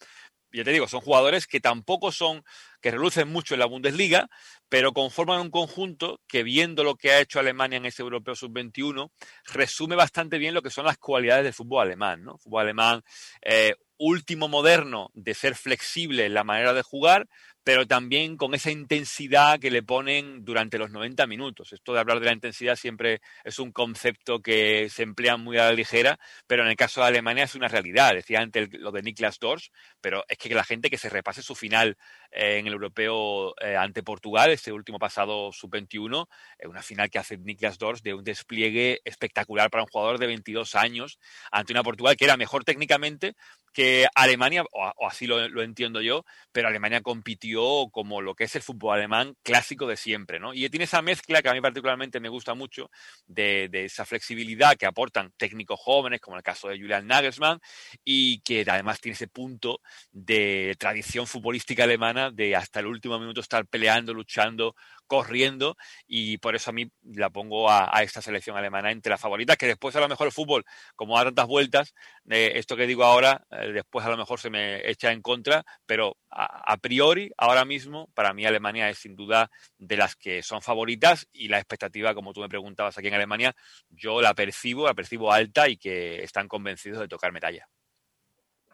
ya 0.54 0.64
te 0.64 0.72
digo, 0.72 0.86
son 0.88 1.00
jugadores 1.00 1.46
que 1.46 1.60
tampoco 1.60 2.12
son, 2.12 2.44
que 2.80 2.90
relucen 2.90 3.28
mucho 3.28 3.54
en 3.54 3.60
la 3.60 3.66
Bundesliga, 3.66 4.28
pero 4.68 4.92
conforman 4.92 5.40
un 5.40 5.50
conjunto 5.50 6.20
que 6.28 6.42
viendo 6.42 6.84
lo 6.84 6.94
que 6.94 7.10
ha 7.10 7.20
hecho 7.20 7.40
Alemania 7.40 7.78
en 7.78 7.86
ese 7.86 8.02
Europeo 8.02 8.34
Sub-21, 8.34 9.10
resume 9.52 9.96
bastante 9.96 10.38
bien 10.38 10.54
lo 10.54 10.62
que 10.62 10.70
son 10.70 10.84
las 10.84 10.98
cualidades 10.98 11.44
del 11.44 11.54
fútbol 11.54 11.86
alemán, 11.86 12.22
¿no? 12.24 12.38
Fútbol 12.38 12.62
alemán 12.62 13.02
eh, 13.42 13.74
último 13.98 14.48
moderno 14.48 15.10
de 15.14 15.34
ser 15.34 15.54
flexible 15.54 16.26
en 16.26 16.34
la 16.34 16.44
manera 16.44 16.72
de 16.72 16.82
jugar, 16.82 17.28
pero 17.64 17.86
también 17.86 18.36
con 18.36 18.54
esa 18.54 18.70
intensidad 18.70 19.58
que 19.58 19.70
le 19.70 19.82
ponen 19.82 20.44
durante 20.44 20.78
los 20.78 20.90
90 20.90 21.26
minutos. 21.26 21.72
Esto 21.72 21.94
de 21.94 22.00
hablar 22.00 22.20
de 22.20 22.26
la 22.26 22.32
intensidad 22.32 22.76
siempre 22.76 23.22
es 23.42 23.58
un 23.58 23.72
concepto 23.72 24.40
que 24.40 24.88
se 24.90 25.02
emplea 25.02 25.38
muy 25.38 25.56
a 25.56 25.64
la 25.64 25.72
ligera, 25.72 26.18
pero 26.46 26.62
en 26.62 26.68
el 26.68 26.76
caso 26.76 27.00
de 27.00 27.06
Alemania 27.06 27.44
es 27.44 27.54
una 27.54 27.68
realidad. 27.68 28.12
Decía 28.14 28.40
antes 28.40 28.68
lo 28.74 28.92
de 28.92 29.02
Niklas 29.02 29.38
Dors, 29.38 29.72
pero 30.02 30.24
es 30.28 30.36
que 30.36 30.54
la 30.54 30.62
gente 30.62 30.90
que 30.90 30.98
se 30.98 31.08
repase 31.08 31.42
su 31.42 31.54
final 31.54 31.96
eh, 32.30 32.58
en 32.58 32.66
el 32.66 32.74
europeo 32.74 33.54
eh, 33.60 33.76
ante 33.76 34.02
Portugal, 34.02 34.50
este 34.50 34.70
último 34.70 34.98
pasado 34.98 35.50
sub-21, 35.50 36.28
es 36.58 36.68
una 36.68 36.82
final 36.82 37.08
que 37.08 37.18
hace 37.18 37.38
Niklas 37.38 37.78
Dors 37.78 38.02
de 38.02 38.12
un 38.12 38.24
despliegue 38.24 39.00
espectacular 39.04 39.70
para 39.70 39.84
un 39.84 39.88
jugador 39.88 40.18
de 40.18 40.26
22 40.26 40.74
años 40.74 41.18
ante 41.50 41.72
una 41.72 41.82
Portugal 41.82 42.16
que 42.16 42.26
era 42.26 42.36
mejor 42.36 42.64
técnicamente, 42.64 43.36
que 43.74 44.06
Alemania, 44.14 44.64
o, 44.72 45.06
así 45.06 45.26
lo, 45.26 45.60
entiendo 45.60 46.00
yo, 46.00 46.24
pero 46.52 46.68
Alemania 46.68 47.02
compitió 47.02 47.88
como 47.90 48.22
lo 48.22 48.34
que 48.34 48.44
es 48.44 48.54
el 48.54 48.62
fútbol 48.62 48.94
alemán 48.94 49.36
clásico 49.42 49.86
de 49.88 49.96
siempre, 49.96 50.38
¿no? 50.38 50.54
Y 50.54 50.70
tiene 50.70 50.84
esa 50.84 51.02
mezcla 51.02 51.42
que 51.42 51.48
a 51.48 51.52
mí 51.52 51.60
particularmente 51.60 52.20
me 52.20 52.28
gusta 52.28 52.54
mucho 52.54 52.90
de, 53.26 53.68
esa 53.72 54.06
flexibilidad 54.06 54.76
que 54.76 54.86
aportan 54.86 55.32
técnicos 55.36 55.80
jóvenes, 55.80 56.20
como 56.20 56.36
el 56.36 56.42
caso 56.44 56.68
de 56.68 56.78
Julian 56.78 57.08
Nagelsmann, 57.08 57.58
y 58.04 58.40
que 58.40 58.64
además 58.66 59.00
tiene 59.00 59.14
ese 59.14 59.26
punto 59.26 59.80
de 60.12 60.76
tradición 60.78 61.26
futbolística 61.26 61.82
alemana 61.82 62.30
de 62.30 62.54
hasta 62.54 62.78
el 62.78 62.86
último 62.86 63.18
minuto 63.18 63.40
estar 63.40 63.66
peleando, 63.66 64.14
luchando, 64.14 64.76
corriendo 65.06 65.76
y 66.06 66.38
por 66.38 66.54
eso 66.54 66.70
a 66.70 66.72
mí 66.72 66.90
la 67.02 67.30
pongo 67.30 67.70
a, 67.70 67.90
esta 68.02 68.22
selección 68.22 68.56
alemana 68.56 68.90
entre 68.90 69.10
las 69.10 69.20
favoritas, 69.20 69.56
que 69.56 69.66
después 69.66 69.94
a 69.96 70.00
lo 70.00 70.08
mejor 70.08 70.26
el 70.26 70.32
fútbol, 70.32 70.64
como 70.96 71.16
da 71.16 71.24
tantas 71.24 71.46
vueltas, 71.46 71.94
eh, 72.28 72.52
esto 72.56 72.76
que 72.76 72.86
digo 72.86 73.04
ahora, 73.04 73.44
eh, 73.50 73.72
después 73.72 74.04
a 74.04 74.10
lo 74.10 74.16
mejor 74.16 74.40
se 74.40 74.50
me 74.50 74.88
echa 74.88 75.12
en 75.12 75.22
contra, 75.22 75.64
pero 75.86 76.16
a, 76.30 76.76
priori, 76.78 77.30
ahora 77.36 77.64
mismo, 77.64 78.08
para 78.14 78.34
mí 78.34 78.44
Alemania 78.44 78.90
es 78.90 78.98
sin 78.98 79.14
duda 79.14 79.50
de 79.78 79.96
las 79.96 80.16
que 80.16 80.42
son 80.42 80.62
favoritas 80.62 81.28
y 81.32 81.48
la 81.48 81.58
expectativa, 81.58 82.14
como 82.14 82.32
tú 82.32 82.40
me 82.40 82.48
preguntabas 82.48 82.98
aquí 82.98 83.06
en 83.08 83.14
Alemania, 83.14 83.54
yo 83.88 84.20
la 84.20 84.34
percibo, 84.34 84.86
la 84.86 84.94
percibo 84.94 85.32
alta 85.32 85.68
y 85.68 85.76
que 85.76 86.22
están 86.24 86.48
convencidos 86.48 86.98
de 87.00 87.08
tocar 87.08 87.30
medalla. 87.30 87.68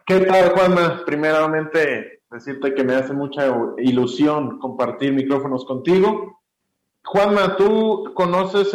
¿Qué 0.05 0.21
tal, 0.21 0.51
Juanma? 0.51 1.03
Primeramente, 1.05 2.21
decirte 2.31 2.73
que 2.73 2.83
me 2.83 2.95
hace 2.95 3.13
mucha 3.13 3.45
ilusión 3.77 4.57
compartir 4.59 5.13
micrófonos 5.13 5.63
contigo. 5.65 6.41
Juanma, 7.03 7.55
tú 7.55 8.11
conoces 8.15 8.73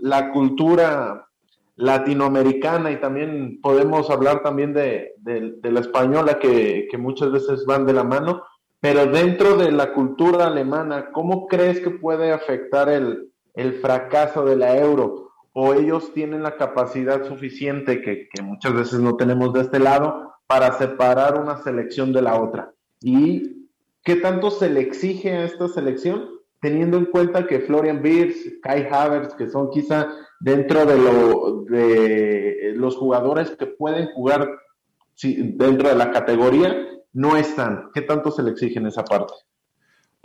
la 0.00 0.32
cultura 0.32 1.28
latinoamericana 1.76 2.90
y 2.90 3.00
también 3.00 3.60
podemos 3.60 4.10
hablar 4.10 4.42
también 4.42 4.72
de, 4.72 5.14
la 5.62 5.80
española 5.80 6.38
que, 6.38 6.88
muchas 6.98 7.30
veces 7.30 7.64
van 7.66 7.86
de 7.86 7.92
la 7.92 8.04
mano, 8.04 8.42
pero 8.80 9.06
dentro 9.06 9.56
de 9.56 9.70
la 9.70 9.92
cultura 9.92 10.46
alemana, 10.46 11.10
¿cómo 11.12 11.46
crees 11.46 11.80
que 11.80 11.90
puede 11.90 12.32
afectar 12.32 12.88
el, 12.88 13.30
el 13.54 13.74
fracaso 13.74 14.44
de 14.44 14.56
la 14.56 14.76
euro? 14.76 15.30
¿O 15.52 15.72
ellos 15.72 16.12
tienen 16.12 16.42
la 16.42 16.56
capacidad 16.56 17.24
suficiente 17.28 18.02
que 18.02 18.28
muchas 18.42 18.74
veces 18.74 18.98
no 18.98 19.16
tenemos 19.16 19.52
de 19.52 19.60
este 19.60 19.78
lado 19.78 20.33
para 20.46 20.72
separar 20.78 21.40
una 21.40 21.62
selección 21.62 22.12
de 22.12 22.22
la 22.22 22.40
otra. 22.40 22.72
¿Y 23.00 23.68
qué 24.02 24.16
tanto 24.16 24.50
se 24.50 24.68
le 24.68 24.80
exige 24.80 25.32
a 25.32 25.44
esta 25.44 25.68
selección? 25.68 26.30
Teniendo 26.60 26.96
en 26.96 27.06
cuenta 27.06 27.46
que 27.46 27.60
Florian 27.60 28.00
Wirtz, 28.02 28.60
Kai 28.62 28.86
Havertz, 28.90 29.34
que 29.34 29.48
son 29.48 29.70
quizá 29.70 30.08
dentro 30.40 30.86
de, 30.86 30.98
lo, 30.98 31.64
de 31.64 32.72
los 32.76 32.96
jugadores 32.96 33.50
que 33.50 33.66
pueden 33.66 34.06
jugar 34.12 34.50
dentro 35.22 35.88
de 35.88 35.94
la 35.94 36.10
categoría, 36.10 36.74
no 37.12 37.36
están. 37.36 37.90
¿Qué 37.94 38.02
tanto 38.02 38.30
se 38.30 38.42
le 38.42 38.50
exige 38.50 38.78
en 38.78 38.86
esa 38.86 39.04
parte? 39.04 39.34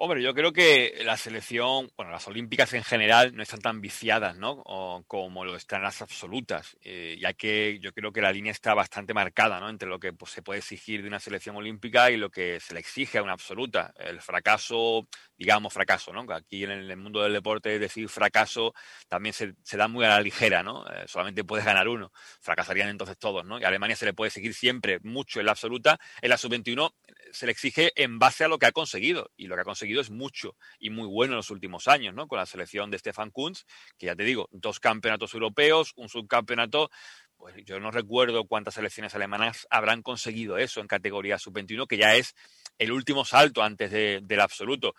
Hombre, 0.01 0.21
yo 0.21 0.33
creo 0.33 0.53
que 0.53 1.01
la 1.03 1.17
selección, 1.17 1.91
bueno, 1.97 2.13
las 2.13 2.25
olímpicas 2.25 2.71
en 2.71 2.85
general 2.85 3.35
no 3.35 3.43
están 3.43 3.59
tan 3.59 3.81
viciadas, 3.81 4.37
¿no? 4.37 4.63
como 5.07 5.43
lo 5.43 5.57
están 5.57 5.81
las 5.81 6.01
absolutas, 6.01 6.77
eh, 6.79 7.17
ya 7.19 7.33
que 7.33 7.79
yo 7.81 7.91
creo 7.91 8.13
que 8.13 8.21
la 8.21 8.31
línea 8.31 8.53
está 8.53 8.73
bastante 8.73 9.13
marcada, 9.13 9.59
¿no? 9.59 9.67
Entre 9.67 9.89
lo 9.89 9.99
que 9.99 10.13
pues, 10.13 10.31
se 10.31 10.41
puede 10.41 10.59
exigir 10.59 11.01
de 11.01 11.09
una 11.09 11.19
selección 11.19 11.57
olímpica 11.57 12.11
y 12.11 12.15
lo 12.15 12.29
que 12.29 12.61
se 12.61 12.73
le 12.73 12.79
exige 12.79 13.17
a 13.17 13.23
una 13.23 13.33
absoluta. 13.33 13.93
El 13.97 14.21
fracaso, 14.21 15.05
digamos 15.35 15.73
fracaso, 15.73 16.13
¿no? 16.13 16.25
Aquí 16.33 16.63
en 16.63 16.71
el 16.71 16.95
mundo 16.95 17.21
del 17.21 17.33
deporte 17.33 17.77
decir 17.77 18.07
fracaso 18.07 18.73
también 19.09 19.33
se, 19.33 19.53
da 19.75 19.89
muy 19.89 20.05
a 20.05 20.09
la 20.09 20.21
ligera, 20.21 20.63
¿no? 20.63 20.87
Eh, 20.87 21.03
solamente 21.07 21.43
puedes 21.43 21.65
ganar 21.65 21.89
uno, 21.89 22.13
fracasarían 22.39 22.87
entonces 22.87 23.17
todos, 23.17 23.43
¿no? 23.43 23.59
Y 23.59 23.65
a 23.65 23.67
Alemania 23.67 23.97
se 23.97 24.05
le 24.05 24.13
puede 24.13 24.29
exigir 24.29 24.53
siempre 24.53 24.99
mucho 25.03 25.41
en 25.41 25.45
la 25.47 25.51
absoluta, 25.51 25.99
en 26.21 26.29
la 26.29 26.37
sub-21 26.37 26.89
se 27.31 27.45
le 27.45 27.51
exige 27.51 27.91
en 27.95 28.19
base 28.19 28.43
a 28.43 28.47
lo 28.47 28.59
que 28.59 28.65
ha 28.65 28.71
conseguido, 28.71 29.31
y 29.35 29.47
lo 29.47 29.55
que 29.55 29.61
ha 29.61 29.65
conseguido 29.65 30.01
es 30.01 30.09
mucho 30.09 30.55
y 30.79 30.89
muy 30.89 31.07
bueno 31.07 31.33
en 31.33 31.37
los 31.37 31.51
últimos 31.51 31.87
años, 31.87 32.13
¿no? 32.13 32.27
Con 32.27 32.39
la 32.39 32.45
selección 32.45 32.91
de 32.91 32.99
Stefan 32.99 33.31
Kunz, 33.31 33.65
que 33.97 34.07
ya 34.07 34.15
te 34.15 34.23
digo, 34.23 34.49
dos 34.51 34.79
campeonatos 34.79 35.33
europeos, 35.33 35.93
un 35.95 36.09
subcampeonato. 36.09 36.89
Pues 37.37 37.55
yo 37.63 37.79
no 37.79 37.89
recuerdo 37.89 38.45
cuántas 38.45 38.73
selecciones 38.73 39.15
alemanas 39.15 39.65
habrán 39.69 40.01
conseguido 40.01 40.57
eso 40.57 40.81
en 40.81 40.87
categoría 40.87 41.37
sub-21, 41.39 41.87
que 41.87 41.97
ya 41.97 42.15
es 42.15 42.35
el 42.77 42.91
último 42.91 43.23
salto 43.23 43.63
antes 43.63 43.91
del 43.91 44.39
absoluto. 44.41 44.93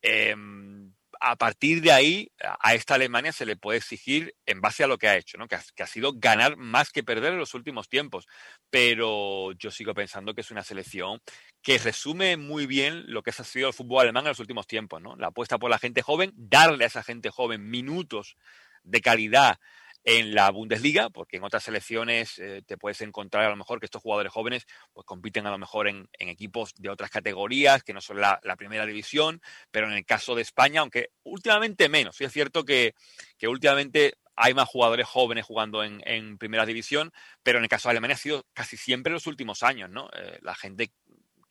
Em, 0.00 0.94
a 1.24 1.36
partir 1.36 1.80
de 1.82 1.92
ahí, 1.92 2.32
a 2.40 2.74
esta 2.74 2.96
Alemania 2.96 3.30
se 3.30 3.46
le 3.46 3.56
puede 3.56 3.78
exigir 3.78 4.34
en 4.44 4.60
base 4.60 4.82
a 4.82 4.88
lo 4.88 4.98
que 4.98 5.06
ha 5.06 5.16
hecho, 5.16 5.38
¿no? 5.38 5.46
que, 5.46 5.54
ha, 5.54 5.86
sido 5.86 6.14
ganar 6.14 6.56
más 6.56 6.90
que 6.90 7.04
perder 7.04 7.32
en 7.32 7.38
los 7.38 7.54
últimos 7.54 7.88
tiempos. 7.88 8.26
Pero 8.70 9.52
yo 9.52 9.70
sigo 9.70 9.94
pensando 9.94 10.34
que 10.34 10.40
es 10.40 10.50
una 10.50 10.64
selección 10.64 11.20
que 11.62 11.78
resume 11.78 12.36
muy 12.36 12.66
bien 12.66 13.04
lo 13.06 13.22
que 13.22 13.30
ha 13.30 13.44
sido 13.44 13.68
el 13.68 13.74
fútbol 13.74 14.00
alemán 14.02 14.24
en 14.24 14.30
los 14.30 14.40
últimos 14.40 14.66
tiempos. 14.66 15.00
¿no? 15.00 15.14
La 15.14 15.28
apuesta 15.28 15.58
por 15.58 15.70
la 15.70 15.78
gente 15.78 16.02
joven, 16.02 16.32
darle 16.34 16.82
a 16.82 16.88
esa 16.88 17.04
gente 17.04 17.30
joven 17.30 17.70
minutos 17.70 18.36
de 18.82 19.00
calidad 19.00 19.60
en 20.04 20.34
la 20.34 20.50
Bundesliga, 20.50 21.10
porque 21.10 21.36
en 21.36 21.44
otras 21.44 21.64
selecciones 21.64 22.38
eh, 22.38 22.62
te 22.66 22.76
puedes 22.76 23.00
encontrar 23.02 23.44
a 23.44 23.50
lo 23.50 23.56
mejor 23.56 23.78
que 23.78 23.86
estos 23.86 24.02
jugadores 24.02 24.32
jóvenes 24.32 24.66
pues 24.92 25.06
compiten 25.06 25.46
a 25.46 25.50
lo 25.50 25.58
mejor 25.58 25.88
en, 25.88 26.08
equipos 26.18 26.72
de 26.76 26.88
otras 26.88 27.10
categorías 27.10 27.82
que 27.82 27.92
no 27.92 28.00
son 28.00 28.20
la, 28.20 28.40
primera 28.56 28.86
división, 28.86 29.40
pero 29.70 29.86
en 29.86 29.94
el 29.94 30.04
caso 30.04 30.34
de 30.34 30.42
España, 30.42 30.80
aunque 30.80 31.10
últimamente 31.24 31.88
menos, 31.88 32.16
sí 32.16 32.24
es 32.24 32.32
cierto 32.32 32.64
que, 32.64 32.94
que 33.38 33.48
últimamente 33.48 34.14
hay 34.36 34.54
más 34.54 34.68
jugadores 34.68 35.06
jóvenes 35.06 35.44
jugando 35.44 35.84
en, 35.84 36.00
en, 36.06 36.38
primera 36.38 36.64
división, 36.64 37.12
pero 37.42 37.58
en 37.58 37.64
el 37.64 37.70
caso 37.70 37.88
de 37.88 37.92
Alemania 37.92 38.14
ha 38.14 38.18
sido 38.18 38.46
casi 38.54 38.76
siempre 38.76 39.10
en 39.10 39.14
los 39.14 39.26
últimos 39.26 39.62
años, 39.62 39.90
¿no? 39.90 40.08
Eh, 40.16 40.38
la 40.42 40.54
gente 40.54 40.92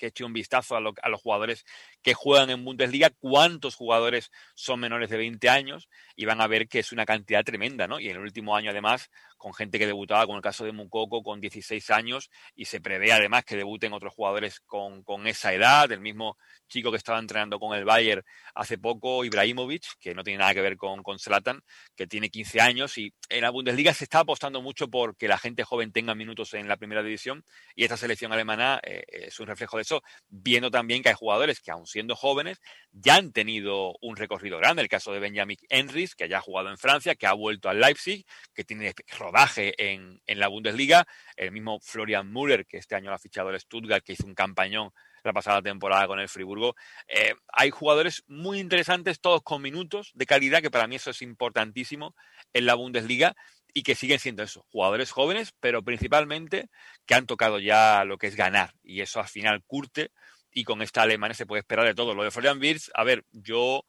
que 0.01 0.07
eche 0.07 0.23
un 0.23 0.33
vistazo 0.33 0.75
a, 0.75 0.79
a, 0.79 1.09
los 1.09 1.21
jugadores 1.21 1.63
que 2.01 2.15
juegan 2.15 2.49
en 2.49 2.65
Bundesliga, 2.65 3.11
cuántos 3.19 3.75
jugadores 3.75 4.31
son 4.55 4.79
menores 4.79 5.11
de 5.11 5.17
20 5.17 5.47
años 5.47 5.89
y 6.15 6.25
van 6.25 6.41
a 6.41 6.47
ver 6.47 6.67
que 6.67 6.79
es 6.79 6.91
una 6.91 7.05
cantidad 7.05 7.43
tremenda, 7.43 7.87
¿no? 7.87 7.99
Y 7.99 8.09
en 8.09 8.15
el 8.15 8.23
último 8.23 8.55
año, 8.55 8.71
además, 8.71 9.11
con 9.41 9.55
gente 9.55 9.79
que 9.79 9.87
debutaba, 9.87 10.27
como 10.27 10.37
el 10.37 10.43
caso 10.43 10.63
de 10.65 10.71
Mukoko, 10.71 11.23
con 11.23 11.41
16 11.41 11.89
años, 11.89 12.29
y 12.55 12.65
se 12.65 12.79
prevé 12.79 13.11
además 13.11 13.43
que 13.43 13.57
debuten 13.57 13.91
otros 13.91 14.13
jugadores 14.13 14.59
con, 14.59 15.03
esa 15.25 15.51
edad, 15.51 15.91
el 15.91 15.99
mismo 15.99 16.37
chico 16.67 16.91
que 16.91 16.97
estaba 16.97 17.17
entrenando 17.17 17.59
con 17.59 17.75
el 17.75 17.83
Bayern 17.83 18.21
hace 18.53 18.77
poco, 18.77 19.25
Ibrahimovic, 19.25 19.83
que 19.99 20.13
no 20.13 20.23
tiene 20.23 20.37
nada 20.37 20.53
que 20.53 20.61
ver 20.61 20.77
con, 20.77 21.01
con 21.01 21.17
Zlatan, 21.17 21.63
que 21.95 22.05
tiene 22.05 22.29
15 22.29 22.61
años, 22.61 22.99
y 22.99 23.15
en 23.29 23.41
la 23.41 23.49
Bundesliga 23.49 23.95
se 23.95 24.03
está 24.03 24.19
apostando 24.19 24.61
mucho 24.61 24.89
por 24.89 25.17
que 25.17 25.27
la 25.27 25.39
gente 25.39 25.63
joven 25.63 25.91
tenga 25.91 26.13
minutos 26.13 26.53
en 26.53 26.67
la 26.67 26.77
primera 26.77 27.01
división, 27.01 27.43
y 27.73 27.83
esta 27.83 27.97
selección 27.97 28.31
alemana 28.31 28.79
eh, 28.83 29.03
es 29.07 29.39
un 29.39 29.47
reflejo 29.47 29.77
de 29.77 29.81
eso, 29.81 30.03
viendo 30.29 30.69
también 30.69 31.01
que 31.01 31.09
hay 31.09 31.15
jugadores 31.15 31.61
que, 31.61 31.71
aun 31.71 31.87
siendo 31.87 32.15
jóvenes, 32.15 32.61
ya 32.91 33.15
han 33.15 33.31
tenido 33.31 33.95
un 34.01 34.17
recorrido 34.17 34.59
grande, 34.59 34.83
el 34.83 34.87
caso 34.87 35.11
de 35.11 35.19
Benjamin 35.19 35.57
Henrys, 35.67 36.13
que 36.13 36.29
ya 36.29 36.37
ha 36.37 36.41
jugado 36.41 36.69
en 36.69 36.77
Francia, 36.77 37.15
que 37.15 37.25
ha 37.25 37.33
vuelto 37.33 37.69
al 37.69 37.79
Leipzig, 37.79 38.23
que 38.53 38.63
tiene 38.63 38.93
rodaje 39.31 39.73
en, 39.93 40.21
la 40.27 40.47
Bundesliga, 40.47 41.07
el 41.35 41.51
mismo 41.51 41.79
Florian 41.81 42.31
Müller, 42.31 42.65
que 42.65 42.77
este 42.77 42.95
año 42.95 43.09
lo 43.09 43.15
ha 43.15 43.19
fichado 43.19 43.49
el 43.49 43.59
Stuttgart, 43.59 44.03
que 44.03 44.13
hizo 44.13 44.25
un 44.25 44.35
campañón 44.35 44.91
la 45.23 45.33
pasada 45.33 45.61
temporada 45.61 46.07
con 46.07 46.19
el 46.19 46.27
Friburgo. 46.29 46.75
Eh, 47.07 47.33
hay 47.47 47.69
jugadores 47.69 48.23
muy 48.27 48.59
interesantes, 48.59 49.21
todos 49.21 49.41
con 49.43 49.61
minutos 49.61 50.11
de 50.15 50.25
calidad, 50.25 50.61
que 50.61 50.71
para 50.71 50.87
mí 50.87 50.95
eso 50.95 51.11
es 51.11 51.21
importantísimo 51.21 52.15
en 52.53 52.65
la 52.65 52.75
Bundesliga 52.75 53.35
y 53.73 53.83
que 53.83 53.95
siguen 53.95 54.19
siendo 54.19 54.43
eso, 54.43 54.65
jugadores 54.69 55.11
jóvenes, 55.11 55.53
pero 55.59 55.83
principalmente 55.83 56.69
que 57.05 57.15
han 57.15 57.25
tocado 57.25 57.59
ya 57.59 58.03
lo 58.03 58.17
que 58.17 58.27
es 58.27 58.35
ganar 58.35 58.73
y 58.83 59.01
eso 59.01 59.19
al 59.19 59.27
final 59.27 59.63
curte 59.65 60.11
y 60.51 60.65
con 60.65 60.81
esta 60.81 61.03
Alemania 61.03 61.35
se 61.35 61.45
puede 61.45 61.61
esperar 61.61 61.85
de 61.85 61.95
todo. 61.95 62.13
Lo 62.13 62.23
de 62.23 62.31
Florian 62.31 62.59
Wirtz, 62.59 62.91
a 62.93 63.05
ver, 63.05 63.23
yo 63.31 63.85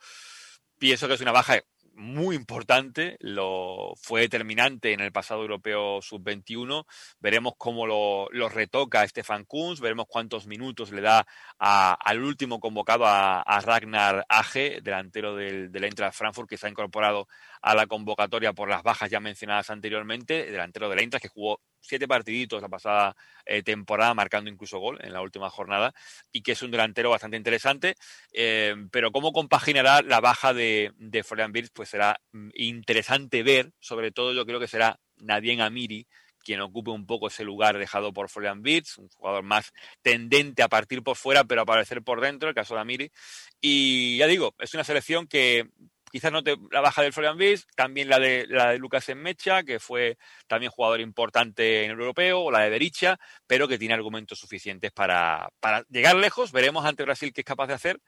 pienso 0.78 1.08
que 1.08 1.14
es 1.14 1.20
una 1.20 1.32
baja 1.32 1.60
muy 1.94 2.36
importante, 2.36 3.16
lo 3.20 3.94
fue 3.96 4.22
determinante 4.22 4.92
en 4.92 5.00
el 5.00 5.12
pasado 5.12 5.42
europeo 5.42 6.00
sub-21. 6.02 6.86
Veremos 7.20 7.54
cómo 7.56 7.86
lo, 7.86 8.28
retoca 8.48 9.06
Stefan 9.06 9.44
Kunz, 9.44 9.80
veremos 9.80 10.06
cuántos 10.08 10.46
minutos 10.46 10.90
le 10.90 11.00
da 11.00 11.26
al 11.58 12.22
último 12.22 12.60
convocado 12.60 13.04
a, 13.06 13.60
Ragnar 13.60 14.24
Age, 14.28 14.80
delantero 14.82 15.36
del, 15.36 15.70
del 15.70 15.84
Eintracht 15.84 16.16
Frankfurt, 16.16 16.48
que 16.48 16.56
se 16.56 16.66
ha 16.66 16.70
incorporado 16.70 17.28
a 17.62 17.74
la 17.74 17.86
convocatoria 17.86 18.52
por 18.52 18.68
las 18.68 18.82
bajas 18.82 19.08
ya 19.08 19.20
mencionadas 19.20 19.70
anteriormente, 19.70 20.50
delantero 20.50 20.88
del 20.88 20.98
Eintracht 20.98 21.22
que 21.22 21.28
jugó 21.28 21.60
siete 21.80 22.06
partiditos 22.08 22.60
la 22.60 22.68
pasada 22.68 23.16
eh, 23.46 23.62
temporada, 23.62 24.14
marcando 24.14 24.50
incluso 24.50 24.78
gol 24.78 24.98
en 25.02 25.12
la 25.12 25.22
última 25.22 25.48
jornada, 25.48 25.94
y 26.32 26.42
que 26.42 26.52
es 26.52 26.62
un 26.62 26.70
delantero 26.70 27.10
bastante 27.10 27.36
interesante. 27.36 27.94
Eh, 28.32 28.74
pero 28.90 29.12
cómo 29.12 29.32
compaginará 29.32 30.02
la 30.02 30.20
baja 30.20 30.52
de, 30.52 30.92
de 30.96 31.22
Florian 31.22 31.52
Wirtz, 31.54 31.70
pues 31.72 31.88
será 31.88 32.20
mm, 32.32 32.50
interesante 32.54 33.42
ver, 33.42 33.72
sobre 33.78 34.10
todo 34.10 34.32
yo 34.32 34.44
creo 34.44 34.60
que 34.60 34.68
será 34.68 34.98
Nadien 35.16 35.60
Amiri, 35.60 36.06
quien 36.42 36.60
ocupe 36.60 36.90
un 36.90 37.06
poco 37.06 37.28
ese 37.28 37.44
lugar 37.44 37.78
dejado 37.78 38.12
por 38.12 38.28
Florian 38.28 38.62
Wirtz, 38.64 38.98
un 38.98 39.08
jugador 39.08 39.44
más 39.44 39.72
tendente 40.02 40.62
a 40.62 40.68
partir 40.68 41.02
por 41.02 41.16
fuera, 41.16 41.44
pero 41.44 41.60
a 41.60 41.64
aparecer 41.64 42.02
por 42.02 42.20
dentro, 42.20 42.48
el 42.48 42.54
caso 42.54 42.74
de 42.74 42.80
Amiri. 42.80 43.12
Y 43.60 44.18
ya 44.18 44.26
digo, 44.26 44.54
es 44.58 44.74
una 44.74 44.84
selección 44.84 45.26
que 45.26 45.70
Quizás 46.12 46.30
note 46.30 46.58
la 46.70 46.82
baja 46.82 47.00
del 47.00 47.14
Florian 47.14 47.38
Wirtz, 47.38 47.66
también 47.74 48.10
la 48.10 48.18
de, 48.18 48.46
la 48.46 48.72
de 48.72 48.78
Lucas 48.78 49.08
Enmecha, 49.08 49.62
que 49.62 49.80
fue 49.80 50.18
también 50.46 50.70
jugador 50.70 51.00
importante 51.00 51.84
en 51.84 51.92
el 51.92 51.98
europeo, 51.98 52.40
o 52.42 52.50
la 52.50 52.60
de 52.60 52.68
Bericha, 52.68 53.18
pero 53.46 53.66
que 53.66 53.78
tiene 53.78 53.94
argumentos 53.94 54.38
suficientes 54.38 54.92
para, 54.92 55.48
llegar 55.88 56.16
lejos. 56.16 56.52
Veremos 56.52 56.84
ante 56.84 57.04
Brasil 57.04 57.32
qué 57.32 57.40
es 57.40 57.46
capaz 57.46 57.68
de 57.68 57.72
hacer, 57.72 57.98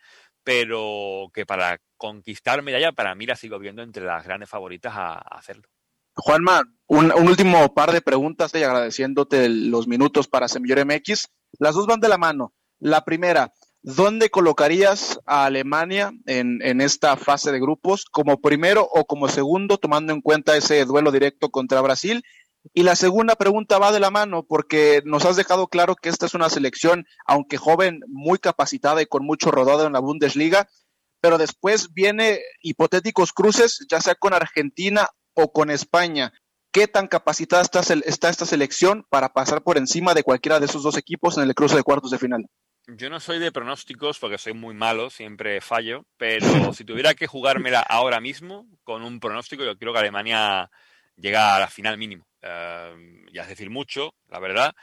pero 0.42 1.30
que 1.32 1.46
para 1.46 1.78
conquistar 1.96 2.60
medalla, 2.60 2.92
para 2.92 3.14
mí 3.14 3.24
la 3.24 3.36
sigo 3.36 3.58
viendo 3.58 3.82
entre 3.82 4.04
las 4.04 4.22
grandes 4.22 4.50
favoritas 4.50 4.92
a, 4.94 5.14
hacerlo. 5.14 5.66
Juanma, 6.12 6.62
un, 6.86 7.10
último 7.10 7.72
par 7.72 7.90
de 7.90 8.02
preguntas 8.02 8.54
y 8.54 8.62
agradeciéndote 8.62 9.48
los 9.48 9.88
minutos 9.88 10.28
para 10.28 10.48
Semillor 10.48 10.84
MX. 10.84 11.30
Las 11.58 11.74
dos 11.74 11.86
van 11.86 12.00
de 12.00 12.10
la 12.10 12.18
mano. 12.18 12.52
La 12.80 13.02
primera, 13.02 13.50
¿Dónde 13.86 14.30
colocarías 14.30 15.20
a 15.26 15.44
Alemania 15.44 16.14
en, 16.24 16.80
esta 16.80 17.18
fase 17.18 17.52
de 17.52 17.60
grupos? 17.60 18.06
¿Como 18.06 18.40
primero 18.40 18.88
o 18.90 19.04
como 19.04 19.28
segundo, 19.28 19.76
tomando 19.76 20.14
en 20.14 20.22
cuenta 20.22 20.56
ese 20.56 20.86
duelo 20.86 21.12
directo 21.12 21.50
contra 21.50 21.82
Brasil? 21.82 22.24
Y 22.72 22.84
la 22.84 22.96
segunda 22.96 23.36
pregunta 23.36 23.78
va 23.78 23.92
de 23.92 24.00
la 24.00 24.10
mano 24.10 24.42
porque 24.42 25.02
nos 25.04 25.26
has 25.26 25.36
dejado 25.36 25.66
claro 25.66 25.96
que 25.96 26.08
esta 26.08 26.24
es 26.24 26.32
una 26.32 26.48
selección, 26.48 27.04
aunque 27.26 27.58
joven, 27.58 28.00
muy 28.08 28.38
capacitada 28.38 29.02
y 29.02 29.06
con 29.06 29.26
mucho 29.26 29.50
rodado 29.50 29.86
en 29.86 29.92
la 29.92 30.00
Bundesliga, 30.00 30.66
pero 31.20 31.36
después 31.36 31.92
viene 31.92 32.40
hipotéticos 32.62 33.34
cruces, 33.34 33.84
ya 33.90 34.00
sea 34.00 34.14
con 34.14 34.32
Argentina 34.32 35.10
o 35.34 35.52
con 35.52 35.68
España. 35.68 36.32
¿Qué 36.72 36.88
tan 36.88 37.06
capacitada 37.06 37.60
está, 37.60 37.80
está 37.80 38.30
esta 38.30 38.46
selección 38.46 39.04
para 39.10 39.34
pasar 39.34 39.62
por 39.62 39.76
encima 39.76 40.14
de 40.14 40.22
cualquiera 40.22 40.58
de 40.58 40.64
esos 40.64 40.82
dos 40.82 40.96
equipos 40.96 41.36
en 41.36 41.44
el 41.44 41.54
cruce 41.54 41.76
de 41.76 41.82
cuartos 41.82 42.12
de 42.12 42.18
final? 42.18 42.46
Yo 42.86 43.08
no 43.08 43.18
soy 43.18 43.38
de 43.38 43.50
pronósticos 43.50 44.18
porque 44.18 44.36
soy 44.36 44.52
muy 44.52 44.74
malo, 44.74 45.08
siempre 45.08 45.62
fallo, 45.62 46.04
pero 46.18 46.72
si 46.74 46.84
tuviera 46.84 47.14
que 47.14 47.26
jugármela 47.26 47.80
ahora 47.80 48.20
mismo 48.20 48.66
con 48.82 49.02
un 49.02 49.20
pronóstico, 49.20 49.64
yo 49.64 49.78
creo 49.78 49.94
que 49.94 50.00
Alemania 50.00 50.70
llega 51.16 51.56
a 51.56 51.60
la 51.60 51.68
final 51.68 51.96
mínimo. 51.96 52.26
Uh, 52.42 53.24
ya 53.32 53.42
es 53.42 53.48
decir 53.48 53.70
mucho, 53.70 54.14
la 54.28 54.38
verdad, 54.38 54.74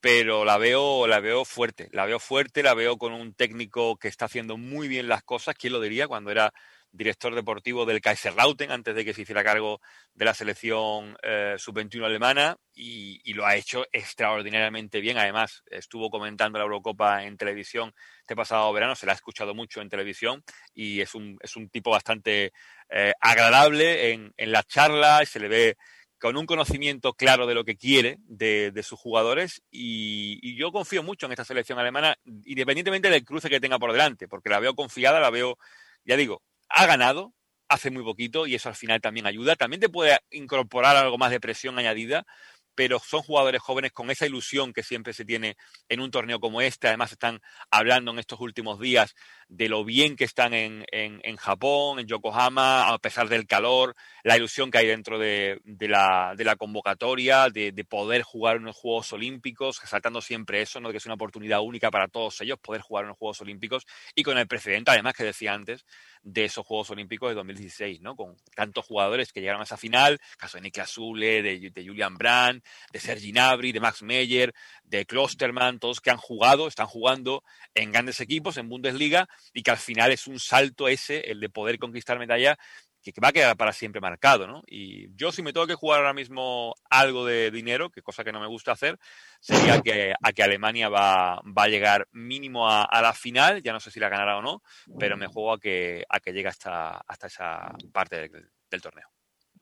pero 0.00 0.46
la 0.46 0.56
veo, 0.56 1.06
la 1.06 1.20
veo 1.20 1.44
fuerte, 1.44 1.90
la 1.92 2.06
veo 2.06 2.18
fuerte, 2.18 2.62
la 2.62 2.72
veo 2.72 2.96
con 2.96 3.12
un 3.12 3.34
técnico 3.34 3.98
que 3.98 4.08
está 4.08 4.24
haciendo 4.24 4.56
muy 4.56 4.88
bien 4.88 5.08
las 5.08 5.22
cosas. 5.22 5.54
¿Quién 5.54 5.74
lo 5.74 5.80
diría 5.80 6.08
cuando 6.08 6.30
era 6.30 6.54
director 6.92 7.34
deportivo 7.34 7.86
del 7.86 8.00
Kaiserlauten 8.00 8.70
antes 8.70 8.94
de 8.94 9.04
que 9.04 9.14
se 9.14 9.22
hiciera 9.22 9.44
cargo 9.44 9.80
de 10.14 10.24
la 10.24 10.34
selección 10.34 11.16
eh, 11.22 11.54
sub-21 11.56 12.04
alemana 12.04 12.56
y, 12.74 13.32
lo 13.34 13.46
ha 13.46 13.56
hecho 13.56 13.86
extraordinariamente 13.92 15.00
bien. 15.00 15.16
Además, 15.16 15.62
estuvo 15.70 16.10
comentando 16.10 16.58
la 16.58 16.64
Eurocopa 16.64 17.24
en 17.24 17.36
televisión 17.36 17.92
este 18.20 18.34
pasado 18.34 18.72
verano, 18.72 18.96
se 18.96 19.06
la 19.06 19.12
ha 19.12 19.14
escuchado 19.14 19.54
mucho 19.54 19.80
en 19.80 19.88
televisión 19.88 20.42
y 20.74 21.00
es 21.00 21.14
un, 21.14 21.38
es 21.42 21.56
un 21.56 21.68
tipo 21.68 21.90
bastante 21.90 22.52
eh, 22.90 23.12
agradable 23.20 24.12
en, 24.12 24.32
en 24.36 24.52
las 24.52 24.66
charlas, 24.66 25.28
se 25.28 25.40
le 25.40 25.48
ve 25.48 25.76
con 26.20 26.36
un 26.36 26.44
conocimiento 26.44 27.14
claro 27.14 27.46
de 27.46 27.54
lo 27.54 27.64
que 27.64 27.76
quiere 27.76 28.18
de, 28.20 28.82
sus 28.82 29.00
jugadores 29.00 29.62
y, 29.70 30.38
y, 30.42 30.54
yo 30.56 30.70
confío 30.70 31.02
mucho 31.02 31.26
en 31.26 31.32
esta 31.32 31.44
selección 31.44 31.78
alemana, 31.78 32.16
independientemente 32.44 33.08
del 33.08 33.24
cruce 33.24 33.48
que 33.48 33.58
tenga 33.58 33.78
por 33.78 33.92
delante, 33.92 34.28
porque 34.28 34.50
la 34.50 34.60
veo 34.60 34.74
confiada, 34.74 35.18
la 35.18 35.30
veo, 35.30 35.56
ya 36.04 36.16
digo, 36.16 36.42
ha 36.70 36.86
ganado 36.86 37.34
hace 37.68 37.90
muy 37.90 38.02
poquito 38.02 38.46
y 38.46 38.54
eso 38.56 38.68
al 38.68 38.74
final 38.74 39.00
también 39.00 39.26
ayuda. 39.26 39.56
También 39.56 39.80
te 39.80 39.88
puede 39.88 40.18
incorporar 40.30 40.96
algo 40.96 41.18
más 41.18 41.30
de 41.30 41.40
presión 41.40 41.78
añadida, 41.78 42.26
pero 42.74 42.98
son 42.98 43.22
jugadores 43.22 43.60
jóvenes 43.62 43.92
con 43.92 44.10
esa 44.10 44.26
ilusión 44.26 44.72
que 44.72 44.82
siempre 44.82 45.12
se 45.12 45.24
tiene 45.24 45.56
en 45.88 46.00
un 46.00 46.10
torneo 46.10 46.40
como 46.40 46.60
este. 46.60 46.88
Además, 46.88 47.12
están 47.12 47.40
hablando 47.70 48.10
en 48.12 48.18
estos 48.18 48.40
últimos 48.40 48.80
días 48.80 49.14
de 49.50 49.68
lo 49.68 49.84
bien 49.84 50.14
que 50.14 50.24
están 50.24 50.54
en, 50.54 50.86
en, 50.92 51.36
Japón, 51.36 51.98
en 51.98 52.06
Yokohama, 52.06 52.88
a 52.88 52.98
pesar 52.98 53.28
del 53.28 53.48
calor, 53.48 53.96
la 54.22 54.36
ilusión 54.36 54.70
que 54.70 54.78
hay 54.78 54.86
dentro 54.86 55.18
de, 55.18 55.60
de, 55.64 55.88
la, 55.88 56.34
de 56.36 56.44
la, 56.44 56.54
convocatoria, 56.54 57.50
de, 57.50 57.72
de, 57.72 57.84
poder 57.84 58.22
jugar 58.22 58.58
unos 58.58 58.76
Juegos 58.76 59.12
Olímpicos, 59.12 59.80
resaltando 59.82 60.20
siempre 60.20 60.62
eso, 60.62 60.80
¿no? 60.80 60.92
que 60.92 60.98
es 60.98 61.06
una 61.06 61.16
oportunidad 61.16 61.62
única 61.62 61.90
para 61.90 62.06
todos 62.06 62.40
ellos 62.42 62.60
poder 62.60 62.80
jugar 62.80 63.06
unos 63.06 63.18
Juegos 63.18 63.40
Olímpicos 63.40 63.86
y 64.14 64.22
con 64.22 64.38
el 64.38 64.46
precedente, 64.46 64.92
además, 64.92 65.14
que 65.14 65.24
decía 65.24 65.52
antes, 65.52 65.84
de 66.22 66.44
esos 66.44 66.64
Juegos 66.64 66.90
Olímpicos 66.90 67.30
de 67.30 67.34
2016, 67.34 68.02
¿no? 68.02 68.14
Con 68.14 68.36
tantos 68.54 68.86
jugadores 68.86 69.32
que 69.32 69.40
llegaron 69.40 69.62
a 69.62 69.64
esa 69.64 69.76
final, 69.76 70.20
caso 70.38 70.58
de 70.58 70.62
Niklas 70.62 70.92
Zule, 70.92 71.42
de, 71.42 71.70
de 71.70 71.86
Julian 71.86 72.16
Brandt, 72.16 72.64
de 72.92 73.00
Sergi 73.00 73.32
Nabri, 73.32 73.72
de 73.72 73.80
Max 73.80 74.02
Meyer, 74.02 74.54
de 74.84 75.06
Klosterman, 75.06 75.80
todos 75.80 76.00
que 76.00 76.10
han 76.10 76.18
jugado, 76.18 76.68
están 76.68 76.86
jugando 76.86 77.42
en 77.74 77.90
grandes 77.90 78.20
equipos, 78.20 78.56
en 78.58 78.68
Bundesliga, 78.68 79.28
y 79.52 79.62
que 79.62 79.70
al 79.70 79.76
final 79.76 80.12
es 80.12 80.26
un 80.26 80.38
salto 80.38 80.88
ese, 80.88 81.20
el 81.30 81.40
de 81.40 81.48
poder 81.48 81.78
conquistar 81.78 82.18
medalla, 82.18 82.58
que, 83.02 83.12
va 83.22 83.28
a 83.28 83.32
quedar 83.32 83.56
para 83.56 83.72
siempre 83.72 84.00
marcado, 84.00 84.46
¿no? 84.46 84.62
Y 84.66 85.14
yo 85.16 85.32
si 85.32 85.42
me 85.42 85.52
tengo 85.52 85.66
que 85.66 85.74
jugar 85.74 86.00
ahora 86.00 86.12
mismo 86.12 86.74
algo 86.90 87.24
de 87.24 87.50
dinero, 87.50 87.90
que 87.90 88.02
cosa 88.02 88.24
que 88.24 88.32
no 88.32 88.40
me 88.40 88.46
gusta 88.46 88.72
hacer, 88.72 88.98
sería 89.40 89.80
que, 89.80 90.12
a 90.22 90.32
que 90.32 90.42
Alemania 90.42 90.88
va, 90.88 91.40
va 91.46 91.64
a 91.64 91.68
llegar 91.68 92.08
mínimo 92.12 92.68
a, 92.68 93.00
la 93.00 93.12
final, 93.12 93.62
ya 93.62 93.72
no 93.72 93.80
sé 93.80 93.90
si 93.90 94.00
la 94.00 94.08
ganará 94.08 94.36
o 94.36 94.42
no, 94.42 94.62
pero 94.98 95.16
me 95.16 95.26
juego 95.26 95.54
a 95.54 95.58
que, 95.58 96.04
a 96.08 96.20
que 96.20 96.32
llegue 96.32 96.48
hasta, 96.48 96.98
hasta 97.06 97.26
esa 97.26 97.74
parte 97.92 98.28
del, 98.28 98.82
torneo. 98.82 99.08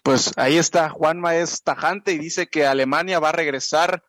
Pues 0.03 0.33
ahí 0.37 0.59
está, 0.59 0.91
Juanma 0.91 1.37
es 1.37 1.63
tajante 1.63 2.13
y 2.13 2.19
dice 2.19 2.49
que 2.49 2.67
Alemania 2.67 3.21
va 3.21 3.31
a 3.31 3.33
regresar 3.33 4.03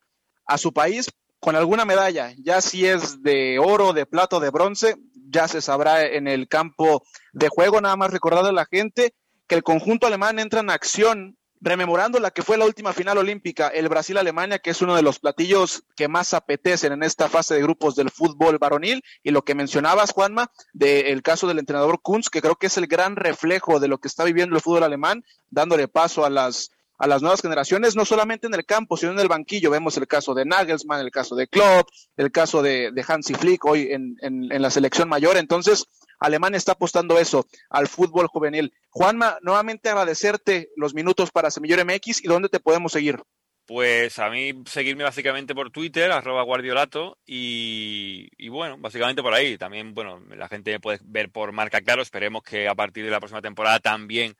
a 0.45 0.57
su 0.57 0.73
país 0.73 1.09
con 1.39 1.55
alguna 1.55 1.85
medalla, 1.85 2.33
ya 2.37 2.59
si 2.59 2.85
es 2.85 3.23
de 3.23 3.59
oro, 3.59 3.93
de 3.93 4.05
plata 4.05 4.39
de 4.39 4.49
bronce, 4.49 4.97
ya 5.29 5.47
se 5.47 5.61
sabrá 5.61 6.05
en 6.05 6.27
el 6.27 6.47
campo 6.47 7.03
de 7.33 7.49
juego, 7.49 7.81
nada 7.81 7.95
más 7.95 8.11
recordar 8.11 8.45
a 8.45 8.51
la 8.51 8.65
gente 8.65 9.13
que 9.47 9.55
el 9.55 9.63
conjunto 9.63 10.07
alemán 10.07 10.39
entra 10.39 10.59
en 10.59 10.69
acción 10.69 11.39
rememorando 11.61 12.19
la 12.19 12.31
que 12.31 12.41
fue 12.41 12.57
la 12.57 12.65
última 12.65 12.93
final 12.93 13.17
olímpica, 13.17 13.67
el 13.67 13.89
Brasil-Alemania, 13.89 14.59
que 14.59 14.69
es 14.69 14.81
uno 14.81 14.95
de 14.95 15.01
los 15.01 15.19
platillos 15.19 15.83
que 15.95 16.07
más 16.07 16.33
apetecen 16.33 16.93
en 16.93 17.03
esta 17.03 17.27
fase 17.27 17.55
de 17.55 17.61
grupos 17.61 17.95
del 17.95 18.11
fútbol 18.11 18.57
varonil, 18.57 19.03
y 19.23 19.31
lo 19.31 19.43
que 19.43 19.55
mencionabas, 19.55 20.11
Juanma, 20.11 20.51
del 20.73 21.21
caso 21.21 21.47
del 21.47 21.59
entrenador 21.59 22.01
Kunz, 22.01 22.29
que 22.29 22.41
creo 22.41 22.55
que 22.55 22.67
es 22.67 22.77
el 22.77 22.87
gran 22.87 23.15
reflejo 23.15 23.79
de 23.79 23.89
lo 23.89 23.97
que 23.97 24.07
está 24.07 24.23
viviendo 24.23 24.55
el 24.55 24.61
fútbol 24.61 24.83
alemán, 24.83 25.25
dándole 25.49 25.87
paso 25.87 26.25
a 26.25 26.29
las 26.29 26.71
a 26.99 27.07
las 27.07 27.21
nuevas 27.21 27.41
generaciones, 27.41 27.95
no 27.95 28.05
solamente 28.05 28.47
en 28.47 28.53
el 28.53 28.65
campo, 28.65 28.97
sino 28.97 29.13
en 29.13 29.19
el 29.19 29.27
banquillo. 29.27 29.71
Vemos 29.71 29.97
el 29.97 30.07
caso 30.07 30.33
de 30.33 30.45
Nagelsmann, 30.45 31.01
el 31.01 31.11
caso 31.11 31.35
de 31.35 31.47
Klopp, 31.47 31.87
el 32.17 32.31
caso 32.31 32.61
de, 32.61 32.91
de 32.91 33.05
Hansi 33.07 33.33
Flick 33.33 33.65
hoy 33.65 33.89
en, 33.91 34.17
en 34.21 34.61
la 34.61 34.69
selección 34.69 35.09
mayor. 35.09 35.37
Entonces, 35.37 35.85
Alemania 36.19 36.57
está 36.57 36.73
apostando 36.73 37.17
eso 37.17 37.47
al 37.69 37.87
fútbol 37.87 38.27
juvenil. 38.27 38.73
Juanma, 38.89 39.37
nuevamente 39.41 39.89
agradecerte 39.89 40.69
los 40.75 40.93
minutos 40.93 41.31
para 41.31 41.49
Semillor 41.49 41.85
MX 41.85 42.23
y 42.23 42.27
dónde 42.27 42.49
te 42.49 42.59
podemos 42.59 42.91
seguir. 42.91 43.19
Pues 43.65 44.17
a 44.17 44.31
mí 44.31 44.63
seguirme 44.65 45.03
básicamente 45.03 45.53
por 45.53 45.69
Twitter, 45.69 46.11
arroba 46.11 46.41
guardiolato, 46.41 47.19
y, 47.23 48.27
y, 48.35 48.49
bueno, 48.49 48.77
básicamente 48.79 49.21
por 49.21 49.35
ahí. 49.35 49.59
También, 49.59 49.93
bueno, 49.93 50.23
la 50.35 50.47
gente 50.47 50.79
puede 50.79 50.97
ver 51.03 51.29
por 51.29 51.51
marca 51.51 51.79
claro, 51.79 52.01
esperemos 52.01 52.41
que 52.41 52.67
a 52.67 52.73
partir 52.73 53.05
de 53.05 53.11
la 53.11 53.19
próxima 53.19 53.43
temporada 53.43 53.79
también 53.79 54.35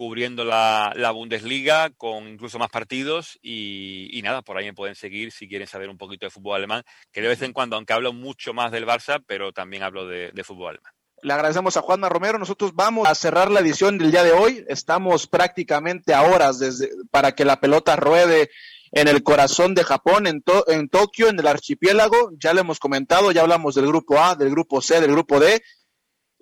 cubriendo 0.00 0.46
la, 0.46 1.10
Bundesliga 1.12 1.90
con 1.90 2.26
incluso 2.26 2.58
más 2.58 2.70
partidos 2.70 3.38
y, 3.42 4.18
nada, 4.24 4.40
por 4.40 4.56
ahí 4.56 4.64
me 4.64 4.72
pueden 4.72 4.94
seguir 4.94 5.30
si 5.30 5.46
quieren 5.46 5.68
saber 5.68 5.90
un 5.90 5.98
poquito 5.98 6.24
de 6.24 6.30
fútbol 6.30 6.56
alemán, 6.56 6.84
que 7.12 7.20
de 7.20 7.28
vez 7.28 7.42
en 7.42 7.52
cuando, 7.52 7.76
aunque 7.76 7.92
hablo 7.92 8.14
mucho 8.14 8.54
más 8.54 8.72
del 8.72 8.86
Barça, 8.86 9.22
pero 9.26 9.52
también 9.52 9.82
hablo 9.82 10.06
de, 10.06 10.32
fútbol 10.42 10.70
alemán. 10.70 10.90
Le 11.22 11.34
agradecemos 11.34 11.76
a 11.76 11.82
Juanma 11.82 12.08
Romero. 12.08 12.38
Nosotros 12.38 12.72
vamos 12.74 13.06
a 13.06 13.14
cerrar 13.14 13.50
la 13.50 13.60
edición 13.60 13.98
del 13.98 14.10
día 14.10 14.24
de 14.24 14.32
hoy. 14.32 14.64
Estamos 14.68 15.26
prácticamente 15.26 16.14
a 16.14 16.22
horas 16.22 16.58
desde, 16.58 16.88
para 17.10 17.32
que 17.32 17.44
la 17.44 17.60
pelota 17.60 17.94
ruede 17.96 18.48
en 18.92 19.06
el 19.06 19.22
corazón 19.22 19.74
de 19.74 19.84
Japón, 19.84 20.26
en, 20.26 20.42
en 20.68 20.88
Tokio, 20.88 21.28
en 21.28 21.38
el 21.38 21.46
archipiélago. 21.46 22.30
Ya 22.38 22.54
lo 22.54 22.60
hemos 22.60 22.78
comentado, 22.78 23.32
ya 23.32 23.42
hablamos 23.42 23.74
del 23.74 23.86
grupo 23.86 24.18
A, 24.18 24.34
del 24.34 24.48
grupo 24.48 24.80
C, 24.80 24.98
del 24.98 25.12
grupo 25.12 25.40
D. 25.40 25.62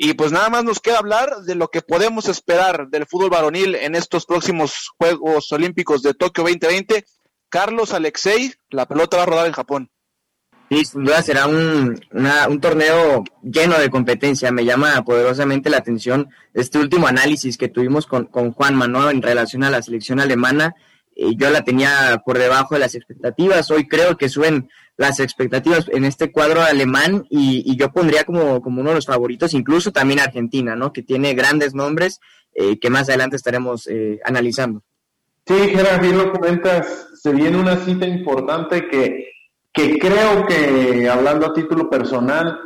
Y 0.01 0.15
pues 0.15 0.31
nada 0.31 0.49
más 0.49 0.63
nos 0.63 0.79
queda 0.79 0.99
hablar 0.99 1.43
de 1.43 1.57
lo 1.57 1.69
que 1.69 1.83
podemos 1.83 2.29
esperar 2.29 2.87
del 2.89 3.07
fútbol 3.07 3.31
varonil 3.31 3.75
en 3.75 3.97
estos 3.97 4.27
próximos 4.27 4.91
Juegos 4.97 5.51
Olímpicos 5.51 6.03
de 6.03 6.15
Tokio 6.15 6.45
2020. 6.45 7.05
Carlos 7.49 7.93
Alexei, 7.93 8.55
la 8.71 8.87
pelota 8.87 9.17
va 9.17 9.25
a 9.25 9.27
rodar 9.27 9.47
en 9.49 9.53
Japón. 9.53 9.91
Sí, 10.71 10.85
sin 10.85 11.03
duda 11.03 11.21
será 11.23 11.49
un, 11.49 11.99
un 12.13 12.61
torneo 12.61 13.25
lleno 13.43 13.77
de 13.77 13.91
competencia. 13.91 14.53
Me 14.53 14.65
llama 14.65 15.03
poderosamente 15.03 15.69
la 15.69 15.79
atención 15.79 16.29
este 16.55 16.79
último 16.79 17.09
análisis 17.09 17.59
que 17.59 17.69
tuvimos 17.69 18.07
con, 18.07 18.27
con 18.27 18.53
Juan 18.53 18.77
Manuel 18.77 19.17
en 19.17 19.23
relación 19.23 19.65
a 19.65 19.71
la 19.71 19.83
selección 19.83 20.21
alemana. 20.21 20.77
Yo 21.37 21.51
la 21.51 21.65
tenía 21.65 22.23
por 22.25 22.39
debajo 22.39 22.75
de 22.75 22.81
las 22.81 22.95
expectativas. 22.95 23.71
Hoy 23.73 23.89
creo 23.89 24.17
que 24.17 24.29
suben 24.29 24.69
las 24.97 25.21
expectativas 25.21 25.89
en 25.93 26.05
este 26.05 26.31
cuadro 26.31 26.61
alemán 26.63 27.27
y, 27.29 27.77
yo 27.77 27.93
pondría 27.93 28.25
como, 28.25 28.61
como, 28.61 28.81
uno 28.81 28.91
de 28.91 28.97
los 28.97 29.07
favoritos 29.07 29.55
incluso 29.55 29.93
también 29.93 30.21
Argentina, 30.21 30.77
¿no? 30.77 30.93
Que 30.93 31.03
tiene 31.03 31.35
grandes 31.35 31.75
nombres 31.75 32.21
eh, 32.55 32.79
que 32.79 32.91
más 32.91 33.09
adelante 33.09 33.37
estaremos 33.37 33.87
eh, 33.87 34.21
analizando. 34.25 34.83
Sí, 35.47 35.55
Gerard, 35.55 36.03
bien 36.03 36.19
lo 36.19 36.33
comentas, 36.33 37.09
se 37.15 37.33
viene 37.33 37.57
una 37.57 37.77
cita 37.77 38.07
importante 38.07 38.89
que, 38.89 39.31
que 39.73 39.99
creo 39.99 40.45
que, 40.47 41.09
hablando 41.09 41.47
a 41.47 41.55
título 41.55 41.89
personal, 41.89 42.61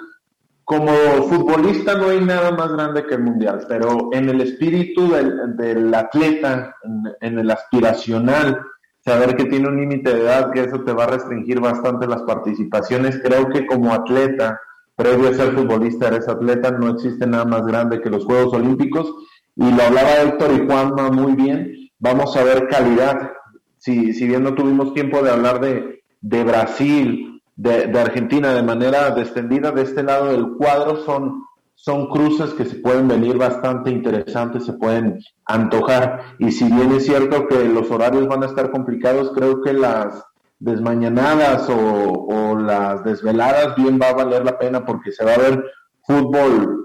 como 0.72 0.90
futbolista 1.28 1.94
no 1.96 2.08
hay 2.08 2.20
nada 2.20 2.50
más 2.52 2.72
grande 2.72 3.04
que 3.04 3.14
el 3.14 3.24
mundial, 3.24 3.66
pero 3.68 4.08
en 4.12 4.30
el 4.30 4.40
espíritu 4.40 5.10
del, 5.12 5.54
del 5.54 5.94
atleta, 5.94 6.74
en, 7.20 7.38
el 7.38 7.50
aspiracional, 7.50 8.58
saber 9.04 9.36
que 9.36 9.44
tiene 9.44 9.68
un 9.68 9.76
límite 9.76 10.14
de 10.14 10.22
edad, 10.22 10.50
que 10.50 10.60
eso 10.60 10.82
te 10.82 10.94
va 10.94 11.04
a 11.04 11.08
restringir 11.08 11.60
bastante 11.60 12.06
las 12.06 12.22
participaciones. 12.22 13.20
Creo 13.22 13.50
que 13.50 13.66
como 13.66 13.92
atleta, 13.92 14.58
previo 14.96 15.28
a 15.28 15.34
ser 15.34 15.52
futbolista, 15.52 16.08
eres 16.08 16.26
atleta, 16.26 16.70
no 16.70 16.88
existe 16.88 17.26
nada 17.26 17.44
más 17.44 17.66
grande 17.66 18.00
que 18.00 18.08
los 18.08 18.24
Juegos 18.24 18.54
Olímpicos. 18.54 19.12
Y 19.54 19.70
lo 19.70 19.82
hablaba 19.82 20.22
Héctor 20.22 20.52
y 20.54 20.66
Juanma 20.66 21.10
muy 21.10 21.32
bien, 21.32 21.70
vamos 21.98 22.34
a 22.34 22.44
ver 22.44 22.68
calidad. 22.68 23.30
Si, 23.76 24.14
si 24.14 24.26
bien 24.26 24.42
no 24.42 24.54
tuvimos 24.54 24.94
tiempo 24.94 25.22
de 25.22 25.30
hablar 25.32 25.60
de, 25.60 26.02
de 26.22 26.44
Brasil, 26.44 27.31
de, 27.56 27.86
de 27.86 28.00
Argentina 28.00 28.52
de 28.54 28.62
manera 28.62 29.10
descendida, 29.10 29.70
de 29.70 29.82
este 29.82 30.02
lado 30.02 30.32
del 30.32 30.56
cuadro 30.56 31.04
son 31.04 31.42
son 31.82 32.06
cruces 32.10 32.54
que 32.54 32.64
se 32.64 32.76
pueden 32.76 33.08
venir 33.08 33.36
bastante 33.36 33.90
interesantes, 33.90 34.64
se 34.64 34.74
pueden 34.74 35.18
antojar. 35.44 36.36
Y 36.38 36.52
si 36.52 36.64
bien 36.66 36.92
es 36.92 37.06
cierto 37.06 37.48
que 37.48 37.64
los 37.64 37.90
horarios 37.90 38.28
van 38.28 38.44
a 38.44 38.46
estar 38.46 38.70
complicados, 38.70 39.32
creo 39.34 39.60
que 39.62 39.72
las 39.72 40.22
desmañanadas 40.60 41.68
o, 41.68 42.56
las 42.56 43.02
desveladas 43.02 43.74
bien 43.74 43.98
va 44.00 44.10
a 44.10 44.14
valer 44.14 44.44
la 44.44 44.56
pena 44.56 44.84
porque 44.84 45.10
se 45.10 45.24
va 45.24 45.32
a 45.32 45.38
ver 45.38 45.64
fútbol, 46.06 46.81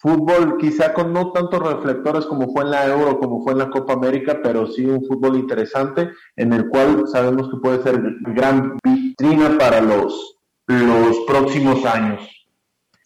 fútbol 0.00 0.56
quizá 0.58 0.92
con 0.92 1.12
no 1.12 1.32
tantos 1.32 1.60
reflectores 1.60 2.26
como 2.26 2.52
fue 2.52 2.62
en 2.64 2.70
la 2.70 2.86
Euro, 2.86 3.18
como 3.18 3.42
fue 3.42 3.52
en 3.52 3.58
la 3.58 3.70
Copa 3.70 3.94
América, 3.94 4.40
pero 4.42 4.66
sí 4.66 4.84
un 4.84 5.04
fútbol 5.04 5.36
interesante 5.36 6.10
en 6.36 6.52
el 6.52 6.68
cual 6.68 7.04
sabemos 7.10 7.50
que 7.50 7.56
puede 7.56 7.82
ser 7.82 8.00
gran 8.34 8.78
vitrina 8.82 9.56
para 9.58 9.80
los, 9.80 10.36
los 10.66 11.18
próximos 11.26 11.84
años. 11.84 12.22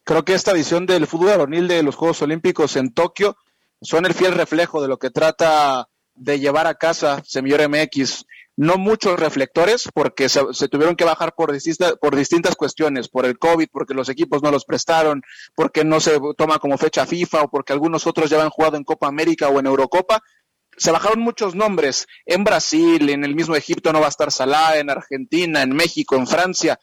Creo 0.05 0.25
que 0.25 0.35
esta 0.35 0.53
edición 0.53 0.87
del 0.87 1.07
fútbol 1.07 1.29
varonil 1.29 1.69
de 1.69 1.83
los 1.83 1.97
Juegos 1.97 2.23
Olímpicos 2.23 2.77
en 2.77 2.93
Tokio 2.93 3.37
son 3.81 4.05
el 4.05 4.15
fiel 4.15 4.33
reflejo 4.33 4.83
de 4.83 4.89
lo 4.89 4.99
que 4.99 5.11
trata 5.11 5.89
de 6.15 6.39
llevar 6.39 6.67
a 6.67 6.75
casa 6.75 7.23
Semillor 7.25 7.69
MX. 7.69 8.27
No 8.57 8.77
muchos 8.77 9.19
reflectores, 9.19 9.89
porque 9.95 10.29
se, 10.29 10.69
tuvieron 10.69 10.95
que 10.95 11.05
bajar 11.05 11.35
por 11.35 11.53
distintas, 11.53 11.95
por 12.01 12.15
distintas 12.15 12.55
cuestiones, 12.55 13.09
por 13.09 13.25
el 13.25 13.39
COVID, 13.39 13.69
porque 13.73 13.95
los 13.95 14.09
equipos 14.09 14.43
no 14.43 14.51
los 14.51 14.65
prestaron, 14.65 15.23
porque 15.55 15.85
no 15.85 16.01
se 16.01 16.21
toma 16.37 16.59
como 16.59 16.77
fecha 16.77 17.07
FIFA 17.07 17.43
o 17.43 17.51
porque 17.51 17.73
algunos 17.73 18.07
otros 18.07 18.29
ya 18.29 18.43
han 18.43 18.51
jugado 18.51 18.77
en 18.77 18.85
Copa 18.85 19.09
América 19.09 19.49
o 19.49 19.59
en 19.59 19.67
Eurocopa. 19.67 20.21
Se 20.77 20.91
bajaron 20.91 21.21
muchos 21.21 21.55
nombres. 21.55 22.07
En 22.27 22.45
Brasil, 22.45 23.09
en 23.09 23.25
el 23.25 23.35
mismo 23.35 23.57
Egipto 23.57 23.93
no 23.93 24.01
va 24.01 24.07
a 24.07 24.11
estar 24.11 24.31
Salah, 24.31 24.79
en 24.79 24.91
Argentina, 24.91 25.63
en 25.63 25.75
México, 25.75 26.17
en 26.17 26.27
Francia 26.27 26.79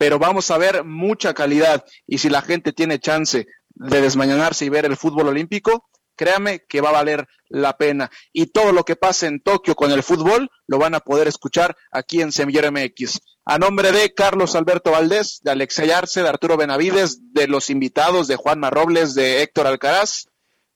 pero 0.00 0.18
vamos 0.18 0.50
a 0.50 0.56
ver 0.56 0.82
mucha 0.82 1.34
calidad 1.34 1.84
y 2.06 2.16
si 2.16 2.30
la 2.30 2.40
gente 2.40 2.72
tiene 2.72 3.00
chance 3.00 3.46
de 3.68 4.00
desmañanarse 4.00 4.64
y 4.64 4.70
ver 4.70 4.86
el 4.86 4.96
fútbol 4.96 5.28
olímpico, 5.28 5.90
créame 6.20 6.66
que 6.68 6.82
va 6.82 6.90
a 6.90 7.00
valer 7.00 7.26
la 7.48 7.78
pena. 7.78 8.10
Y 8.30 8.48
todo 8.48 8.72
lo 8.72 8.84
que 8.84 8.94
pase 8.94 9.26
en 9.26 9.40
Tokio 9.40 9.74
con 9.74 9.90
el 9.90 10.02
fútbol 10.02 10.50
lo 10.66 10.76
van 10.76 10.94
a 10.94 11.00
poder 11.00 11.28
escuchar 11.28 11.74
aquí 11.90 12.20
en 12.20 12.30
Semillero 12.30 12.70
MX. 12.70 13.20
A 13.46 13.56
nombre 13.56 13.90
de 13.90 14.12
Carlos 14.12 14.54
Alberto 14.54 14.90
Valdés, 14.90 15.40
de 15.42 15.52
Alexey 15.52 15.90
Arce, 15.90 16.22
de 16.22 16.28
Arturo 16.28 16.58
Benavides, 16.58 17.32
de 17.32 17.48
los 17.48 17.70
invitados 17.70 18.28
de 18.28 18.36
Juanma 18.36 18.68
Robles, 18.68 19.14
de 19.14 19.40
Héctor 19.40 19.66
Alcaraz, 19.66 20.26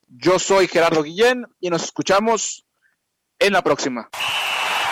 yo 0.09 0.39
soy 0.39 0.67
Gerardo 0.67 1.03
Guillén 1.03 1.45
y 1.61 1.69
nos 1.69 1.85
escuchamos 1.85 2.65
en 3.39 3.53
la 3.53 3.61
próxima. 3.61 4.09